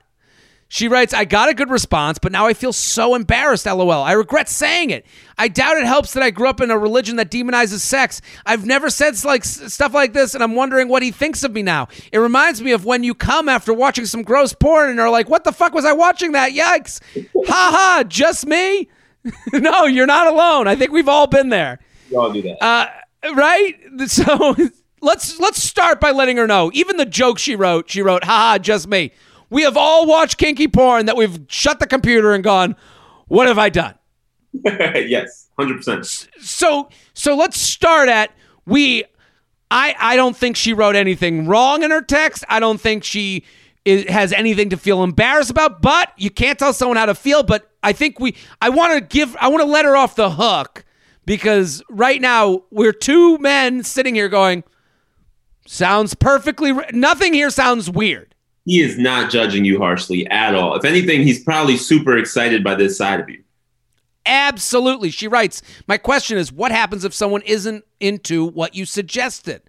She 0.73 0.87
writes, 0.87 1.13
I 1.13 1.25
got 1.25 1.49
a 1.49 1.53
good 1.53 1.69
response, 1.69 2.17
but 2.17 2.31
now 2.31 2.47
I 2.47 2.55
feel 2.55 2.73
so 2.73 3.13
embarrassed, 3.13 3.67
lol. 3.67 3.91
I 3.91 4.13
regret 4.13 4.49
saying 4.49 4.89
it. 4.89 5.05
I 5.37 5.47
doubt 5.47 5.77
it 5.77 5.85
helps 5.85 6.13
that 6.13 6.23
I 6.23 6.31
grew 6.31 6.47
up 6.47 6.61
in 6.61 6.71
a 6.71 6.77
religion 6.79 7.17
that 7.17 7.29
demonizes 7.29 7.77
sex. 7.81 8.21
I've 8.43 8.65
never 8.65 8.89
said 8.89 9.23
like 9.23 9.43
stuff 9.43 9.93
like 9.93 10.13
this, 10.13 10.33
and 10.33 10.43
I'm 10.43 10.55
wondering 10.55 10.87
what 10.87 11.03
he 11.03 11.11
thinks 11.11 11.43
of 11.43 11.53
me 11.53 11.61
now. 11.61 11.89
It 12.11 12.17
reminds 12.17 12.59
me 12.59 12.71
of 12.71 12.85
when 12.85 13.03
you 13.03 13.13
come 13.13 13.49
after 13.49 13.71
watching 13.71 14.07
some 14.07 14.23
gross 14.23 14.53
porn 14.53 14.89
and 14.89 14.99
are 14.99 15.11
like, 15.11 15.29
what 15.29 15.43
the 15.43 15.51
fuck 15.51 15.75
was 15.75 15.85
I 15.85 15.93
watching 15.93 16.31
that? 16.31 16.53
Yikes. 16.53 16.99
ha 17.45 17.69
ha, 17.71 18.03
just 18.07 18.47
me? 18.47 18.89
no, 19.53 19.85
you're 19.85 20.07
not 20.07 20.25
alone. 20.25 20.67
I 20.67 20.75
think 20.75 20.91
we've 20.91 21.07
all 21.07 21.27
been 21.27 21.49
there. 21.49 21.77
We 22.09 22.17
all 22.17 22.33
do 22.33 22.41
that. 22.41 22.63
Uh, 22.63 22.87
right? 23.35 23.75
So 24.07 24.55
let's 25.01 25.39
let's 25.39 25.61
start 25.61 26.01
by 26.01 26.09
letting 26.09 26.37
her 26.37 26.47
know. 26.47 26.71
Even 26.73 26.97
the 26.97 27.05
joke 27.05 27.37
she 27.37 27.55
wrote, 27.55 27.91
she 27.91 28.01
wrote, 28.01 28.23
haha, 28.23 28.57
just 28.57 28.87
me. 28.87 29.11
We 29.53 29.61
have 29.61 29.77
all 29.77 30.07
watched 30.07 30.39
kinky 30.39 30.67
porn 30.67 31.05
that 31.05 31.15
we've 31.15 31.39
shut 31.47 31.79
the 31.79 31.85
computer 31.85 32.33
and 32.33 32.43
gone, 32.43 32.75
"What 33.27 33.47
have 33.47 33.59
I 33.59 33.69
done?" 33.69 33.93
yes, 34.65 35.49
hundred 35.59 35.77
percent. 35.77 36.05
So, 36.39 36.89
so 37.13 37.35
let's 37.35 37.59
start 37.59 38.09
at 38.09 38.31
we. 38.65 39.03
I 39.69 39.95
I 39.99 40.15
don't 40.15 40.35
think 40.35 40.55
she 40.55 40.73
wrote 40.73 40.95
anything 40.95 41.47
wrong 41.47 41.83
in 41.83 41.91
her 41.91 42.01
text. 42.01 42.43
I 42.49 42.59
don't 42.59 42.81
think 42.81 43.03
she 43.03 43.45
is, 43.85 44.05
has 44.09 44.33
anything 44.33 44.69
to 44.71 44.77
feel 44.77 45.03
embarrassed 45.03 45.51
about. 45.51 45.83
But 45.83 46.11
you 46.17 46.31
can't 46.31 46.57
tell 46.57 46.73
someone 46.73 46.97
how 46.97 47.05
to 47.05 47.15
feel. 47.15 47.43
But 47.43 47.69
I 47.83 47.93
think 47.93 48.19
we. 48.19 48.35
I 48.59 48.69
want 48.69 48.93
to 48.93 49.01
give. 49.01 49.35
I 49.39 49.49
want 49.49 49.61
to 49.61 49.67
let 49.69 49.85
her 49.85 49.95
off 49.95 50.15
the 50.15 50.31
hook 50.31 50.83
because 51.27 51.83
right 51.91 52.19
now 52.19 52.63
we're 52.71 52.91
two 52.91 53.37
men 53.37 53.83
sitting 53.83 54.15
here 54.15 54.29
going, 54.29 54.63
sounds 55.67 56.15
perfectly. 56.15 56.73
Nothing 56.91 57.33
here 57.33 57.51
sounds 57.51 57.87
weird. 57.89 58.32
He 58.65 58.81
is 58.81 58.97
not 58.97 59.29
judging 59.29 59.65
you 59.65 59.77
harshly 59.77 60.25
at 60.27 60.55
all. 60.55 60.75
If 60.75 60.85
anything, 60.85 61.23
he's 61.23 61.43
probably 61.43 61.77
super 61.77 62.17
excited 62.17 62.63
by 62.63 62.75
this 62.75 62.97
side 62.97 63.19
of 63.19 63.29
you. 63.29 63.43
Absolutely. 64.25 65.11
She 65.11 65.27
writes, 65.27 65.61
My 65.87 65.97
question 65.97 66.37
is 66.37 66.51
what 66.51 66.71
happens 66.71 67.03
if 67.03 67.13
someone 67.13 67.41
isn't 67.41 67.83
into 67.99 68.45
what 68.45 68.73
you 68.75 68.85
suggested? 68.85 69.61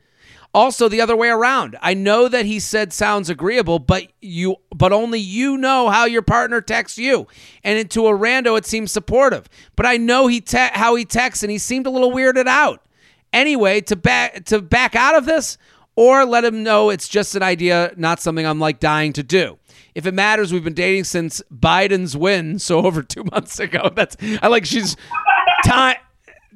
Also, 0.54 0.88
the 0.88 1.00
other 1.00 1.16
way 1.16 1.28
around. 1.28 1.76
I 1.82 1.94
know 1.94 2.28
that 2.28 2.46
he 2.46 2.60
said 2.60 2.92
sounds 2.92 3.28
agreeable, 3.28 3.80
but 3.80 4.06
you, 4.20 4.56
but 4.72 4.92
only 4.92 5.18
you 5.18 5.56
know 5.56 5.90
how 5.90 6.04
your 6.04 6.22
partner 6.22 6.60
texts 6.60 6.96
you. 6.96 7.26
And 7.64 7.76
into 7.76 8.06
a 8.06 8.12
rando, 8.12 8.56
it 8.56 8.64
seems 8.64 8.92
supportive. 8.92 9.48
But 9.74 9.86
I 9.86 9.96
know 9.96 10.28
he 10.28 10.40
te- 10.40 10.70
how 10.72 10.94
he 10.94 11.04
texts, 11.04 11.42
and 11.42 11.50
he 11.50 11.58
seemed 11.58 11.88
a 11.88 11.90
little 11.90 12.12
weirded 12.12 12.46
out. 12.46 12.86
Anyway, 13.32 13.80
to 13.80 13.96
back 13.96 14.44
to 14.44 14.62
back 14.62 14.94
out 14.94 15.16
of 15.16 15.26
this, 15.26 15.58
or 15.96 16.24
let 16.24 16.44
him 16.44 16.62
know 16.62 16.90
it's 16.90 17.08
just 17.08 17.34
an 17.34 17.42
idea, 17.42 17.92
not 17.96 18.20
something 18.20 18.46
I'm 18.46 18.60
like 18.60 18.80
dying 18.80 19.12
to 19.14 19.22
do. 19.22 19.58
If 19.94 20.06
it 20.06 20.14
matters, 20.14 20.52
we've 20.52 20.64
been 20.64 20.74
dating 20.74 21.04
since 21.04 21.42
Biden's 21.52 22.16
win, 22.16 22.58
so 22.58 22.84
over 22.84 23.02
two 23.02 23.24
months 23.24 23.58
ago. 23.58 23.90
That's 23.94 24.16
I 24.42 24.48
like 24.48 24.64
she's 24.64 24.96
time 25.64 25.96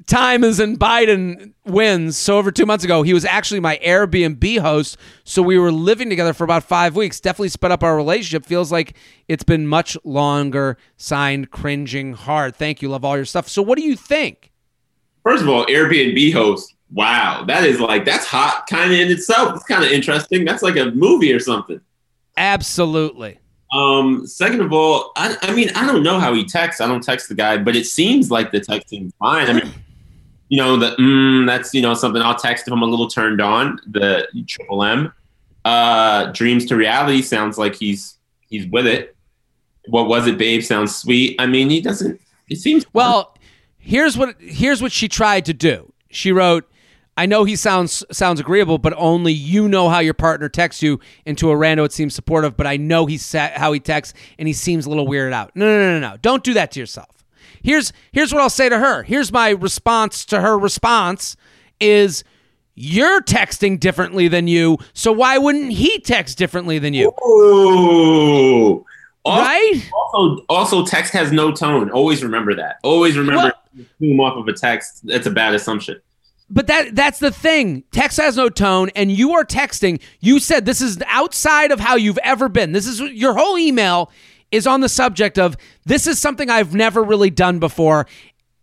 time 0.09 0.43
is 0.43 0.59
in 0.59 0.77
Biden 0.77 1.53
wins. 1.65 2.17
So 2.17 2.37
over 2.37 2.51
two 2.51 2.65
months 2.65 2.83
ago, 2.83 3.03
he 3.03 3.13
was 3.13 3.23
actually 3.25 3.59
my 3.59 3.79
Airbnb 3.83 4.59
host. 4.59 4.97
So 5.23 5.41
we 5.41 5.57
were 5.57 5.71
living 5.71 6.09
together 6.09 6.33
for 6.33 6.43
about 6.43 6.63
five 6.63 6.95
weeks. 6.95 7.19
Definitely 7.19 7.49
sped 7.49 7.71
up 7.71 7.83
our 7.83 7.95
relationship. 7.95 8.45
Feels 8.45 8.71
like 8.71 8.97
it's 9.27 9.43
been 9.43 9.67
much 9.67 9.97
longer. 10.03 10.77
Signed, 10.97 11.51
cringing 11.51 12.13
hard. 12.13 12.55
Thank 12.55 12.81
you. 12.81 12.89
Love 12.89 13.05
all 13.05 13.15
your 13.15 13.25
stuff. 13.25 13.47
So 13.47 13.61
what 13.61 13.77
do 13.77 13.83
you 13.83 13.95
think? 13.95 14.51
First 15.23 15.43
of 15.43 15.49
all, 15.49 15.65
Airbnb 15.67 16.33
host. 16.33 16.73
Wow, 16.91 17.43
that 17.47 17.63
is 17.65 17.79
like 17.79 18.05
that's 18.05 18.25
hot 18.25 18.65
kind 18.67 18.91
of 18.91 18.99
in 18.99 19.11
itself. 19.11 19.55
It's 19.55 19.65
kind 19.65 19.83
of 19.83 19.91
interesting. 19.91 20.43
That's 20.43 20.63
like 20.63 20.75
a 20.75 20.91
movie 20.91 21.31
or 21.31 21.39
something. 21.39 21.79
Absolutely. 22.37 23.39
Um, 23.71 24.25
second 24.25 24.61
of 24.61 24.73
all, 24.73 25.11
I, 25.15 25.37
I 25.43 25.53
mean, 25.53 25.69
I 25.75 25.85
don't 25.85 26.01
know 26.01 26.19
how 26.19 26.33
he 26.33 26.43
texts. 26.43 26.81
I 26.81 26.87
don't 26.87 27.03
text 27.03 27.29
the 27.29 27.35
guy, 27.35 27.57
but 27.57 27.75
it 27.75 27.85
seems 27.85 28.31
like 28.31 28.51
the 28.51 28.59
texting's 28.59 29.13
fine. 29.19 29.47
I 29.47 29.53
mean, 29.53 29.71
you 30.47 30.57
know, 30.57 30.77
the 30.77 30.95
mm, 30.95 31.45
that's 31.45 31.73
you 31.73 31.81
know 31.81 31.93
something 31.93 32.21
I'll 32.21 32.35
text 32.35 32.67
if 32.67 32.73
I'm 32.73 32.81
a 32.81 32.87
little 32.87 33.07
turned 33.07 33.41
on. 33.41 33.79
The 33.85 34.27
triple 34.47 34.83
M, 34.83 35.13
uh, 35.63 36.31
dreams 36.31 36.65
to 36.67 36.75
reality 36.75 37.21
sounds 37.21 37.59
like 37.59 37.75
he's 37.75 38.17
he's 38.49 38.65
with 38.67 38.87
it. 38.87 39.15
What 39.87 40.07
was 40.07 40.25
it, 40.25 40.39
babe? 40.39 40.63
Sounds 40.63 40.95
sweet. 40.95 41.35
I 41.39 41.45
mean, 41.45 41.69
he 41.69 41.81
doesn't. 41.81 42.19
It 42.49 42.57
seems 42.57 42.85
well. 42.93 43.35
Here's 43.77 44.17
what 44.17 44.35
here's 44.39 44.81
what 44.81 44.91
she 44.91 45.07
tried 45.07 45.45
to 45.45 45.53
do. 45.53 45.93
She 46.09 46.31
wrote, 46.31 46.69
"I 47.19 47.25
know 47.25 47.43
he 47.43 47.57
sounds 47.57 48.05
sounds 48.13 48.39
agreeable, 48.39 48.77
but 48.77 48.93
only 48.95 49.33
you 49.33 49.67
know 49.67 49.89
how 49.89 49.99
your 49.99 50.13
partner 50.13 50.47
texts 50.47 50.81
you. 50.81 51.01
Into 51.25 51.51
a 51.51 51.53
rando, 51.53 51.83
it 51.83 51.91
seems 51.91 52.15
supportive, 52.15 52.55
but 52.55 52.65
I 52.65 52.77
know 52.77 53.07
he 53.07 53.17
sa- 53.17 53.49
how 53.53 53.73
he 53.73 53.81
texts, 53.81 54.17
and 54.37 54.47
he 54.47 54.53
seems 54.53 54.85
a 54.85 54.89
little 54.89 55.05
weirded 55.05 55.33
out. 55.33 55.51
No, 55.53 55.65
no, 55.65 55.79
no, 55.79 55.99
no, 55.99 56.11
no. 56.11 56.17
Don't 56.21 56.45
do 56.45 56.53
that 56.53 56.71
to 56.71 56.79
yourself. 56.79 57.25
Here's 57.61 57.91
here's 58.13 58.31
what 58.31 58.41
I'll 58.41 58.49
say 58.49 58.69
to 58.69 58.79
her. 58.79 59.03
Here's 59.03 59.33
my 59.33 59.49
response 59.49 60.23
to 60.27 60.39
her 60.39 60.57
response 60.57 61.35
is 61.81 62.23
you're 62.73 63.21
texting 63.21 63.77
differently 63.77 64.29
than 64.29 64.47
you, 64.47 64.77
so 64.93 65.11
why 65.11 65.37
wouldn't 65.37 65.73
he 65.73 65.99
text 65.99 66.37
differently 66.37 66.79
than 66.79 66.93
you? 66.93 67.11
Ooh. 67.27 68.85
Also, 69.25 69.43
right? 69.43 69.89
Also, 69.93 70.45
also, 70.47 70.85
text 70.85 71.11
has 71.11 71.33
no 71.33 71.51
tone. 71.51 71.91
Always 71.91 72.23
remember 72.23 72.55
that. 72.55 72.77
Always 72.83 73.17
remember 73.17 73.51
well, 73.99 74.21
off 74.21 74.37
of 74.37 74.47
a 74.47 74.53
text. 74.53 75.05
That's 75.05 75.27
a 75.27 75.31
bad 75.31 75.53
assumption. 75.53 75.99
But 76.49 76.67
that 76.67 76.95
that's 76.95 77.19
the 77.19 77.31
thing. 77.31 77.83
Text 77.91 78.17
has 78.17 78.35
no 78.35 78.49
tone, 78.49 78.89
and 78.95 79.11
you 79.11 79.33
are 79.33 79.45
texting. 79.45 80.01
You 80.19 80.39
said 80.39 80.65
this 80.65 80.81
is 80.81 80.97
outside 81.05 81.71
of 81.71 81.79
how 81.79 81.95
you've 81.95 82.17
ever 82.23 82.49
been. 82.49 82.71
This 82.71 82.87
is 82.87 82.99
your 82.99 83.35
whole 83.35 83.57
email 83.57 84.11
is 84.51 84.65
on 84.65 84.81
the 84.81 84.89
subject 84.89 85.37
of 85.37 85.55
this 85.85 86.07
is 86.07 86.19
something 86.19 86.49
I've 86.49 86.73
never 86.73 87.03
really 87.03 87.29
done 87.29 87.59
before. 87.59 88.07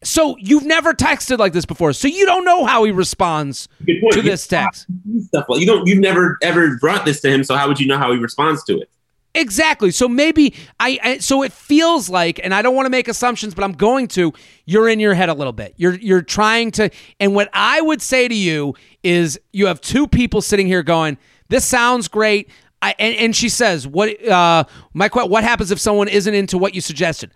So 0.03 0.37
you've 0.39 0.67
never 0.67 0.93
texted 0.93 1.39
like 1.39 1.53
this 1.53 1.65
before, 1.65 1.93
so 1.93 2.07
you 2.09 2.27
don't 2.27 2.45
know 2.45 2.65
how 2.65 2.85
he 2.85 2.93
responds 2.93 3.69
to 3.87 4.23
this 4.23 4.47
text. 4.47 4.87
Stuff 5.29 5.47
you 5.51 5.67
don't. 5.67 5.87
You've 5.87 6.01
never 6.01 6.39
ever 6.43 6.77
brought 6.79 7.05
this 7.05 7.21
to 7.21 7.31
him, 7.31 7.45
so 7.45 7.55
how 7.55 7.69
would 7.69 7.81
you 7.81 7.87
know 7.87 7.99
how 7.99 8.13
he 8.13 8.19
responds 8.19 8.63
to 8.65 8.79
it? 8.79 8.91
Exactly. 9.37 9.91
So 9.91 10.09
maybe 10.09 10.55
I, 10.81 10.99
I, 11.03 11.19
so 11.19 11.43
it 11.43 11.53
feels 11.53 12.09
like 12.09 12.41
and 12.43 12.55
I 12.55 12.63
don't 12.63 12.75
want 12.75 12.87
to 12.87 12.91
make 12.91 13.07
assumptions 13.07 13.55
but 13.55 13.65
I'm 13.65 13.73
going 13.73 14.09
to 14.09 14.33
you're 14.65 14.89
in 14.89 14.99
your 14.99 15.15
head 15.15 15.29
a 15.29 15.35
little 15.35 15.53
bit. 15.53 15.75
You're 15.77 15.95
you're 15.95 16.23
trying 16.23 16.71
to 16.73 16.91
and 17.21 17.35
what 17.35 17.49
I 17.53 17.81
would 17.81 18.03
say 18.03 18.29
to 18.29 18.35
you 18.35 18.75
is 19.03 19.39
you 19.53 19.67
have 19.67 19.81
two 19.81 20.07
people 20.07 20.41
sitting 20.41 20.67
here 20.67 20.83
going 20.83 21.19
this 21.49 21.65
sounds 21.65 22.09
great. 22.09 22.51
I, 22.83 22.95
and, 22.99 23.17
and 23.17 23.37
she 23.37 23.49
says, 23.49 23.87
"What, 23.87 24.25
uh, 24.27 24.65
my 24.93 25.09
what 25.09 25.45
happens 25.45 25.71
if 25.71 25.81
someone 25.81 26.09
isn't 26.09 26.35
into 26.35 26.59
what 26.59 26.75
you 26.75 26.81
suggested?" 26.81 27.33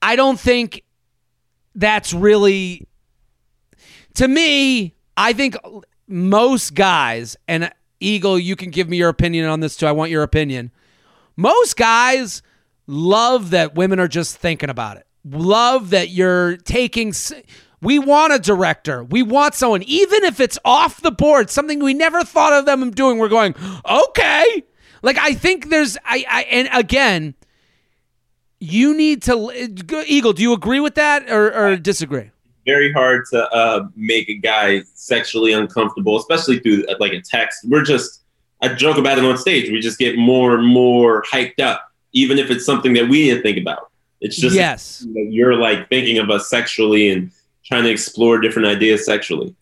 I 0.00 0.16
don't 0.16 0.38
think 0.38 0.84
that's 1.74 2.12
really. 2.12 2.86
To 4.14 4.28
me, 4.28 4.94
I 5.16 5.32
think 5.32 5.56
most 6.06 6.74
guys, 6.74 7.36
and 7.46 7.72
Eagle, 8.00 8.38
you 8.38 8.56
can 8.56 8.70
give 8.70 8.88
me 8.88 8.96
your 8.96 9.08
opinion 9.08 9.46
on 9.46 9.60
this 9.60 9.76
too. 9.76 9.86
I 9.86 9.92
want 9.92 10.10
your 10.10 10.22
opinion. 10.22 10.70
Most 11.38 11.76
guys 11.76 12.42
love 12.88 13.50
that 13.50 13.76
women 13.76 14.00
are 14.00 14.08
just 14.08 14.36
thinking 14.36 14.70
about 14.70 14.96
it. 14.96 15.06
Love 15.24 15.90
that 15.90 16.10
you're 16.10 16.56
taking. 16.56 17.14
We 17.80 18.00
want 18.00 18.32
a 18.32 18.40
director. 18.40 19.04
We 19.04 19.22
want 19.22 19.54
someone, 19.54 19.84
even 19.84 20.24
if 20.24 20.40
it's 20.40 20.58
off 20.64 21.00
the 21.00 21.12
board, 21.12 21.48
something 21.48 21.78
we 21.78 21.94
never 21.94 22.24
thought 22.24 22.52
of 22.52 22.66
them 22.66 22.90
doing. 22.90 23.18
We're 23.18 23.28
going, 23.28 23.54
okay. 23.88 24.64
Like 25.02 25.16
I 25.16 25.34
think 25.34 25.70
there's, 25.70 25.96
I, 26.04 26.24
I 26.28 26.42
and 26.50 26.68
again, 26.72 27.36
you 28.58 28.96
need 28.96 29.22
to 29.22 29.52
Eagle. 30.08 30.32
Do 30.32 30.42
you 30.42 30.52
agree 30.52 30.80
with 30.80 30.96
that 30.96 31.30
or, 31.30 31.54
or 31.54 31.76
disagree? 31.76 32.32
Very 32.66 32.92
hard 32.92 33.26
to 33.30 33.48
uh, 33.50 33.86
make 33.94 34.28
a 34.28 34.34
guy 34.34 34.82
sexually 34.94 35.52
uncomfortable, 35.52 36.18
especially 36.18 36.58
through 36.58 36.84
like 36.98 37.12
a 37.12 37.20
text. 37.20 37.64
We're 37.68 37.84
just, 37.84 38.24
I 38.60 38.74
joke 38.74 38.98
about 38.98 39.18
it 39.18 39.24
on 39.24 39.36
stage. 39.38 39.70
We 39.70 39.80
just 39.80 39.98
get 39.98 40.16
more 40.16 40.54
and 40.54 40.66
more 40.66 41.22
hyped 41.22 41.60
up, 41.60 41.92
even 42.12 42.38
if 42.38 42.50
it's 42.50 42.64
something 42.64 42.92
that 42.94 43.08
we 43.08 43.26
didn't 43.26 43.42
think 43.42 43.58
about. 43.58 43.90
It's 44.20 44.36
just 44.36 44.56
yes, 44.56 45.06
you're 45.14 45.54
like 45.54 45.88
thinking 45.88 46.18
of 46.18 46.28
us 46.28 46.48
sexually 46.50 47.08
and 47.10 47.30
trying 47.64 47.84
to 47.84 47.90
explore 47.90 48.40
different 48.40 48.66
ideas 48.66 49.04
sexually. 49.04 49.54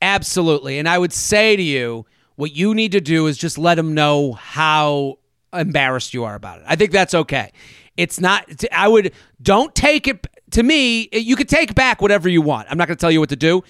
Absolutely. 0.00 0.78
And 0.78 0.88
I 0.88 0.98
would 0.98 1.12
say 1.12 1.56
to 1.56 1.62
you, 1.62 2.06
what 2.36 2.54
you 2.54 2.74
need 2.74 2.92
to 2.92 3.00
do 3.00 3.26
is 3.26 3.38
just 3.38 3.58
let 3.58 3.76
them 3.76 3.94
know 3.94 4.32
how 4.32 5.18
embarrassed 5.52 6.14
you 6.14 6.24
are 6.24 6.34
about 6.34 6.58
it. 6.58 6.64
I 6.66 6.76
think 6.76 6.90
that's 6.92 7.14
okay. 7.14 7.52
It's 7.96 8.20
not, 8.20 8.44
I 8.72 8.88
would, 8.88 9.12
don't 9.40 9.74
take 9.74 10.08
it, 10.08 10.26
to 10.50 10.62
me, 10.62 11.08
you 11.12 11.36
could 11.36 11.48
take 11.48 11.74
back 11.74 12.02
whatever 12.02 12.28
you 12.28 12.42
want. 12.42 12.68
I'm 12.70 12.78
not 12.78 12.88
going 12.88 12.96
to 12.96 13.00
tell 13.00 13.10
you 13.10 13.20
what 13.20 13.28
to 13.30 13.36
do. 13.36 13.62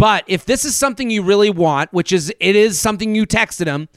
But 0.00 0.24
if 0.26 0.46
this 0.46 0.64
is 0.64 0.74
something 0.74 1.10
you 1.10 1.22
really 1.22 1.50
want, 1.50 1.92
which 1.92 2.10
is, 2.10 2.32
it 2.40 2.56
is 2.56 2.78
something 2.78 3.14
you 3.14 3.26
texted 3.26 3.66
him, 3.66 3.90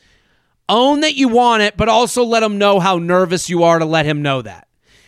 own 0.68 1.00
that 1.00 1.16
you 1.16 1.30
want 1.30 1.64
it, 1.64 1.78
but 1.78 1.88
also 1.88 2.26
let 2.26 2.44
him 2.44 2.58
know 2.58 2.82
how 2.82 2.98
nervous 2.98 3.50
you 3.50 3.64
are 3.64 3.80
to 3.80 3.86
let 3.86 4.06
him 4.06 4.22
know 4.22 4.42
that. 4.42 4.68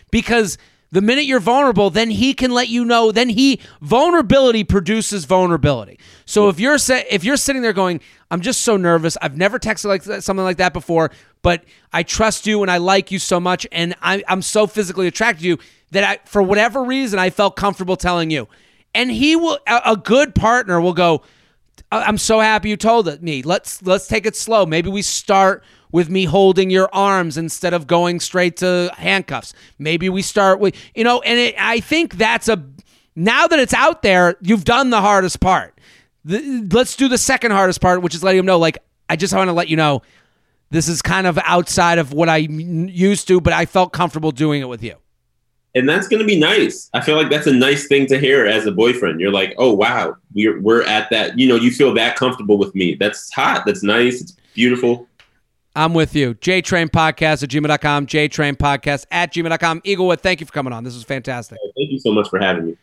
Because 0.09 0.57
the 0.93 1.01
minute 1.01 1.25
you're 1.25 1.41
vulnerable, 1.41 1.89
then 1.89 2.11
he 2.11 2.33
can 2.33 2.51
let 2.51 2.69
you 2.69 2.85
know. 2.85 3.11
Then 3.11 3.27
he 3.27 3.59
vulnerability 3.81 4.63
produces 4.63 5.25
vulnerability. 5.25 5.99
So 6.23 6.47
if 6.47 6.61
you're 6.61 6.77
if 6.79 7.25
you're 7.25 7.35
sitting 7.35 7.61
there 7.61 7.73
going, 7.73 7.99
"I'm 8.31 8.39
just 8.39 8.61
so 8.61 8.77
nervous. 8.77 9.17
I've 9.21 9.35
never 9.35 9.59
texted 9.59 9.85
like 9.85 10.03
something 10.03 10.45
like 10.45 10.57
that 10.57 10.71
before, 10.71 11.11
but 11.41 11.65
I 11.91 12.03
trust 12.03 12.47
you 12.47 12.61
and 12.61 12.71
I 12.71 12.77
like 12.77 13.11
you 13.11 13.19
so 13.19 13.41
much, 13.41 13.67
and 13.73 13.95
I, 14.01 14.23
I'm 14.29 14.41
so 14.41 14.65
physically 14.65 15.07
attracted 15.07 15.41
to 15.41 15.47
you 15.49 15.59
that 15.91 16.05
I, 16.05 16.19
for 16.25 16.41
whatever 16.41 16.85
reason, 16.85 17.19
I 17.19 17.31
felt 17.31 17.57
comfortable 17.57 17.97
telling 17.97 18.31
you." 18.31 18.47
And 18.95 19.11
he 19.11 19.35
will, 19.35 19.59
a, 19.67 19.95
good 19.95 20.33
partner 20.33 20.81
will 20.81 20.93
go, 20.93 21.21
"I'm 21.91 22.17
so 22.17 22.39
happy 22.39 22.69
you 22.69 22.77
told 22.77 23.21
me. 23.21 23.43
Let's 23.43 23.83
let's 23.83 24.07
take 24.07 24.25
it 24.25 24.35
slow. 24.35 24.65
Maybe 24.65 24.89
we 24.89 25.03
start." 25.03 25.63
with 25.91 26.09
me 26.09 26.25
holding 26.25 26.69
your 26.69 26.89
arms 26.91 27.37
instead 27.37 27.73
of 27.73 27.87
going 27.87 28.19
straight 28.19 28.57
to 28.57 28.91
handcuffs. 28.97 29.53
Maybe 29.79 30.09
we 30.09 30.21
start 30.21 30.59
with, 30.59 30.75
you 30.93 31.05
know, 31.05 31.21
and 31.21 31.39
it, 31.39 31.55
I 31.57 31.79
think 31.79 32.15
that's 32.15 32.49
a, 32.49 32.61
now 33.15 33.47
that 33.47 33.59
it's 33.59 33.73
out 33.73 34.01
there, 34.01 34.35
you've 34.41 34.65
done 34.65 34.89
the 34.89 34.99
hardest 34.99 35.39
part. 35.39 35.79
The, 36.25 36.67
let's 36.69 36.97
do 36.97 37.07
the 37.07 37.17
second 37.17 37.51
hardest 37.51 37.79
part, 37.79 38.01
which 38.01 38.13
is 38.13 38.25
letting 38.25 38.39
him 38.39 38.45
know, 38.45 38.59
like, 38.59 38.77
I 39.07 39.15
just 39.15 39.33
want 39.33 39.47
to 39.47 39.53
let 39.53 39.69
you 39.69 39.77
know 39.77 40.01
this 40.69 40.89
is 40.89 41.01
kind 41.01 41.27
of 41.27 41.39
outside 41.43 41.97
of 41.97 42.11
what 42.11 42.27
I 42.27 42.37
used 42.37 43.29
to, 43.29 43.39
but 43.39 43.53
I 43.53 43.65
felt 43.65 43.93
comfortable 43.93 44.31
doing 44.31 44.61
it 44.61 44.67
with 44.67 44.83
you. 44.83 44.95
And 45.75 45.87
that's 45.87 46.07
going 46.07 46.21
to 46.21 46.25
be 46.25 46.39
nice. 46.39 46.89
I 46.93 47.01
feel 47.01 47.17
like 47.17 47.29
that's 47.29 47.47
a 47.47 47.53
nice 47.53 47.87
thing 47.87 48.07
to 48.07 48.17
hear 48.17 48.45
as 48.45 48.65
a 48.65 48.71
boyfriend. 48.71 49.19
You're 49.19 49.31
like, 49.31 49.53
oh, 49.57 49.73
wow, 49.73 50.15
we're, 50.33 50.59
we're 50.61 50.83
at 50.83 51.09
that, 51.09 51.37
you 51.37 51.47
know, 51.47 51.55
you 51.57 51.69
feel 51.69 51.93
that 51.95 52.15
comfortable 52.15 52.57
with 52.57 52.73
me. 52.73 52.95
That's 52.95 53.31
hot. 53.33 53.63
That's 53.65 53.83
nice. 53.83 54.21
It's 54.21 54.31
beautiful. 54.53 55.07
I'm 55.75 55.93
with 55.93 56.15
you. 56.15 56.35
JTrain 56.35 56.87
Podcast 56.87 57.43
at 57.43 57.49
gmail.com, 57.49 58.07
JTrain 58.07 58.55
Podcast 58.55 59.05
at 59.11 59.33
gmail.com. 59.33 59.81
Eagle 59.83 60.07
Witt, 60.07 60.21
thank 60.21 60.39
you 60.39 60.45
for 60.45 60.53
coming 60.53 60.71
on. 60.71 60.85
This 60.85 60.95
was 60.95 61.03
fantastic. 61.03 61.57
Oh, 61.61 61.71
thank 61.75 61.91
you 61.91 61.99
so 61.99 62.13
much 62.13 62.29
for 62.29 62.39
having 62.39 62.67
me. 62.67 62.77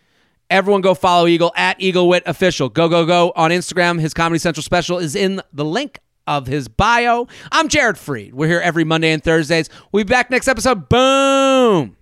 Everyone 0.51 0.82
go 0.82 0.93
follow 0.93 1.26
Eagle 1.26 1.51
at 1.57 1.78
Eaglewitt 1.78 2.22
Official. 2.26 2.68
Go, 2.68 2.90
go, 2.90 3.07
go 3.07 3.32
on 3.34 3.51
Instagram. 3.51 3.99
His 3.99 4.12
Comedy 4.12 4.38
Central 4.38 4.62
special 4.62 4.99
is 4.99 5.16
in 5.16 5.40
the 5.55 5.64
link 5.64 6.01
of 6.26 6.47
his 6.47 6.68
bio. 6.68 7.26
I'm 7.51 7.68
Jared 7.68 7.97
Freid. 7.97 8.34
We're 8.34 8.49
here 8.49 8.61
every 8.61 8.84
Monday 8.84 9.12
and 9.12 9.24
Thursdays. 9.24 9.70
We'll 9.93 10.05
be 10.05 10.09
back 10.09 10.30
next 10.30 10.49
episode. 10.49 10.90
Boom. 10.90 11.97